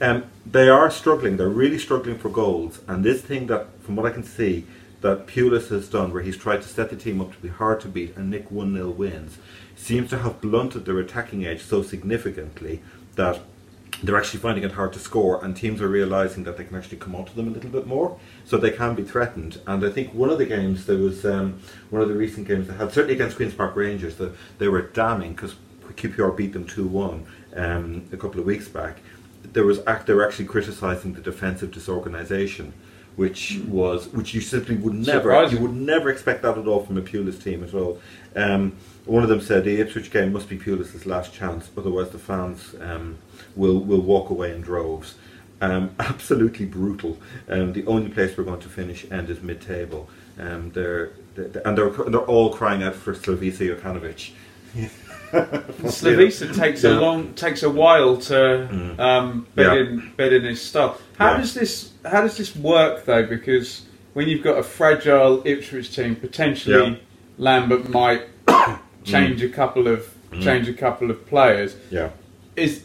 Um, 0.00 0.24
they 0.46 0.70
are 0.70 0.90
struggling. 0.90 1.36
They're 1.36 1.50
really 1.50 1.78
struggling 1.78 2.16
for 2.16 2.30
goals. 2.30 2.80
And 2.88 3.04
this 3.04 3.20
thing 3.20 3.48
that, 3.48 3.66
from 3.82 3.96
what 3.96 4.06
I 4.06 4.10
can 4.10 4.24
see, 4.24 4.64
that 5.02 5.26
Pulis 5.26 5.68
has 5.68 5.88
done, 5.88 6.12
where 6.12 6.22
he's 6.22 6.36
tried 6.36 6.62
to 6.62 6.68
set 6.68 6.90
the 6.90 6.96
team 6.96 7.20
up 7.20 7.32
to 7.32 7.38
be 7.38 7.48
hard 7.48 7.80
to 7.80 7.88
beat 7.88 8.16
and 8.16 8.30
nick 8.30 8.50
one 8.50 8.74
0 8.74 8.90
wins, 8.90 9.38
seems 9.80 10.10
to 10.10 10.18
have 10.18 10.40
blunted 10.40 10.84
their 10.84 10.98
attacking 10.98 11.46
edge 11.46 11.62
so 11.62 11.82
significantly 11.82 12.82
that 13.16 13.40
they're 14.02 14.16
actually 14.16 14.40
finding 14.40 14.64
it 14.64 14.72
hard 14.72 14.92
to 14.92 14.98
score, 14.98 15.44
and 15.44 15.56
teams 15.56 15.82
are 15.82 15.88
realizing 15.88 16.44
that 16.44 16.56
they 16.56 16.64
can 16.64 16.76
actually 16.76 16.98
come 16.98 17.14
onto 17.14 17.34
them 17.34 17.48
a 17.48 17.50
little 17.50 17.70
bit 17.70 17.86
more, 17.86 18.18
so 18.44 18.56
they 18.56 18.70
can 18.70 18.94
be 18.94 19.02
threatened. 19.02 19.60
And 19.66 19.84
I 19.84 19.90
think 19.90 20.14
one 20.14 20.30
of 20.30 20.38
the 20.38 20.46
games 20.46 20.86
there 20.86 20.96
was 20.96 21.24
um, 21.24 21.60
one 21.90 22.00
of 22.00 22.08
the 22.08 22.14
recent 22.14 22.46
games 22.46 22.68
they 22.68 22.74
had, 22.74 22.92
certainly 22.92 23.14
against 23.14 23.36
Queens 23.36 23.54
Park 23.54 23.74
Rangers, 23.74 24.16
that 24.16 24.34
they 24.58 24.68
were 24.68 24.82
damning 24.82 25.32
because 25.32 25.54
QPR 25.94 26.36
beat 26.36 26.52
them 26.52 26.66
two 26.66 26.86
one 26.86 27.26
um, 27.56 28.08
a 28.12 28.16
couple 28.16 28.40
of 28.40 28.46
weeks 28.46 28.68
back. 28.68 29.00
There 29.52 29.64
was 29.64 29.80
act 29.86 30.06
they 30.06 30.14
were 30.14 30.26
actually 30.26 30.46
criticising 30.46 31.14
the 31.14 31.20
defensive 31.20 31.70
disorganisation, 31.72 32.72
which 33.16 33.58
mm. 33.58 33.68
was 33.68 34.08
which 34.08 34.34
you 34.34 34.40
simply 34.40 34.76
would 34.76 34.94
never 34.94 35.30
Surprising. 35.30 35.58
you 35.58 35.62
would 35.62 35.76
never 35.76 36.10
expect 36.10 36.42
that 36.42 36.56
at 36.56 36.66
all 36.66 36.84
from 36.84 36.96
a 36.96 37.02
Pulis 37.02 37.42
team 37.42 37.62
at 37.64 37.74
all. 37.74 38.00
Um, 38.36 38.76
one 39.06 39.22
of 39.22 39.28
them 39.28 39.40
said 39.40 39.64
the 39.64 39.80
Ipswich 39.80 40.10
game 40.10 40.32
must 40.32 40.48
be 40.48 40.58
Pulis' 40.58 41.06
last 41.06 41.32
chance, 41.32 41.70
otherwise 41.76 42.10
the 42.10 42.18
fans 42.18 42.74
um, 42.80 43.18
will 43.56 43.80
will 43.80 44.02
walk 44.02 44.30
away 44.30 44.52
in 44.52 44.60
droves. 44.60 45.14
Um, 45.60 45.94
absolutely 45.98 46.66
brutal. 46.66 47.18
Um, 47.48 47.72
the 47.72 47.86
only 47.86 48.10
place 48.10 48.36
we're 48.36 48.44
going 48.44 48.60
to 48.60 48.68
finish 48.68 49.04
end 49.10 49.28
is 49.30 49.42
mid-table. 49.42 50.08
Um, 50.38 50.70
they're, 50.70 51.10
they're, 51.34 51.62
and 51.66 51.76
they're 51.76 51.90
they're 51.90 52.20
all 52.20 52.52
crying 52.52 52.82
out 52.82 52.94
for 52.94 53.14
Slavisa 53.14 53.76
Jokanovic. 53.76 54.32
Slavisa 55.30 56.54
takes 56.54 56.82
yeah. 56.82 56.90
a 56.90 57.00
long 57.00 57.34
takes 57.34 57.62
a 57.62 57.70
while 57.70 58.16
to 58.16 58.34
mm. 58.34 58.98
um, 58.98 59.46
bed 59.54 59.74
yeah. 59.74 59.80
in 59.80 60.12
bed 60.16 60.32
in 60.32 60.44
his 60.44 60.60
stuff. 60.60 61.00
How 61.18 61.32
yeah. 61.32 61.38
does 61.38 61.54
this 61.54 61.92
how 62.04 62.22
does 62.22 62.36
this 62.36 62.54
work 62.56 63.04
though? 63.04 63.24
Because 63.26 63.86
when 64.14 64.28
you've 64.28 64.42
got 64.42 64.58
a 64.58 64.62
fragile 64.62 65.42
Ipswich 65.46 65.94
team, 65.94 66.16
potentially 66.16 67.00
Lambert 67.38 67.88
might 67.88 68.28
change 69.04 69.40
mm. 69.40 69.46
a 69.46 69.48
couple 69.48 69.86
of 69.86 70.12
mm. 70.30 70.42
change 70.42 70.68
a 70.68 70.74
couple 70.74 71.10
of 71.10 71.26
players. 71.26 71.76
Yeah, 71.90 72.10
is 72.56 72.82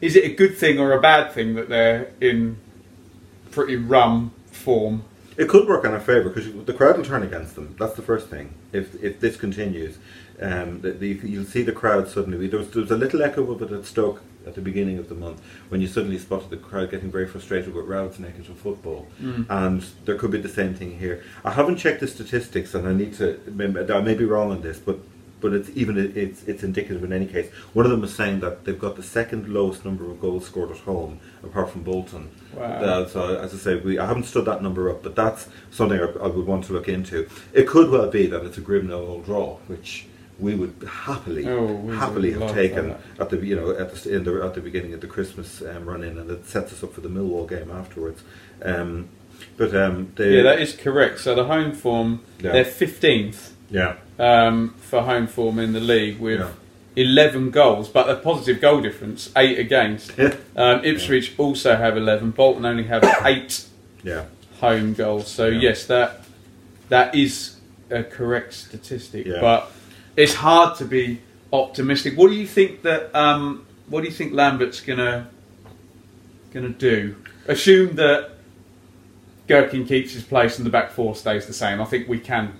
is 0.00 0.16
it 0.16 0.24
a 0.24 0.34
good 0.34 0.56
thing 0.56 0.78
or 0.78 0.92
a 0.92 1.00
bad 1.00 1.32
thing 1.32 1.54
that 1.54 1.68
they're 1.68 2.12
in 2.20 2.58
pretty 3.50 3.76
rum 3.76 4.32
form? 4.46 5.04
It 5.36 5.48
could 5.48 5.68
work 5.68 5.84
in 5.84 5.92
our 5.92 6.00
favour 6.00 6.30
because 6.30 6.50
the 6.64 6.72
crowd 6.72 6.96
will 6.96 7.04
turn 7.04 7.22
against 7.22 7.54
them. 7.54 7.74
That's 7.78 7.94
the 7.94 8.02
first 8.02 8.28
thing. 8.28 8.54
If 8.72 9.02
if 9.02 9.20
this 9.20 9.36
continues, 9.36 9.98
um, 10.40 10.80
the, 10.80 10.92
the, 10.92 11.08
you'll 11.22 11.44
see 11.44 11.62
the 11.62 11.72
crowd 11.72 12.08
suddenly. 12.08 12.46
There 12.46 12.58
was, 12.58 12.70
there 12.70 12.82
was 12.82 12.90
a 12.90 12.96
little 12.96 13.22
echo 13.22 13.50
of 13.50 13.62
it 13.62 13.72
at 13.72 13.84
Stoke 13.84 14.22
at 14.46 14.54
the 14.54 14.60
beginning 14.60 14.98
of 14.98 15.08
the 15.08 15.14
month 15.14 15.42
when 15.68 15.80
you 15.80 15.88
suddenly 15.88 16.18
spotted 16.18 16.50
the 16.50 16.56
crowd 16.56 16.90
getting 16.90 17.10
very 17.10 17.26
frustrated 17.26 17.74
with 17.74 17.86
routes 17.86 18.18
naked 18.18 18.46
to 18.46 18.54
football. 18.54 19.08
Mm. 19.20 19.46
And 19.48 19.84
there 20.04 20.16
could 20.16 20.30
be 20.30 20.40
the 20.40 20.48
same 20.48 20.74
thing 20.74 20.98
here. 20.98 21.24
I 21.44 21.50
haven't 21.50 21.76
checked 21.76 22.00
the 22.00 22.06
statistics 22.06 22.74
and 22.74 22.86
I 22.86 22.92
need 22.92 23.14
to, 23.14 23.40
I 23.92 24.00
may 24.00 24.14
be 24.14 24.24
wrong 24.24 24.52
on 24.52 24.62
this, 24.62 24.78
but 24.78 24.98
but 25.38 25.52
it's 25.52 25.68
even 25.74 25.98
it's 26.16 26.42
it's 26.44 26.62
indicative 26.62 27.04
in 27.04 27.12
any 27.12 27.26
case. 27.26 27.52
One 27.74 27.84
of 27.84 27.90
them 27.90 28.02
is 28.04 28.14
saying 28.14 28.40
that 28.40 28.64
they've 28.64 28.78
got 28.78 28.96
the 28.96 29.02
second 29.02 29.48
lowest 29.48 29.84
number 29.84 30.10
of 30.10 30.18
goals 30.20 30.46
scored 30.46 30.70
at 30.70 30.78
home, 30.78 31.20
apart 31.42 31.70
from 31.70 31.82
Bolton. 31.82 32.30
Wow. 32.54 33.06
so 33.06 33.38
as 33.38 33.52
I 33.52 33.58
say, 33.58 33.76
we 33.76 33.98
I 33.98 34.06
haven't 34.06 34.24
stood 34.24 34.46
that 34.46 34.62
number 34.62 34.88
up, 34.90 35.02
but 35.02 35.14
that's 35.14 35.48
something 35.70 36.00
I, 36.00 36.06
I 36.24 36.26
would 36.28 36.46
want 36.46 36.64
to 36.64 36.72
look 36.72 36.88
into. 36.88 37.28
It 37.52 37.68
could 37.68 37.90
well 37.90 38.10
be 38.10 38.26
that 38.26 38.44
it's 38.44 38.56
a 38.56 38.62
grim 38.62 38.86
no 38.88 39.20
draw, 39.26 39.58
which 39.66 40.06
we 40.38 40.54
would 40.54 40.74
happily 40.88 41.48
oh, 41.48 41.64
we 41.64 41.96
happily 41.96 42.32
have 42.32 42.52
taken 42.52 42.96
at 43.18 43.30
the 43.30 43.38
you 43.38 43.56
know 43.56 43.70
at 43.70 43.94
the 43.94 44.16
in 44.16 44.24
the 44.24 44.42
at 44.44 44.54
the 44.54 44.60
beginning 44.60 44.92
of 44.92 45.00
the 45.00 45.06
Christmas 45.06 45.62
um, 45.62 45.88
run 45.88 46.02
in, 46.02 46.18
and 46.18 46.30
it 46.30 46.46
sets 46.46 46.72
us 46.72 46.82
up 46.82 46.92
for 46.92 47.00
the 47.00 47.08
Millwall 47.08 47.48
game 47.48 47.70
afterwards. 47.70 48.22
Um, 48.62 49.08
but 49.56 49.74
um, 49.74 50.12
yeah, 50.18 50.42
that 50.42 50.60
is 50.60 50.74
correct. 50.74 51.20
So 51.20 51.34
the 51.34 51.44
home 51.44 51.72
form, 51.72 52.22
yeah. 52.40 52.52
they're 52.52 52.64
fifteenth. 52.64 53.54
Yeah. 53.70 53.96
Um, 54.18 54.74
for 54.78 55.02
home 55.02 55.26
form 55.26 55.58
in 55.58 55.72
the 55.72 55.80
league 55.80 56.18
with. 56.18 56.40
Yeah. 56.40 56.52
11 56.98 57.50
goals, 57.50 57.90
but 57.90 58.08
a 58.08 58.16
positive 58.16 58.58
goal 58.58 58.80
difference, 58.80 59.30
8 59.36 59.58
against. 59.58 60.18
um, 60.56 60.82
Ipswich 60.82 61.32
yeah. 61.32 61.36
also 61.36 61.76
have 61.76 61.94
11. 61.94 62.30
Bolton 62.30 62.64
only 62.64 62.84
have 62.84 63.04
8 63.22 63.66
yeah. 64.02 64.24
home 64.60 64.94
goals. 64.94 65.28
So, 65.28 65.46
yes, 65.46 65.84
that 65.88 66.24
that 66.88 67.14
is 67.14 67.56
a 67.90 68.02
correct 68.02 68.54
statistic. 68.54 69.26
But 69.26 69.70
it's 70.16 70.34
hard 70.34 70.76
to 70.78 70.84
be 70.84 71.20
optimistic. 71.52 72.16
What 72.16 72.28
do 72.28 72.34
you 72.34 72.46
think 72.46 72.82
that? 72.82 73.14
Um, 73.14 73.66
what 73.88 74.00
do 74.00 74.06
you 74.06 74.12
think 74.12 74.32
Lambert's 74.32 74.80
gonna 74.80 75.28
gonna 76.52 76.70
do? 76.70 77.16
Assume 77.46 77.96
that 77.96 78.32
Gerken 79.48 79.86
keeps 79.86 80.12
his 80.12 80.24
place 80.24 80.58
and 80.58 80.66
the 80.66 80.70
back 80.70 80.90
four 80.90 81.14
stays 81.14 81.46
the 81.46 81.52
same. 81.52 81.80
I 81.80 81.84
think 81.84 82.08
we 82.08 82.18
can 82.18 82.54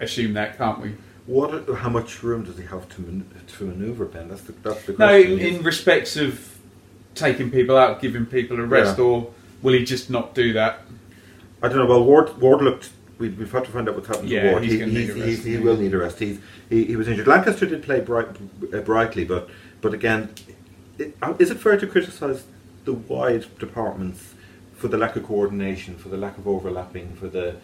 assume 0.00 0.34
that, 0.34 0.56
can't 0.56 0.80
we? 0.80 0.94
What? 1.26 1.68
How 1.76 1.88
much 1.88 2.22
room 2.22 2.44
does 2.44 2.58
he 2.58 2.64
have 2.64 2.88
to 2.90 3.00
man- 3.00 3.30
to 3.46 3.64
manoeuvre? 3.64 4.06
Ben, 4.06 4.28
that's 4.28 4.42
the 4.42 4.52
that's 4.52 4.84
the 4.86 4.94
question. 4.94 5.30
No, 5.30 5.34
in, 5.36 5.56
in 5.56 5.62
respects 5.62 6.16
of 6.16 6.58
taking 7.14 7.50
people 7.50 7.76
out, 7.76 8.00
giving 8.00 8.26
people 8.26 8.58
a 8.58 8.64
rest, 8.64 8.98
yeah. 8.98 9.04
or 9.04 9.32
will 9.62 9.74
he 9.74 9.84
just 9.84 10.10
not 10.10 10.34
do 10.34 10.52
that? 10.54 10.80
I 11.62 11.68
don't 11.68 11.78
know. 11.78 11.86
Well, 11.86 12.04
Ward 12.04 12.38
Ward 12.40 12.62
looked 12.62 12.90
we, 13.18 13.30
have 13.30 13.52
had 13.52 13.64
to 13.64 13.70
find 13.70 13.88
out 13.88 13.94
what's 13.94 14.08
happened 14.08 14.28
yeah, 14.28 14.42
to 14.42 14.50
Ward. 14.50 14.64
He's 14.64 14.72
he, 14.72 14.84
he's, 14.84 15.14
he's, 15.14 15.44
he 15.44 15.56
will 15.58 15.76
need 15.76 15.94
a 15.94 15.98
rest. 15.98 16.18
He's, 16.18 16.40
he, 16.68 16.84
he 16.84 16.96
was 16.96 17.08
injured. 17.08 17.26
Lankester 17.26 17.68
did 17.68 17.82
play 17.82 18.00
bright, 18.00 18.28
uh, 18.72 18.80
brightly, 18.80 19.24
but 19.24 19.48
but 19.80 19.94
again, 19.94 20.34
it, 20.98 21.16
uh, 21.22 21.34
is 21.38 21.50
it 21.50 21.58
fair 21.58 21.76
to 21.76 21.86
criticise 21.86 22.44
the 22.84 22.92
wide 22.92 23.46
departments 23.58 24.34
for 24.76 24.88
the 24.88 24.96
lack 24.96 25.16
of 25.16 25.24
coordination, 25.24 25.96
for 25.96 26.08
the 26.08 26.16
lack 26.16 26.36
of 26.38 26.48
overlapping, 26.48 27.14
for 27.16 27.28
the 27.28 27.56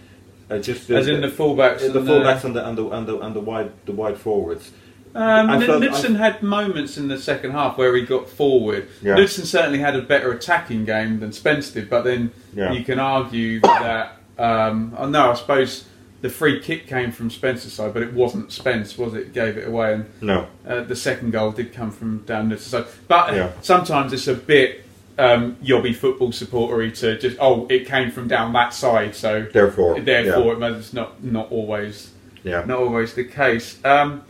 uh, 0.51 0.59
just 0.59 0.91
as 0.91 1.09
in 1.09 1.21
the 1.21 1.29
fullbacks, 1.29 1.81
the, 1.81 1.89
the 1.89 2.01
fullbacks 2.01 2.45
and 2.45 2.55
the 2.55 2.67
and 2.67 2.77
the 2.77 2.89
and 2.89 3.07
the, 3.07 3.19
and 3.21 3.35
the 3.35 3.41
wide 3.41 3.73
the 3.87 3.93
wide 3.93 4.19
forwards. 4.19 4.71
Um, 5.13 5.49
Knudsen 5.49 6.15
had 6.15 6.41
moments 6.41 6.97
in 6.97 7.09
the 7.09 7.19
second 7.19 7.51
half 7.51 7.77
where 7.77 7.97
he 7.97 8.03
got 8.03 8.29
forward. 8.29 8.89
Yeah. 9.03 9.27
Certainly 9.27 9.81
had 9.81 9.97
a 9.97 10.03
better 10.03 10.31
attacking 10.31 10.85
game 10.85 11.19
than 11.19 11.33
Spence 11.33 11.71
did, 11.71 11.91
but 11.91 12.03
then 12.03 12.33
yeah. 12.55 12.71
you 12.71 12.85
can 12.85 13.01
argue 13.01 13.59
that 13.61 14.20
um, 14.41 14.95
oh, 14.97 15.09
no, 15.09 15.31
I 15.31 15.35
suppose 15.35 15.85
the 16.21 16.31
free 16.31 16.61
kick 16.61 16.87
came 16.87 17.13
from 17.13 17.31
Spence's 17.31 17.73
side, 17.73 17.95
but 17.95 18.03
it 18.03 18.13
wasn't 18.13 18.53
Spence, 18.53 18.99
was 18.99 19.15
it? 19.15 19.33
Gave 19.33 19.57
it 19.57 19.69
away, 19.69 19.95
and 19.95 20.11
no, 20.21 20.49
uh, 20.67 20.83
the 20.83 20.97
second 20.97 21.31
goal 21.31 21.53
did 21.53 21.73
come 21.73 21.91
from 21.91 22.19
down 22.25 22.49
this 22.49 22.67
side. 22.67 22.87
But 23.09 23.35
yeah. 23.35 23.53
sometimes 23.63 24.13
it's 24.13 24.29
a 24.29 24.35
bit 24.35 24.85
um, 25.19 25.57
yobby 25.57 25.95
football 25.95 26.31
supportery 26.31 26.97
to 27.01 27.19
just 27.19 27.37
oh, 27.41 27.67
it 27.69 27.87
came 27.87 28.11
from 28.11 28.29
down 28.29 28.53
that 28.55 28.75
side, 28.75 29.15
so 29.15 29.43
therefore, 29.43 30.01
therefore, 30.01 30.59
yeah. 30.59 30.77
it's 30.77 30.93
not 30.93 31.23
not 31.23 31.51
always 31.53 32.13
yeah. 32.43 32.65
not 32.65 32.79
always 32.79 33.15
the 33.15 33.25
case. 33.25 33.83
Um, 33.85 34.23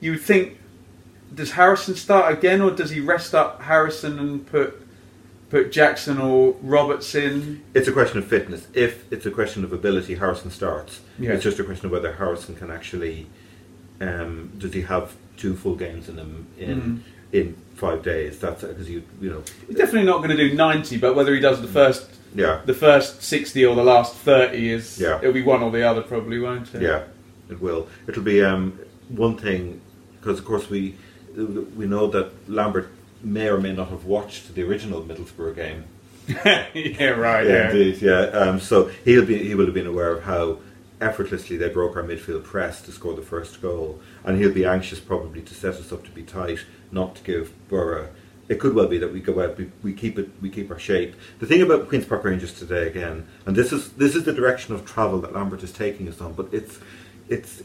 you 0.00 0.16
think 0.16 0.58
does 1.34 1.52
Harrison 1.52 1.94
start 1.94 2.32
again, 2.32 2.60
or 2.60 2.70
does 2.70 2.90
he 2.90 3.00
rest 3.00 3.34
up 3.34 3.62
Harrison 3.62 4.18
and 4.18 4.46
put 4.46 4.87
put 5.50 5.72
Jackson 5.72 6.18
or 6.18 6.54
Roberts 6.62 7.14
in. 7.14 7.62
It's 7.74 7.88
a 7.88 7.92
question 7.92 8.18
of 8.18 8.26
fitness. 8.26 8.66
If 8.74 9.10
it's 9.12 9.26
a 9.26 9.30
question 9.30 9.64
of 9.64 9.72
ability, 9.72 10.14
Harrison 10.16 10.50
starts. 10.50 11.00
Yeah. 11.18 11.32
It's 11.32 11.42
just 11.44 11.58
a 11.58 11.64
question 11.64 11.86
of 11.86 11.92
whether 11.92 12.12
Harrison 12.12 12.54
can 12.56 12.70
actually. 12.70 13.26
Um, 14.00 14.52
does 14.58 14.72
he 14.74 14.82
have 14.82 15.14
two 15.36 15.56
full 15.56 15.74
games 15.74 16.08
in 16.08 16.16
him 16.18 16.46
in 16.58 16.80
Mm. 16.80 16.98
in 17.32 17.56
five 17.74 18.02
days? 18.02 18.38
That's 18.38 18.62
because 18.62 18.88
you 18.88 19.02
you 19.20 19.30
know. 19.30 19.42
He's 19.66 19.76
definitely 19.76 20.06
not 20.06 20.18
going 20.18 20.30
to 20.30 20.36
do 20.36 20.54
ninety, 20.54 20.96
but 20.98 21.16
whether 21.16 21.34
he 21.34 21.40
does 21.40 21.60
the 21.60 21.66
first 21.68 22.08
Yeah. 22.34 22.60
the 22.64 22.74
first 22.74 23.22
sixty 23.22 23.64
or 23.64 23.74
the 23.74 23.82
last 23.82 24.14
thirty 24.16 24.70
is 24.70 25.00
Yeah. 25.00 25.18
it'll 25.18 25.32
be 25.32 25.42
one 25.42 25.62
or 25.62 25.70
the 25.72 25.82
other 25.82 26.02
probably, 26.02 26.38
won't 26.38 26.72
it? 26.74 26.82
Yeah, 26.82 27.02
it 27.50 27.60
will. 27.60 27.88
It'll 28.06 28.22
be 28.22 28.42
um, 28.42 28.78
one 29.08 29.36
thing 29.36 29.80
because, 30.20 30.38
of 30.38 30.44
course, 30.44 30.70
we 30.70 30.94
we 31.76 31.86
know 31.86 32.06
that 32.08 32.30
Lambert 32.48 32.88
may 33.22 33.48
or 33.48 33.58
may 33.58 33.72
not 33.72 33.88
have 33.88 34.04
watched 34.04 34.54
the 34.54 34.62
original 34.62 35.02
Middlesbrough 35.02 35.56
game. 35.56 35.84
yeah, 36.28 37.08
right. 37.10 37.46
Yeah, 37.46 37.52
Yeah, 37.52 37.70
indeed. 37.70 38.02
Yeah. 38.02 38.20
Um, 38.20 38.60
so 38.60 38.90
he'll 39.04 39.24
be 39.24 39.38
he 39.42 39.54
will 39.54 39.64
have 39.64 39.74
been 39.74 39.86
aware 39.86 40.10
of 40.10 40.24
how 40.24 40.58
effortlessly 41.00 41.56
they 41.56 41.68
broke 41.68 41.96
our 41.96 42.02
midfield 42.02 42.44
press 42.44 42.82
to 42.82 42.92
score 42.92 43.14
the 43.14 43.22
first 43.22 43.62
goal, 43.62 44.00
and 44.24 44.38
he'll 44.38 44.52
be 44.52 44.64
anxious 44.64 45.00
probably 45.00 45.42
to 45.42 45.54
set 45.54 45.74
us 45.74 45.92
up 45.92 46.04
to 46.04 46.10
be 46.10 46.22
tight, 46.22 46.60
not 46.90 47.16
to 47.16 47.22
give 47.22 47.52
Borough. 47.68 48.08
It 48.48 48.58
could 48.60 48.74
well 48.74 48.86
be 48.86 48.98
that 48.98 49.12
we 49.12 49.20
go 49.20 49.42
out, 49.42 49.58
we, 49.58 49.70
we 49.82 49.92
keep 49.92 50.18
it, 50.18 50.30
we 50.40 50.48
keep 50.48 50.70
our 50.70 50.78
shape. 50.78 51.14
The 51.38 51.46
thing 51.46 51.60
about 51.60 51.88
Queens 51.88 52.06
Park 52.06 52.24
Rangers 52.24 52.58
today, 52.58 52.86
again, 52.86 53.26
and 53.46 53.54
this 53.54 53.72
is 53.72 53.92
this 53.92 54.14
is 54.14 54.24
the 54.24 54.32
direction 54.32 54.74
of 54.74 54.84
travel 54.84 55.20
that 55.20 55.32
Lambert 55.32 55.62
is 55.62 55.72
taking 55.72 56.08
us 56.08 56.20
on, 56.20 56.32
but 56.32 56.48
it's 56.52 56.78
it's 57.28 57.62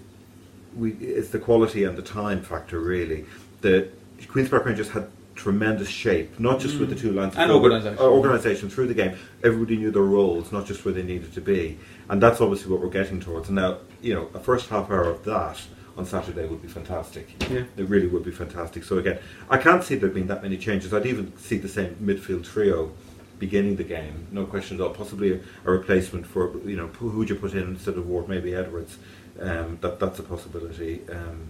we 0.75 0.91
it's 0.93 1.29
the 1.29 1.39
quality 1.39 1.83
and 1.83 1.97
the 1.97 2.01
time 2.01 2.41
factor 2.41 2.79
really. 2.79 3.25
The 3.61 3.89
Queens 4.27 4.49
Park 4.49 4.65
Rangers 4.65 4.89
had 4.89 5.07
tremendous 5.35 5.89
shape, 5.89 6.39
not 6.39 6.59
just 6.59 6.79
with 6.79 6.89
the 6.89 6.95
two 6.95 7.11
lines 7.11 7.33
And 7.37 7.51
organisation. 7.51 7.97
uh, 7.99 8.03
organisation 8.03 8.69
through 8.69 8.87
the 8.87 8.93
game. 8.93 9.15
Everybody 9.43 9.77
knew 9.77 9.91
their 9.91 10.03
roles, 10.03 10.51
not 10.51 10.65
just 10.65 10.85
where 10.85 10.93
they 10.93 11.03
needed 11.03 11.33
to 11.33 11.41
be, 11.41 11.77
and 12.09 12.21
that's 12.21 12.39
obviously 12.41 12.71
what 12.71 12.81
we're 12.81 12.89
getting 12.89 13.19
towards. 13.19 13.47
And 13.49 13.55
now, 13.55 13.77
you 14.01 14.13
know, 14.13 14.29
a 14.33 14.39
first 14.39 14.69
half 14.69 14.89
hour 14.91 15.05
of 15.09 15.23
that 15.25 15.59
on 15.97 16.05
Saturday 16.05 16.45
would 16.47 16.61
be 16.61 16.67
fantastic. 16.67 17.29
Yeah. 17.51 17.63
It 17.77 17.87
really 17.89 18.07
would 18.07 18.23
be 18.23 18.31
fantastic. 18.31 18.83
So 18.83 18.97
again, 18.97 19.19
I 19.49 19.57
can't 19.57 19.83
see 19.83 19.95
there 19.95 20.09
being 20.09 20.27
that 20.27 20.41
many 20.41 20.57
changes. 20.57 20.93
I'd 20.93 21.05
even 21.05 21.35
see 21.37 21.57
the 21.57 21.67
same 21.69 21.95
midfield 22.01 22.43
trio 22.45 22.91
beginning 23.39 23.75
the 23.75 23.83
game, 23.83 24.27
no 24.31 24.45
question 24.45 24.77
at 24.77 24.83
all. 24.83 24.91
Possibly 24.93 25.33
a, 25.33 25.39
a 25.65 25.71
replacement 25.71 26.25
for 26.25 26.55
you 26.65 26.77
know 26.77 26.87
who 26.87 27.09
would 27.09 27.29
you 27.29 27.35
put 27.35 27.53
in 27.53 27.63
instead 27.63 27.95
of 27.97 28.07
Ward, 28.07 28.29
maybe 28.29 28.53
Edwards. 28.55 28.97
Um, 29.39 29.77
that 29.81 29.99
that's 29.99 30.19
a 30.19 30.23
possibility. 30.23 31.01
Um, 31.11 31.49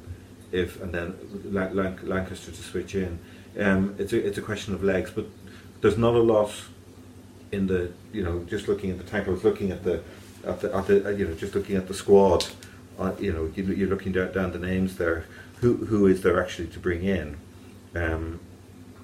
if 0.51 0.81
and 0.81 0.93
then 0.93 1.15
Lan- 1.51 1.75
Lan- 1.75 1.99
Lankester 2.03 2.51
to 2.51 2.63
switch 2.63 2.95
in. 2.95 3.19
Um, 3.59 3.95
it's 3.99 4.13
a 4.13 4.25
it's 4.25 4.37
a 4.37 4.41
question 4.41 4.73
of 4.73 4.83
legs, 4.83 5.11
but 5.11 5.25
there's 5.81 5.97
not 5.97 6.15
a 6.15 6.19
lot 6.21 6.51
in 7.51 7.67
the 7.67 7.91
you 8.11 8.23
know 8.23 8.43
just 8.45 8.67
looking 8.67 8.89
at 8.91 8.97
the 8.97 9.03
tank. 9.03 9.27
I 9.27 9.31
was 9.31 9.43
looking 9.43 9.71
at 9.71 9.83
the 9.83 10.01
at 10.45 10.59
the, 10.61 10.75
at 10.75 10.87
the 10.87 11.05
uh, 11.05 11.09
you 11.09 11.27
know 11.27 11.35
just 11.35 11.55
looking 11.55 11.75
at 11.75 11.87
the 11.87 11.93
squad. 11.93 12.45
Uh, 12.99 13.11
you 13.19 13.31
know 13.33 13.51
you, 13.55 13.63
you're 13.73 13.89
looking 13.89 14.11
down, 14.11 14.31
down 14.33 14.51
the 14.51 14.59
names 14.59 14.97
there. 14.97 15.25
Who 15.61 15.75
who 15.85 16.07
is 16.07 16.21
there 16.21 16.41
actually 16.41 16.67
to 16.69 16.79
bring 16.79 17.03
in? 17.03 17.37
Um, 17.95 18.39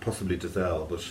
possibly 0.02 0.38
Dozzell, 0.38 0.89
but 0.89 1.04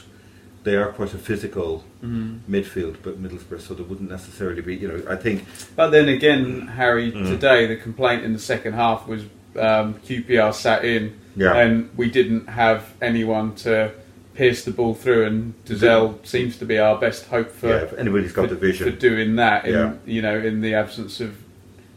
they 0.64 0.74
are 0.76 0.90
quite 0.92 1.14
a 1.14 1.18
physical 1.18 1.84
midfield, 2.02 2.96
but 3.02 3.22
Middlesbrough, 3.22 3.60
so 3.60 3.74
there 3.74 3.84
wouldn't 3.84 4.10
necessarily 4.10 4.60
be. 4.62 4.74
You 4.74 4.88
know, 4.88 5.02
I 5.08 5.16
think 5.16 5.46
But 5.76 5.90
then 5.90 6.08
again, 6.08 6.66
Harry, 6.68 7.12
Mm. 7.12 7.28
today 7.28 7.66
the 7.66 7.76
complaint 7.76 8.24
in 8.24 8.32
the 8.32 8.38
second 8.38 8.72
half 8.72 9.06
was 9.06 9.22
um, 9.58 9.94
QPR 10.06 10.52
sat 10.54 10.84
in, 10.84 11.18
Yeah. 11.36 11.54
and 11.56 11.90
we 11.96 12.10
didn't 12.10 12.48
have 12.48 12.92
anyone 13.02 13.54
to 13.56 13.92
pierce 14.34 14.64
the 14.64 14.70
ball 14.70 14.94
through, 14.94 15.24
and 15.26 15.54
Dozzell 15.66 16.24
seems 16.24 16.56
to 16.58 16.64
be 16.64 16.78
our 16.78 16.96
best 16.98 17.26
hope 17.26 17.50
for 17.50 17.68
yeah, 17.68 17.86
anybody's 17.98 18.32
got 18.32 18.48
for, 18.48 18.54
the 18.54 18.60
vision. 18.60 18.90
for 18.90 18.96
doing 18.96 19.36
that. 19.36 19.64
In, 19.66 19.72
Yeah. 19.74 19.92
You 20.06 20.22
know, 20.22 20.38
in 20.38 20.60
the 20.60 20.74
absence 20.74 21.20
of 21.20 21.34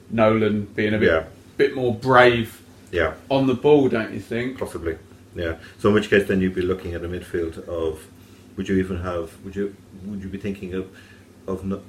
Nolan 0.10 0.66
being 0.76 0.94
a 0.94 0.98
bit 0.98 1.08
Yeah. 1.08 1.24
bit 1.58 1.76
more 1.76 1.94
brave 1.94 2.60
yeah, 2.92 3.14
on 3.30 3.48
the 3.48 3.54
ball, 3.54 3.88
don't 3.90 4.12
you 4.14 4.20
think? 4.20 4.58
possibly. 4.58 4.98
Yeah. 5.36 5.56
So 5.80 5.90
in 5.90 5.96
which 5.96 6.10
case, 6.10 6.28
then 6.28 6.42
you'd 6.42 6.56
be 6.56 6.62
looking 6.62 6.94
at 6.94 7.04
a 7.04 7.08
midfield 7.08 7.66
of. 7.68 8.06
Would 8.58 8.68
you 8.68 8.76
even 8.78 8.98
have? 8.98 9.32
Would 9.46 9.56
you 9.56 9.74
would 10.06 10.22
you 10.22 10.28
be 10.28 10.38
thinking 10.38 10.74
of 10.74 10.88
of, 11.48 11.64
no, 11.64 11.82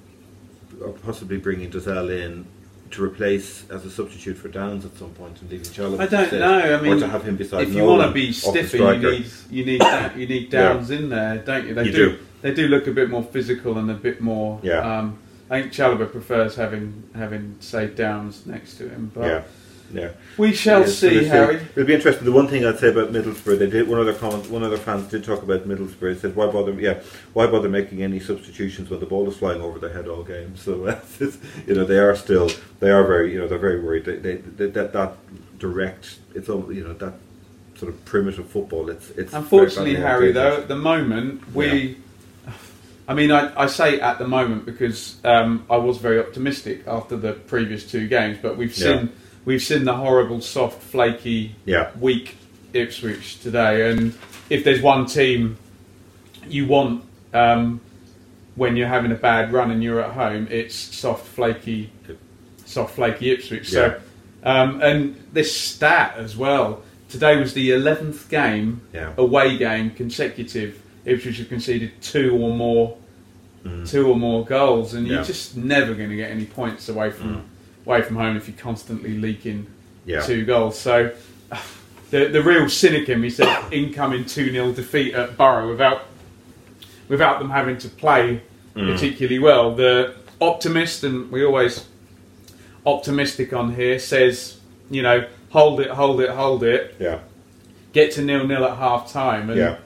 of 0.84 1.02
possibly 1.02 1.36
bringing 1.38 1.70
Dozzell 1.70 2.08
in 2.10 2.46
to 2.92 3.02
replace 3.04 3.68
as 3.70 3.84
a 3.84 3.90
substitute 3.90 4.36
for 4.36 4.48
Downes 4.48 4.84
at 4.84 4.96
some 4.96 5.10
point 5.10 5.40
and 5.40 5.50
leaving 5.50 5.66
Chalobah? 5.66 6.00
I 6.00 6.06
don't 6.06 6.32
know. 6.32 6.58
I 6.58 6.68
or 6.78 6.82
mean, 6.82 7.00
to 7.00 7.08
have 7.08 7.24
him 7.24 7.36
beside 7.36 7.62
if 7.62 7.74
you 7.74 7.84
want 7.84 8.02
to 8.02 8.12
be 8.12 8.32
stiffy, 8.32 8.78
you 8.78 8.96
need 8.98 9.26
you 9.50 9.64
need 9.64 9.80
Da- 9.80 10.14
you 10.14 10.26
need 10.26 10.50
Downes 10.50 10.90
in 10.90 11.08
there, 11.08 11.38
don't 11.38 11.66
you? 11.66 11.74
They 11.74 11.84
You 11.86 11.92
do, 11.92 12.10
do. 12.12 12.18
They 12.42 12.54
do 12.54 12.68
look 12.68 12.86
a 12.86 12.92
bit 12.92 13.08
more 13.10 13.22
physical 13.22 13.78
and 13.78 13.90
a 13.90 13.94
bit 13.94 14.20
more. 14.20 14.60
Yeah. 14.62 14.78
Um, 14.98 15.18
I 15.50 15.60
think 15.62 15.72
Chalobah 15.72 16.10
prefers 16.10 16.54
having 16.56 17.02
having 17.14 17.56
say 17.60 17.86
Downes 17.88 18.46
next 18.46 18.76
to 18.78 18.88
him, 18.88 19.10
but 19.14 19.24
Yeah. 19.26 19.42
Yeah. 19.92 20.10
we 20.38 20.54
shall 20.54 20.86
see, 20.86 21.24
Harry. 21.24 21.56
It'll 21.76 21.84
be 21.86 21.94
interesting. 21.94 22.24
The 22.24 22.32
one 22.32 22.48
thing 22.48 22.64
I'd 22.64 22.78
say 22.78 22.88
about 22.88 23.12
Middlesbrough, 23.12 23.58
they 23.58 23.68
did 23.68 23.88
one 23.88 24.00
other 24.00 24.14
comment. 24.14 24.48
One 24.50 24.62
other 24.62 24.78
fans 24.78 25.10
did 25.10 25.22
talk 25.22 25.42
about 25.42 25.68
Middlesbrough. 25.68 26.20
Said, 26.20 26.34
"Why 26.34 26.46
bother? 26.46 26.72
Yeah, 26.72 27.00
why 27.34 27.46
bother 27.46 27.68
making 27.68 28.02
any 28.02 28.18
substitutions 28.18 28.88
when 28.88 29.00
the 29.00 29.06
ball 29.06 29.28
is 29.28 29.36
flying 29.36 29.60
over 29.60 29.78
their 29.78 29.92
head 29.92 30.08
all 30.08 30.22
game?" 30.22 30.56
So, 30.56 30.86
uh, 30.86 31.00
you 31.66 31.74
know, 31.74 31.84
they 31.84 31.98
are 31.98 32.16
still 32.16 32.50
they 32.80 32.90
are 32.90 33.04
very 33.06 33.32
you 33.32 33.38
know 33.38 33.46
they're 33.48 33.58
very 33.58 33.80
worried. 33.80 34.04
They, 34.06 34.16
they, 34.16 34.36
they, 34.36 34.66
that 34.66 34.92
that 34.94 35.14
direct 35.58 36.18
it's 36.34 36.48
all 36.48 36.72
you 36.72 36.84
know 36.84 36.94
that 36.94 37.14
sort 37.76 37.92
of 37.92 38.04
primitive 38.04 38.48
football. 38.48 38.88
It's 38.88 39.10
it's 39.10 39.32
Unfortunately, 39.32 39.96
Harry, 39.96 40.32
though, 40.32 40.56
at 40.58 40.68
the 40.68 40.76
moment 40.76 41.52
we. 41.54 41.98
I 43.08 43.14
mean, 43.14 43.32
I, 43.32 43.52
I 43.60 43.66
say 43.66 44.00
at 44.00 44.18
the 44.18 44.28
moment 44.28 44.64
because 44.64 45.16
um, 45.24 45.66
I 45.68 45.76
was 45.76 45.98
very 45.98 46.20
optimistic 46.20 46.86
after 46.86 47.16
the 47.16 47.32
previous 47.32 47.90
two 47.90 48.06
games, 48.06 48.38
but 48.40 48.56
we've 48.56 48.76
Yeah. 48.78 49.00
seen 49.00 49.12
we've 49.44 49.62
seen 49.62 49.84
the 49.84 49.94
horrible, 49.94 50.40
soft, 50.40 50.82
flaky, 50.82 51.54
Yeah. 51.64 51.90
weak 51.98 52.36
Ipswich 52.72 53.40
today. 53.40 53.90
And 53.90 54.14
if 54.48 54.64
there's 54.64 54.80
one 54.80 55.06
team 55.06 55.56
you 56.48 56.66
want 56.66 57.04
um, 57.34 57.80
when 58.56 58.76
you're 58.76 58.88
having 58.88 59.10
a 59.12 59.16
bad 59.16 59.52
run 59.52 59.70
and 59.70 59.82
you're 59.82 60.00
at 60.02 60.12
home, 60.12 60.46
it's 60.50 60.74
soft, 60.74 61.26
flaky, 61.26 61.90
soft, 62.66 62.94
flaky 62.96 63.30
Ipswich. 63.30 63.70
So, 63.70 63.98
um, 64.44 64.80
and 64.82 65.16
this 65.32 65.54
stat 65.54 66.14
as 66.18 66.36
well. 66.36 66.82
Today 67.08 67.36
was 67.36 67.52
the 67.54 67.70
11th 67.70 68.28
game, 68.30 68.80
Yeah. 68.92 69.12
away 69.16 69.56
game 69.58 69.90
consecutive. 69.90 70.80
Ipswich 71.04 71.38
have 71.38 71.48
conceded 71.48 71.92
two 72.00 72.32
or 72.40 72.54
more, 72.54 72.96
two 73.86 74.08
or 74.08 74.16
more 74.16 74.44
goals, 74.44 74.94
and 74.94 75.06
Mm. 75.06 75.10
Yeah. 75.10 75.16
you're 75.16 75.24
just 75.24 75.56
never 75.56 75.94
going 75.94 76.10
to 76.10 76.16
get 76.16 76.30
any 76.30 76.44
points 76.46 76.88
away 76.88 77.10
from 77.10 77.42
away 77.86 78.02
from 78.02 78.16
home 78.16 78.36
if 78.36 78.48
you're 78.48 78.56
constantly 78.56 79.18
leaking 79.18 79.66
Yeah. 80.04 80.20
two 80.20 80.44
goals. 80.44 80.78
So, 80.78 81.10
the 82.10 82.26
the 82.28 82.42
real 82.42 82.68
cynic 82.68 83.08
in 83.08 83.20
me 83.20 83.30
said 83.30 83.48
incoming 83.72 84.24
two 84.24 84.50
0 84.50 84.72
defeat 84.72 85.14
at 85.14 85.36
Borough 85.36 85.68
without 85.68 86.02
without 87.08 87.38
them 87.38 87.50
having 87.50 87.78
to 87.78 87.88
play 87.88 88.42
Mm. 88.76 88.90
particularly 88.94 89.38
well. 89.38 89.74
The 89.74 90.14
optimist, 90.40 91.04
and 91.04 91.30
we 91.30 91.44
always 91.44 91.84
optimistic 92.86 93.52
on 93.52 93.74
here, 93.74 93.98
says 93.98 94.58
you 94.90 95.02
know 95.02 95.26
hold 95.50 95.80
it, 95.80 95.90
hold 95.90 96.20
it, 96.20 96.30
hold 96.30 96.62
it, 96.64 96.94
yeah 96.98 97.18
get 97.92 98.10
to 98.12 98.22
nil 98.22 98.46
nil 98.46 98.64
at 98.64 98.76
half 98.78 99.12
time, 99.12 99.50
and 99.50 99.58
yeah 99.58 99.76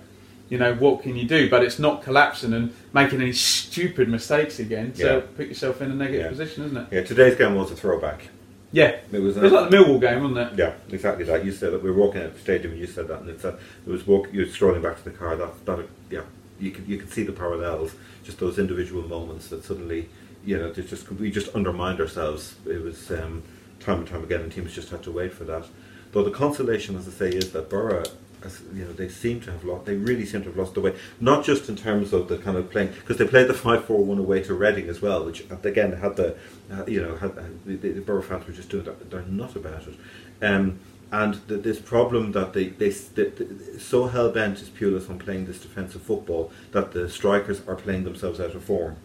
you 0.49 0.59
know 0.59 0.75
what 0.75 1.03
can 1.03 1.17
you 1.17 1.27
do? 1.27 1.49
But 1.51 1.63
it's 1.65 1.79
not 1.79 2.03
collapsing 2.03 2.53
and 2.53 2.73
making 2.93 3.21
any 3.21 3.33
stupid 3.33 4.09
mistakes 4.09 4.59
again 4.59 4.95
So 4.95 5.17
Yeah. 5.19 5.23
put 5.37 5.49
yourself 5.49 5.83
in 5.83 5.91
a 5.91 5.95
negative 5.95 6.23
Yeah. 6.23 6.29
position, 6.29 6.65
isn't 6.67 6.77
it? 6.77 6.87
yeah. 6.93 7.03
Today's 7.03 7.37
game 7.37 7.55
was 7.55 7.71
a 7.71 7.77
throwback. 7.77 8.29
Yeah, 8.73 8.97
It 9.13 9.21
was. 9.23 9.37
it 9.37 9.43
was 9.43 9.53
like 9.53 9.71
the 9.71 9.77
Millwall 9.77 10.01
game, 10.01 10.23
wasn't 10.23 10.53
it? 10.53 10.59
Yeah, 10.59 10.73
exactly 10.91 11.25
that. 11.25 11.45
You 11.45 11.53
said 11.53 11.73
that 11.73 11.83
we 11.83 11.91
were 11.91 11.97
walking 11.97 12.21
out 12.21 12.29
of 12.29 12.35
the 12.35 12.41
stadium, 12.41 12.73
and 12.73 12.81
you 12.81 12.87
said 12.87 13.09
that, 13.09 13.21
and 13.21 13.31
it's 13.31 13.45
a, 13.45 13.57
it 13.87 13.91
was 13.91 14.07
walk. 14.07 14.29
You 14.33 14.41
were 14.41 14.49
strolling 14.49 14.83
back 14.83 14.99
to 14.99 15.05
the 15.05 15.11
car. 15.17 15.37
That 15.37 15.65
that 15.67 15.79
yeah, 16.11 16.23
you 16.61 16.73
could 16.73 16.87
you 16.87 16.99
could 16.99 17.11
see 17.13 17.23
the 17.23 17.33
parallels. 17.33 17.93
Just 18.25 18.39
those 18.41 18.59
individual 18.59 19.03
moments 19.09 19.49
that 19.49 19.65
suddenly, 19.65 20.09
you 20.45 20.59
know, 20.59 20.73
just 20.73 21.11
we 21.13 21.31
just 21.31 21.55
undermined 21.55 22.01
ourselves. 22.01 22.57
It 22.67 22.83
was 22.83 23.11
um, 23.13 23.43
time 23.81 23.99
and 24.01 24.07
time 24.09 24.25
again, 24.25 24.41
and 24.41 24.53
teams 24.53 24.75
just 24.75 24.91
had 24.91 25.03
to 25.05 25.13
wait 25.13 25.33
for 25.33 25.45
that. 25.45 25.65
Though 26.13 26.25
the 26.25 26.31
consolation, 26.33 26.97
as 26.97 27.07
I 27.09 27.13
say, 27.13 27.29
is 27.31 27.53
that 27.53 27.71
Borough. 27.71 28.05
As, 28.45 28.61
you 28.75 28.85
know, 28.85 28.93
they 28.93 29.09
seem 29.09 29.41
to 29.43 29.53
have 29.53 29.65
lost. 29.65 29.87
They 29.87 29.97
really 29.97 30.27
seem 30.27 30.43
to 30.43 30.49
have 30.49 30.57
lost 30.57 30.75
the 30.75 30.81
way. 30.81 30.95
Not 31.21 31.45
just 31.45 31.69
in 31.69 31.77
terms 31.77 32.13
of 32.13 32.29
the 32.29 32.39
kind 32.39 32.57
of 32.57 32.71
playing, 32.71 32.89
because 32.89 33.17
they 33.17 33.27
played 33.27 33.49
the 33.49 33.55
five-four-one 33.55 34.19
away 34.19 34.43
to 34.45 34.55
Reading 34.55 34.89
as 34.89 35.01
well, 35.01 35.25
which 35.25 35.45
again 35.63 35.93
had 35.93 36.17
the, 36.17 36.37
uh, 36.71 36.85
you 36.87 37.01
know, 37.01 37.17
had, 37.17 37.35
had 37.35 37.65
the, 37.65 37.77
the 37.77 38.01
Borough 38.01 38.23
fans 38.23 38.47
were 38.47 38.53
just 38.53 38.69
doing 38.69 38.85
that. 38.85 39.11
They're 39.11 39.23
not 39.23 39.57
about 39.57 39.85
it. 39.87 39.97
Um, 40.45 40.79
and 41.13 41.35
the, 41.47 41.57
this 41.57 41.79
problem 41.79 42.33
that 42.33 42.53
they, 42.53 42.69
they, 42.69 42.91
they, 42.91 43.25
they 43.29 43.79
so 43.79 44.09
hell 44.09 44.31
bent 44.31 44.61
is 44.61 44.69
Pulis 44.69 45.09
on 45.09 45.19
playing 45.19 45.47
this 45.47 45.61
defensive 45.61 46.03
football 46.03 46.51
that 46.73 46.93
the 46.93 47.09
strikers 47.09 47.67
are 47.67 47.77
playing 47.77 48.05
themselves 48.05 48.41
out 48.41 48.55
of 48.55 48.65
form. 48.65 48.97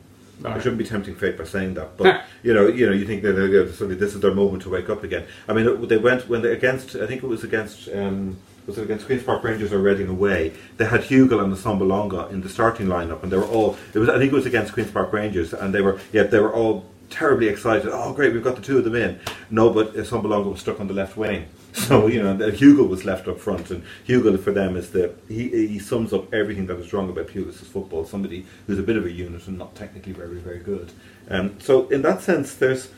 I 0.43 0.57
shouldn't 0.57 0.79
be 0.79 0.85
tempting 0.85 1.15
fate 1.15 1.37
by 1.37 1.43
saying 1.43 1.75
that, 1.75 1.97
but 1.97 2.23
you 2.43 2.53
know, 2.53 2.67
you 2.67 2.87
know, 2.87 2.93
you 2.93 3.05
think 3.05 3.21
that 3.23 3.33
they're, 3.33 3.71
suddenly 3.71 3.95
this 3.95 4.15
is 4.15 4.21
their 4.21 4.33
moment 4.33 4.63
to 4.63 4.69
wake 4.69 4.89
up 4.89 5.03
again. 5.03 5.25
I 5.47 5.53
mean, 5.53 5.87
they 5.87 5.97
went 5.97 6.27
when 6.27 6.41
they 6.41 6.51
against. 6.51 6.95
I 6.95 7.05
think 7.05 7.23
it 7.23 7.27
was 7.27 7.43
against. 7.43 7.87
Um, 7.89 8.37
was 8.77 8.85
against 8.85 9.05
Queens 9.05 9.23
Park 9.23 9.43
Rangers 9.43 9.73
or 9.73 9.79
Reading 9.79 10.07
away? 10.07 10.53
They 10.77 10.85
had 10.85 11.01
Hugill 11.01 11.43
and 11.43 11.53
Assombalonga 11.53 12.31
in 12.31 12.41
the 12.41 12.49
starting 12.49 12.87
lineup, 12.87 13.23
and 13.23 13.31
they 13.31 13.37
were 13.37 13.45
all. 13.45 13.77
It 13.93 13.99
was 13.99 14.09
I 14.09 14.17
think 14.17 14.31
it 14.31 14.35
was 14.35 14.45
against 14.45 14.73
Queens 14.73 14.91
Park 14.91 15.11
Rangers, 15.13 15.53
and 15.53 15.73
they 15.73 15.81
were 15.81 15.99
yeah 16.11 16.23
they 16.23 16.39
were 16.39 16.53
all 16.53 16.85
terribly 17.09 17.47
excited. 17.49 17.89
Oh 17.91 18.13
great, 18.13 18.33
we've 18.33 18.43
got 18.43 18.55
the 18.55 18.61
two 18.61 18.77
of 18.77 18.83
them 18.83 18.95
in. 18.95 19.19
No, 19.49 19.69
but 19.69 19.93
Assombalonga 19.93 20.51
was 20.51 20.61
stuck 20.61 20.79
on 20.79 20.87
the 20.87 20.93
left 20.93 21.17
wing. 21.17 21.47
So 21.73 22.07
you 22.07 22.21
know, 22.21 22.35
Hugill 22.35 22.89
was 22.89 23.05
left 23.05 23.29
up 23.29 23.39
front, 23.39 23.71
and 23.71 23.83
Hugill 24.05 24.37
for 24.37 24.51
them 24.51 24.75
is 24.75 24.91
the 24.91 25.13
he, 25.29 25.47
he 25.67 25.79
sums 25.79 26.11
up 26.11 26.33
everything 26.33 26.67
that 26.67 26.77
is 26.77 26.91
wrong 26.91 27.09
about 27.09 27.27
Pulis' 27.27 27.63
football. 27.63 28.03
Somebody 28.03 28.45
who's 28.67 28.77
a 28.77 28.83
bit 28.83 28.97
of 28.97 29.05
a 29.05 29.11
unit 29.11 29.47
and 29.47 29.57
not 29.57 29.73
technically 29.73 30.11
very 30.11 30.37
very 30.37 30.59
good. 30.59 30.91
Um, 31.29 31.57
so 31.61 31.87
in 31.87 32.01
that 32.01 32.21
sense, 32.21 32.55
there's 32.55 32.89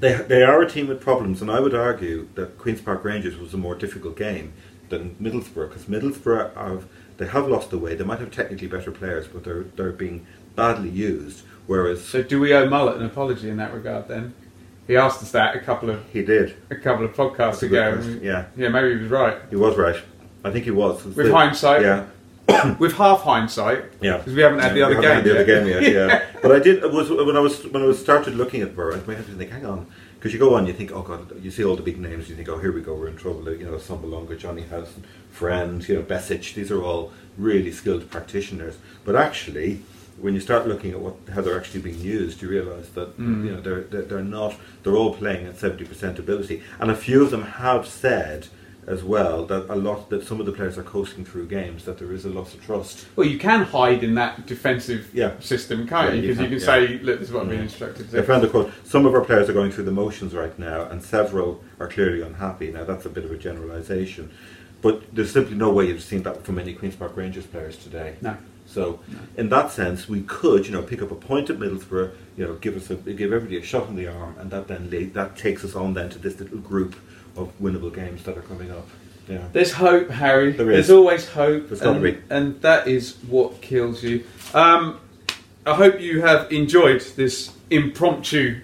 they 0.00 0.14
they 0.14 0.42
are 0.42 0.60
a 0.62 0.68
team 0.68 0.88
with 0.88 1.00
problems, 1.00 1.40
and 1.42 1.50
I 1.50 1.60
would 1.60 1.74
argue 1.74 2.28
that 2.34 2.58
Queens 2.58 2.80
Park 2.80 3.04
Rangers 3.04 3.36
was 3.36 3.54
a 3.54 3.58
more 3.58 3.74
difficult 3.74 4.16
game 4.16 4.52
than 4.88 5.14
Middlesbrough 5.20 5.68
because 5.68 5.84
Middlesbrough 5.84 6.54
have 6.56 6.86
they 7.18 7.26
have 7.26 7.46
lost 7.48 7.70
the 7.70 7.78
way. 7.78 7.94
They 7.94 8.04
might 8.04 8.18
have 8.18 8.30
technically 8.30 8.66
better 8.66 8.90
players, 8.90 9.28
but 9.28 9.44
they're 9.44 9.64
they're 9.76 9.92
being 9.92 10.26
badly 10.56 10.88
used. 10.88 11.44
Whereas 11.66 12.04
So 12.04 12.22
do 12.22 12.40
we 12.40 12.52
owe 12.52 12.68
Mullet 12.68 12.96
an 12.96 13.06
apology 13.06 13.48
in 13.48 13.56
that 13.58 13.72
regard 13.72 14.08
then? 14.08 14.34
He 14.86 14.96
asked 14.96 15.22
us 15.22 15.30
that 15.30 15.54
a 15.54 15.60
couple 15.60 15.90
of 15.90 16.04
he 16.12 16.22
did, 16.22 16.56
a 16.70 16.74
couple 16.74 17.04
of 17.04 17.12
podcasts 17.12 17.36
That's 17.36 17.62
a 17.64 17.68
good 17.68 17.86
ago. 17.86 17.96
question, 17.96 18.20
yeah. 18.24 18.46
yeah, 18.56 18.68
maybe 18.68 18.96
he 18.96 19.02
was 19.02 19.10
right. 19.10 19.36
he 19.50 19.56
was 19.56 19.76
right. 19.76 19.96
I 20.42 20.50
think 20.50 20.64
he 20.64 20.70
was. 20.70 21.04
With 21.04 21.30
hindsight, 21.30 21.82
yeah. 21.82 22.06
with 22.78 22.92
half 22.94 23.20
hindsight, 23.22 23.84
Yeah, 24.00 24.18
because 24.18 24.34
we 24.34 24.42
haven't 24.42 24.60
had 24.60 24.74
the 24.74 24.82
other 24.82 24.94
game. 25.00 25.04
had 25.16 25.24
the 25.24 25.30
other 25.40 25.46
yet. 25.52 25.64
game 25.64 25.68
yet. 25.68 25.92
Yeah, 25.92 26.24
but 26.42 26.52
I 26.52 26.58
did. 26.58 26.82
Was 26.92 27.10
when 27.10 27.36
I 27.36 27.40
was 27.40 27.64
when 27.68 27.82
I 27.82 27.86
was 27.86 27.98
started 28.00 28.34
looking 28.34 28.62
at 28.62 28.74
Borough, 28.76 28.94
I 28.94 29.14
had 29.14 29.26
to 29.26 29.32
think, 29.32 29.50
hang 29.50 29.66
on, 29.66 29.86
because 30.16 30.32
you 30.32 30.38
go 30.38 30.54
on, 30.54 30.66
you 30.66 30.72
think, 30.72 30.92
oh 30.92 31.02
god, 31.02 31.32
you 31.42 31.50
see 31.50 31.64
all 31.64 31.76
the 31.76 31.82
big 31.82 31.98
names, 31.98 32.28
you 32.28 32.36
think, 32.36 32.48
oh 32.48 32.58
here 32.58 32.72
we 32.72 32.80
go, 32.80 32.94
we're 32.94 33.08
in 33.08 33.16
trouble. 33.16 33.48
You 33.52 33.66
know, 33.66 33.76
Sambalonga, 33.78 34.38
Jonny 34.38 34.62
Howson, 34.62 35.04
Friend, 35.30 35.86
you 35.88 35.94
know, 35.96 36.02
Besic. 36.02 36.54
These 36.54 36.70
are 36.70 36.82
all 36.82 37.12
really 37.38 37.72
skilled 37.72 38.10
practitioners. 38.10 38.76
But 39.04 39.16
actually, 39.16 39.80
when 40.18 40.34
you 40.34 40.40
start 40.40 40.66
looking 40.68 40.90
at 40.92 41.00
what 41.00 41.16
how 41.34 41.40
they're 41.40 41.58
actually 41.58 41.80
being 41.80 42.00
used, 42.00 42.42
you 42.42 42.48
realise 42.48 42.88
that 42.90 43.16
Mm. 43.18 43.44
you 43.44 43.52
know 43.52 43.60
they're, 43.60 43.82
they're 43.82 44.02
they're 44.02 44.22
not. 44.40 44.54
They're 44.82 44.96
all 44.96 45.14
playing 45.14 45.46
at 45.46 45.58
seventy 45.58 45.84
percent 45.84 46.18
ability, 46.18 46.62
and 46.78 46.90
a 46.90 46.96
few 46.96 47.22
of 47.22 47.30
them 47.30 47.42
have 47.42 47.86
said. 47.86 48.48
As 48.90 49.04
well, 49.04 49.46
that 49.46 49.70
a 49.72 49.76
lot 49.76 50.10
that 50.10 50.26
some 50.26 50.40
of 50.40 50.46
the 50.46 50.52
players 50.52 50.76
are 50.76 50.82
coasting 50.82 51.24
through 51.24 51.46
games, 51.46 51.84
that 51.84 51.96
there 52.00 52.12
is 52.12 52.24
a 52.24 52.28
loss 52.28 52.54
of 52.54 52.66
trust. 52.66 53.06
Well, 53.14 53.24
you 53.24 53.38
can 53.38 53.62
hide 53.62 54.02
in 54.02 54.16
that 54.16 54.46
defensive 54.46 55.08
Yeah. 55.14 55.38
system, 55.38 55.86
can't 55.86 56.08
Yeah, 56.08 56.14
you? 56.14 56.22
you 56.22 56.28
Because 56.34 56.38
you 56.38 56.58
can, 56.58 56.58
can, 56.58 56.82
yeah. 56.82 56.98
say, 56.98 57.04
"Look, 57.04 57.20
this 57.20 57.28
is 57.28 57.32
what 57.34 57.48
being 57.48 57.60
Mm. 57.60 57.64
instructed 57.66 58.06
to 58.06 58.10
say. 58.10 58.18
I 58.18 58.22
found 58.22 58.42
the 58.42 58.48
quote. 58.48 58.72
Some 58.82 59.06
of 59.06 59.14
our 59.14 59.20
players 59.20 59.48
are 59.48 59.52
going 59.52 59.70
through 59.70 59.84
the 59.84 59.92
motions 59.92 60.34
right 60.34 60.58
now, 60.58 60.88
and 60.90 61.00
several 61.04 61.62
are 61.78 61.86
clearly 61.86 62.20
unhappy. 62.20 62.72
Now 62.72 62.82
that's 62.82 63.06
a 63.06 63.08
bit 63.08 63.24
of 63.24 63.30
a 63.30 63.36
generalisation, 63.36 64.30
but 64.82 65.02
there's 65.12 65.30
simply 65.30 65.56
no 65.56 65.70
way 65.70 65.86
you've 65.86 66.02
seen 66.02 66.24
that 66.24 66.42
from 66.44 66.58
any 66.58 66.72
Queens 66.72 66.96
Park 66.96 67.16
Rangers 67.16 67.46
players 67.46 67.76
today. 67.76 68.14
No. 68.20 68.34
So, 68.66 68.98
in 69.36 69.50
that 69.50 69.70
sense, 69.70 70.08
we 70.08 70.22
could, 70.22 70.66
you 70.66 70.72
know, 70.72 70.82
pick 70.82 71.00
up 71.00 71.12
a 71.12 71.16
point 71.16 71.48
at 71.48 71.58
Middlesbrough, 71.60 72.10
you 72.36 72.44
know, 72.44 72.54
give 72.54 72.76
us 72.76 72.90
a, 72.90 72.96
give 72.96 73.32
everybody 73.32 73.58
a 73.58 73.62
shot 73.62 73.88
in 73.88 73.94
the 73.94 74.08
arm, 74.08 74.34
and 74.40 74.50
that 74.50 74.66
then 74.66 74.90
lead, 74.90 75.14
that 75.14 75.36
takes 75.36 75.64
us 75.64 75.76
on 75.76 75.94
then 75.94 76.08
to 76.10 76.18
this 76.18 76.40
little 76.40 76.58
group 76.58 76.96
of 77.36 77.52
winnable 77.60 77.94
games 77.94 78.22
that 78.24 78.36
are 78.36 78.42
coming 78.42 78.70
up. 78.70 78.86
Yeah. 79.28 79.46
There's 79.52 79.72
hope, 79.72 80.10
Harry. 80.10 80.52
There 80.52 80.66
There's 80.66 80.90
always 80.90 81.28
hope, 81.28 81.68
There's 81.68 81.80
gotta 81.80 81.92
and, 82.00 82.02
be. 82.02 82.18
and 82.30 82.60
that 82.62 82.88
is 82.88 83.16
what 83.28 83.60
kills 83.60 84.02
you. 84.02 84.24
Um, 84.54 84.98
I 85.66 85.74
hope 85.74 86.00
you 86.00 86.20
have 86.22 86.50
enjoyed 86.52 87.00
this 87.16 87.52
impromptu, 87.70 88.60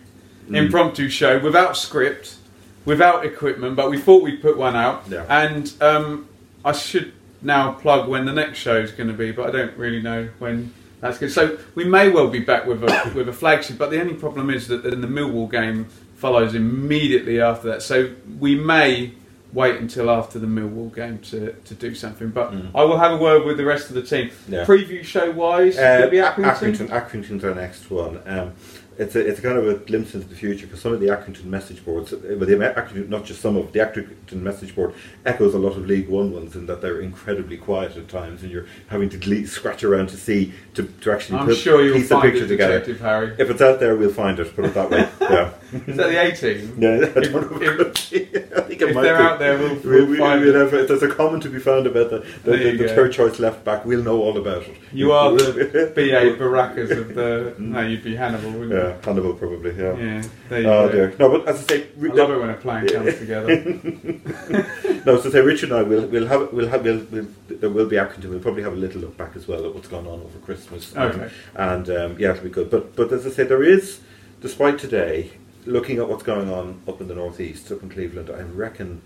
Mm. 0.48 0.56
impromptu 0.56 1.08
show 1.08 1.38
without 1.40 1.76
script, 1.76 2.36
without 2.84 3.24
equipment, 3.26 3.74
but 3.74 3.90
we 3.90 3.98
thought 3.98 4.22
we'd 4.22 4.40
put 4.40 4.56
one 4.56 4.76
out. 4.76 5.02
Yeah. 5.10 5.24
And 5.28 5.72
um, 5.80 6.28
I 6.64 6.70
should 6.72 7.12
now 7.42 7.72
plug 7.72 8.08
when 8.08 8.26
the 8.26 8.32
next 8.32 8.58
show 8.58 8.76
is 8.76 8.92
going 8.92 9.08
to 9.08 9.14
be, 9.14 9.32
but 9.32 9.48
I 9.48 9.50
don't 9.50 9.76
really 9.76 10.00
know 10.00 10.28
when 10.38 10.72
that's 11.00 11.18
good. 11.18 11.32
So 11.32 11.58
we 11.74 11.84
may 11.84 12.08
well 12.10 12.28
be 12.28 12.38
back 12.40 12.64
with 12.64 12.82
a 12.84 13.10
with 13.14 13.28
a 13.28 13.32
flagship, 13.32 13.76
but 13.78 13.90
the 13.90 14.00
only 14.00 14.14
problem 14.14 14.50
is 14.50 14.68
that 14.68 14.84
in 14.86 15.00
the 15.00 15.08
Millwall 15.08 15.50
game 15.50 15.86
follows 16.16 16.54
immediately 16.54 17.40
after 17.40 17.68
that. 17.68 17.82
So 17.82 18.10
we 18.40 18.54
may 18.56 19.12
wait 19.52 19.76
until 19.76 20.10
after 20.10 20.38
the 20.38 20.46
Millwall 20.46 20.94
game 20.94 21.18
to, 21.20 21.52
to 21.52 21.74
do 21.74 21.94
something. 21.94 22.28
But 22.30 22.52
I 22.74 22.84
will 22.84 22.98
have 22.98 23.12
a 23.12 23.16
word 23.16 23.44
with 23.46 23.56
the 23.56 23.64
rest 23.64 23.88
of 23.88 23.94
the 23.94 24.02
team. 24.02 24.28
Mm. 24.28 24.32
Yeah. 24.52 24.64
Preview 24.64 25.02
show 25.04 25.30
wise, 25.30 25.78
Uh, 25.78 26.00
will 26.02 26.10
be 26.10 26.18
Ac- 26.18 26.42
Accrington? 26.42 26.88
Accrington. 26.88 26.88
Accrington's 26.88 27.44
our 27.44 27.54
next 27.54 27.90
one. 27.90 28.20
Um, 28.26 28.52
it's 28.98 29.14
a, 29.14 29.20
it's 29.26 29.38
a 29.38 29.42
kind 29.42 29.58
of 29.58 29.68
a 29.68 29.74
glimpse 29.74 30.14
into 30.14 30.26
the 30.26 30.34
future 30.34 30.66
because 30.66 30.80
some 30.80 30.92
of 30.92 31.00
the 31.00 31.06
Accrington 31.06 31.44
message 31.44 31.84
boards, 31.84 32.10
but 32.12 32.40
the 32.40 32.54
Accrington, 32.54 33.08
not 33.08 33.24
just 33.24 33.40
some 33.40 33.56
of 33.56 33.72
the 33.72 33.80
Accrington 33.80 34.40
message 34.40 34.74
board 34.74 34.94
echoes 35.24 35.54
a 35.54 35.58
lot 35.58 35.76
of 35.76 35.86
League 35.86 36.08
One 36.08 36.32
ones 36.32 36.56
in 36.56 36.66
that 36.66 36.80
they're 36.80 37.00
incredibly 37.00 37.56
quiet 37.56 37.96
at 37.96 38.08
times, 38.08 38.42
and 38.42 38.50
you're 38.50 38.66
having 38.88 39.08
to 39.10 39.18
gle- 39.18 39.46
scratch 39.46 39.84
around 39.84 40.08
to 40.10 40.16
see 40.16 40.52
to, 40.74 40.84
to 40.84 41.12
actually 41.12 41.38
I'm 41.38 41.46
put, 41.46 41.56
sure 41.56 41.84
you'll 41.84 41.96
piece 41.98 42.08
find 42.08 42.22
picture 42.22 42.44
it, 42.44 42.48
together. 42.48 42.72
Detective 42.78 43.00
Harry. 43.00 43.34
If 43.38 43.50
it's 43.50 43.60
out 43.62 43.80
there, 43.80 43.96
we'll 43.96 44.10
find 44.12 44.38
it. 44.38 44.54
Put 44.54 44.64
it 44.66 44.74
that 44.74 44.90
way. 44.90 45.08
Yeah. 45.26 45.52
Is 45.88 45.96
that 45.96 46.08
the 46.10 46.22
A 46.22 46.30
team? 46.36 46.76
Yeah, 46.78 46.90
I 47.16 47.20
don't 47.20 47.50
know. 47.50 47.58
if- 47.60 47.96
I 48.56 48.60
think 48.60 48.80
it 48.80 48.88
if 48.90 48.94
might 48.94 49.02
they're 49.02 49.18
be. 49.18 49.22
out 49.24 49.38
there, 49.40 49.58
we'll- 49.58 49.74
We- 49.74 50.04
we'll 50.04 50.18
find 50.18 50.40
we'll 50.40 50.54
it. 50.54 50.58
have- 50.58 50.72
if 50.74 50.86
there's 50.88 51.02
a 51.02 51.08
comment 51.12 51.42
to 51.42 51.48
be 51.50 51.58
found 51.58 51.88
about 51.88 52.10
the, 52.10 52.18
the, 52.44 52.56
the, 52.56 52.76
the 52.76 52.88
third 52.90 53.12
choice 53.12 53.40
left 53.40 53.64
back. 53.64 53.84
We'll 53.84 54.02
know 54.04 54.20
all 54.22 54.38
about 54.38 54.62
it. 54.62 54.76
You 54.92 55.10
are 55.12 55.32
the 55.32 55.92
BA 55.94 56.36
Baracus 56.38 56.90
of 56.96 57.14
the. 57.14 57.54
Mm. 57.58 57.58
No, 57.58 57.80
you'd 57.80 58.04
be 58.04 58.14
Hannibal, 58.14 58.52
wouldn't 58.52 58.70
Yeah, 58.70 58.85
Hannibal 59.04 59.34
probably. 59.34 59.72
Yeah. 59.76 59.96
Yeah, 59.96 60.22
there 60.48 60.60
you 60.62 60.68
Oh 60.68 60.86
go. 60.88 60.92
dear. 60.92 61.14
No, 61.18 61.30
but 61.30 61.48
as 61.48 61.60
I 61.60 61.66
say, 61.66 61.86
I 62.00 62.06
love 62.06 62.30
it 62.30 62.38
when 62.40 62.50
a 62.50 62.54
plan 62.54 62.86
comes 62.88 63.18
together. 63.18 63.48
no. 65.06 65.20
So 65.20 65.30
say 65.30 65.40
Richard 65.40 65.70
and 65.70 65.78
I 65.78 65.82
will 65.82 66.06
we'll 66.06 66.26
have 66.26 66.52
we'll 66.52 66.68
have 66.68 66.82
we'll, 66.84 67.04
we'll 67.10 67.26
there 67.48 67.70
will 67.70 67.86
be 67.88 67.96
Accrington. 67.96 68.30
We'll 68.30 68.40
probably 68.40 68.62
have 68.62 68.72
a 68.72 68.76
little 68.76 69.00
look 69.00 69.16
back 69.16 69.36
as 69.36 69.46
well 69.48 69.64
at 69.66 69.74
what's 69.74 69.88
gone 69.88 70.06
on 70.06 70.20
over 70.20 70.38
Christmas. 70.44 70.94
Um, 70.96 71.10
Okay. 71.12 71.30
and 71.54 71.90
um, 71.90 72.16
yeah, 72.18 72.30
it'll 72.32 72.44
be 72.44 72.50
good. 72.50 72.70
But 72.70 72.94
but 72.96 73.12
as 73.12 73.26
I 73.26 73.30
say, 73.30 73.44
there 73.44 73.62
is, 73.62 74.00
despite 74.40 74.78
today, 74.78 75.30
looking 75.64 75.98
at 75.98 76.08
what's 76.08 76.22
going 76.22 76.50
on 76.50 76.80
up 76.88 77.00
in 77.00 77.08
the 77.08 77.14
northeast, 77.14 77.70
up 77.72 77.82
in 77.82 77.88
Cleveland, 77.90 78.30
I 78.30 78.40
reckon 78.42 79.00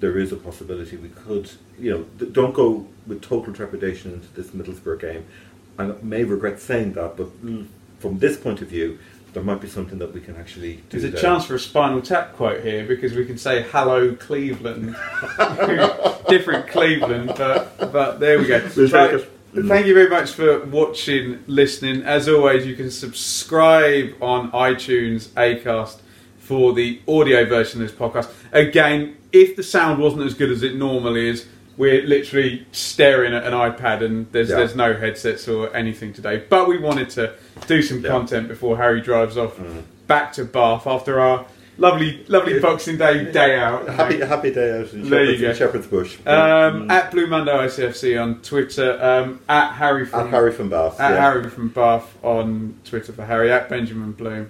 there 0.00 0.16
is 0.18 0.30
a 0.32 0.36
possibility 0.36 0.96
we 0.96 1.08
could, 1.08 1.50
you 1.78 1.90
know, 1.90 2.02
d- 2.18 2.28
don't 2.30 2.54
go 2.54 2.86
with 3.08 3.20
total 3.20 3.52
trepidation 3.52 4.12
into 4.12 4.28
this 4.34 4.48
Middlesbrough 4.52 5.00
game. 5.00 5.24
I 5.76 5.86
may 6.02 6.22
regret 6.24 6.60
saying 6.60 6.92
that, 6.92 7.16
but 7.16 7.28
from 7.98 8.18
this 8.18 8.36
point 8.36 8.60
of 8.62 8.68
view, 8.68 8.98
there 9.34 9.42
might 9.42 9.60
be 9.60 9.68
something 9.68 9.98
that 9.98 10.12
we 10.14 10.20
can 10.20 10.36
actually 10.36 10.76
do. 10.76 10.82
There's 11.00 11.04
a 11.04 11.08
there. 11.10 11.20
chance 11.20 11.44
for 11.44 11.54
a 11.54 11.60
Spinal 11.60 12.00
Tap 12.00 12.34
quote 12.34 12.62
here 12.64 12.84
because 12.86 13.12
we 13.14 13.24
can 13.26 13.36
say 13.38 13.62
"Hello 13.70 14.14
Cleveland," 14.14 14.96
different 16.28 16.68
Cleveland, 16.68 17.32
but 17.36 17.76
but 17.92 18.20
there 18.20 18.38
we 18.38 18.46
go. 18.46 18.66
We'll 18.76 18.88
Right, 18.88 19.10
take 19.12 19.20
it. 19.20 19.32
Thank 19.66 19.86
you 19.86 19.94
very 19.94 20.10
much 20.10 20.32
for 20.32 20.64
watching, 20.66 21.42
listening. 21.46 22.02
As 22.02 22.28
always, 22.28 22.66
you 22.66 22.76
can 22.76 22.90
subscribe 22.90 24.14
on 24.20 24.50
iTunes, 24.52 25.28
Acast 25.30 25.98
for 26.38 26.72
the 26.74 27.00
audio 27.08 27.44
version 27.44 27.82
of 27.82 27.88
this 27.88 27.96
podcast. 27.98 28.30
Again, 28.52 29.16
if 29.32 29.56
the 29.56 29.62
sound 29.62 30.00
wasn't 30.02 30.22
as 30.22 30.34
good 30.34 30.50
as 30.50 30.62
it 30.62 30.74
normally 30.76 31.28
is, 31.28 31.46
we're 31.78 32.02
literally 32.06 32.66
staring 32.72 33.32
at 33.32 33.44
an 33.44 33.52
iPad 33.54 34.04
and 34.04 34.26
there's 34.32 34.50
Yeah. 34.50 34.56
there's 34.56 34.76
no 34.76 34.92
headsets 34.94 35.48
or 35.48 35.74
anything 35.74 36.12
today. 36.12 36.42
But 36.48 36.68
we 36.68 36.76
wanted 36.78 37.08
to 37.10 37.32
do 37.66 37.80
some 37.82 38.00
Yeah. 38.02 38.10
content 38.10 38.48
before 38.48 38.76
Harry 38.76 39.00
drives 39.00 39.38
off 39.38 39.56
Mm. 39.58 39.84
back 40.06 40.32
to 40.34 40.44
Bath 40.44 40.86
after 40.86 41.18
our 41.20 41.46
lovely 41.78 42.24
lovely 42.26 42.58
Boxing 42.58 42.96
Day 42.98 43.30
day 43.30 43.56
out. 43.56 43.88
Happy 43.88 44.18
happy 44.20 44.50
day 44.52 44.80
out 44.80 44.92
in 44.92 45.08
There 45.08 45.22
you 45.24 45.38
Shepherd's, 45.38 45.58
go. 45.60 45.66
Shepherd's 45.66 45.86
Bush. 45.86 46.16
Um, 46.26 46.88
Mm. 46.88 46.90
At 46.90 47.10
Blue 47.12 47.26
Monday 47.28 47.52
ICFC 47.52 48.16
on 48.20 48.40
Twitter, 48.42 48.98
um, 49.00 49.38
at 49.48 49.74
Harry 49.74 50.04
from 50.04 50.26
At 50.26 50.30
Harry 50.30 50.52
from 50.52 50.68
Bath. 50.70 51.00
at 51.00 51.12
yeah. 51.12 51.20
Harry 51.20 51.48
from 51.48 51.68
Bath 51.68 52.12
on 52.24 52.74
Twitter 52.84 53.12
for 53.12 53.24
Harry, 53.24 53.52
at 53.52 53.68
Benjamin 53.68 54.10
Bloom 54.12 54.48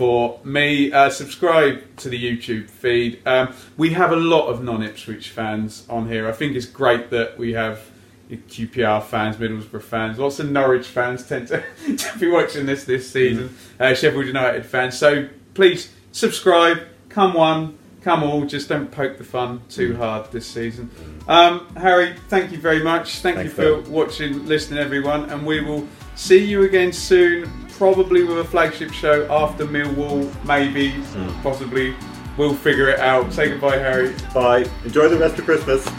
for 0.00 0.40
me. 0.44 0.90
Uh, 0.90 1.10
subscribe 1.10 1.94
to 1.98 2.08
the 2.08 2.18
YouTube 2.18 2.70
feed. 2.70 3.20
Um, 3.26 3.52
we 3.76 3.90
have 3.90 4.12
a 4.12 4.16
lot 4.16 4.46
of 4.46 4.64
non 4.64 4.82
Ipswich 4.82 5.28
fans 5.28 5.84
on 5.90 6.08
here. 6.08 6.26
I 6.26 6.32
think 6.32 6.56
it's 6.56 6.64
great 6.64 7.10
that 7.10 7.36
we 7.36 7.52
have 7.52 7.82
QPR 8.30 9.02
fans, 9.02 9.36
Middlesbrough 9.36 9.82
fans, 9.82 10.18
lots 10.18 10.40
of 10.40 10.50
Norwich 10.50 10.86
fans 10.86 11.28
tend 11.28 11.48
to, 11.48 11.62
to 11.98 12.18
be 12.18 12.30
watching 12.30 12.64
this 12.64 12.84
this 12.84 13.12
season, 13.12 13.54
uh, 13.78 13.92
Sheffield 13.92 14.24
United 14.24 14.64
fans. 14.64 14.96
So 14.96 15.28
please 15.52 15.92
subscribe, 16.12 16.78
come 17.10 17.34
one, 17.34 17.76
come 18.00 18.22
all, 18.22 18.46
just 18.46 18.70
don't 18.70 18.90
poke 18.90 19.18
the 19.18 19.24
fun 19.24 19.60
too 19.68 19.98
hard 19.98 20.32
this 20.32 20.46
season. 20.46 20.90
Um, 21.28 21.66
Harry, 21.76 22.14
thank 22.30 22.52
you 22.52 22.58
very 22.58 22.82
much. 22.82 23.18
Thank 23.18 23.36
Thanks, 23.36 23.54
you 23.54 23.76
for 23.76 23.82
Ben. 23.82 23.92
watching, 23.92 24.46
listening, 24.46 24.78
everyone, 24.78 25.28
and 25.28 25.44
we 25.44 25.60
will 25.60 25.86
see 26.14 26.42
you 26.42 26.62
again 26.62 26.90
soon. 26.90 27.59
Probably 27.80 28.22
with 28.24 28.38
a 28.38 28.44
flagship 28.44 28.92
show 28.92 29.26
after 29.32 29.64
Millwall, 29.64 30.28
maybe, 30.44 30.90
hmm. 30.90 31.30
possibly. 31.40 31.94
We'll 32.36 32.54
figure 32.54 32.90
it 32.90 33.00
out. 33.00 33.32
Say 33.32 33.48
goodbye, 33.48 33.78
Harry. 33.78 34.14
Bye. 34.34 34.66
Enjoy 34.84 35.08
the 35.08 35.16
rest 35.16 35.38
of 35.38 35.46
Christmas. 35.46 35.82
Oh, 35.88 35.92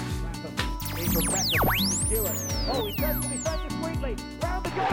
he 2.86 2.95
turns 2.97 3.25
to 3.25 3.32
defender 3.32 3.75
sweetly. 3.82 4.15
Round 4.43 4.63
the 4.63 4.69
goal. 4.69 4.86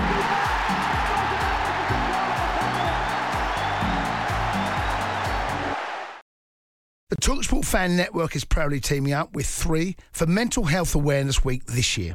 The 7.11 7.17
Talksport 7.17 7.67
Fan 7.67 7.99
Network 7.99 8.35
is 8.35 8.47
proudly 8.47 8.81
teaming 8.81 9.13
up 9.13 9.35
with 9.35 9.47
Three 9.47 9.95
for 10.11 10.25
Mental 10.25 10.65
Health 10.65 10.95
Awareness 10.95 11.45
Week 11.45 11.67
this 11.67 11.99
year. 11.99 12.15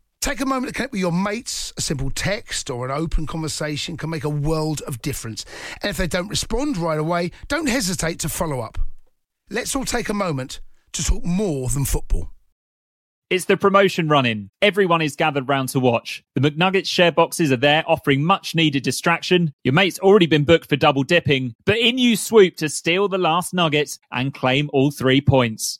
Take 0.21 0.39
a 0.39 0.45
moment 0.45 0.67
to 0.67 0.73
connect 0.73 0.91
with 0.91 1.01
your 1.01 1.11
mates. 1.11 1.73
A 1.77 1.81
simple 1.81 2.11
text 2.11 2.69
or 2.69 2.85
an 2.85 2.91
open 2.91 3.25
conversation 3.25 3.97
can 3.97 4.11
make 4.11 4.23
a 4.23 4.29
world 4.29 4.81
of 4.81 5.01
difference. 5.01 5.45
And 5.81 5.89
if 5.89 5.97
they 5.97 6.05
don't 6.05 6.27
respond 6.27 6.77
right 6.77 6.99
away, 6.99 7.31
don't 7.47 7.67
hesitate 7.67 8.19
to 8.19 8.29
follow 8.29 8.59
up. 8.59 8.77
Let's 9.49 9.75
all 9.75 9.83
take 9.83 10.09
a 10.09 10.13
moment 10.13 10.61
to 10.93 11.03
talk 11.03 11.25
more 11.25 11.69
than 11.69 11.85
football. 11.85 12.29
It's 13.31 13.45
the 13.45 13.57
promotion 13.57 14.09
running. 14.09 14.51
Everyone 14.61 15.01
is 15.01 15.15
gathered 15.15 15.49
round 15.49 15.69
to 15.69 15.79
watch. 15.79 16.23
The 16.35 16.41
McNuggets 16.41 16.87
share 16.87 17.11
boxes 17.11 17.51
are 17.51 17.57
there 17.57 17.83
offering 17.87 18.23
much 18.23 18.53
needed 18.53 18.83
distraction. 18.83 19.53
Your 19.63 19.73
mate's 19.73 19.99
already 19.99 20.27
been 20.27 20.43
booked 20.43 20.69
for 20.69 20.75
double 20.75 21.03
dipping, 21.03 21.55
but 21.65 21.79
in 21.79 21.97
you 21.97 22.15
swoop 22.15 22.57
to 22.57 22.69
steal 22.69 23.07
the 23.07 23.17
last 23.17 23.53
nuggets 23.55 23.97
and 24.11 24.33
claim 24.33 24.69
all 24.71 24.91
three 24.91 25.21
points. 25.21 25.79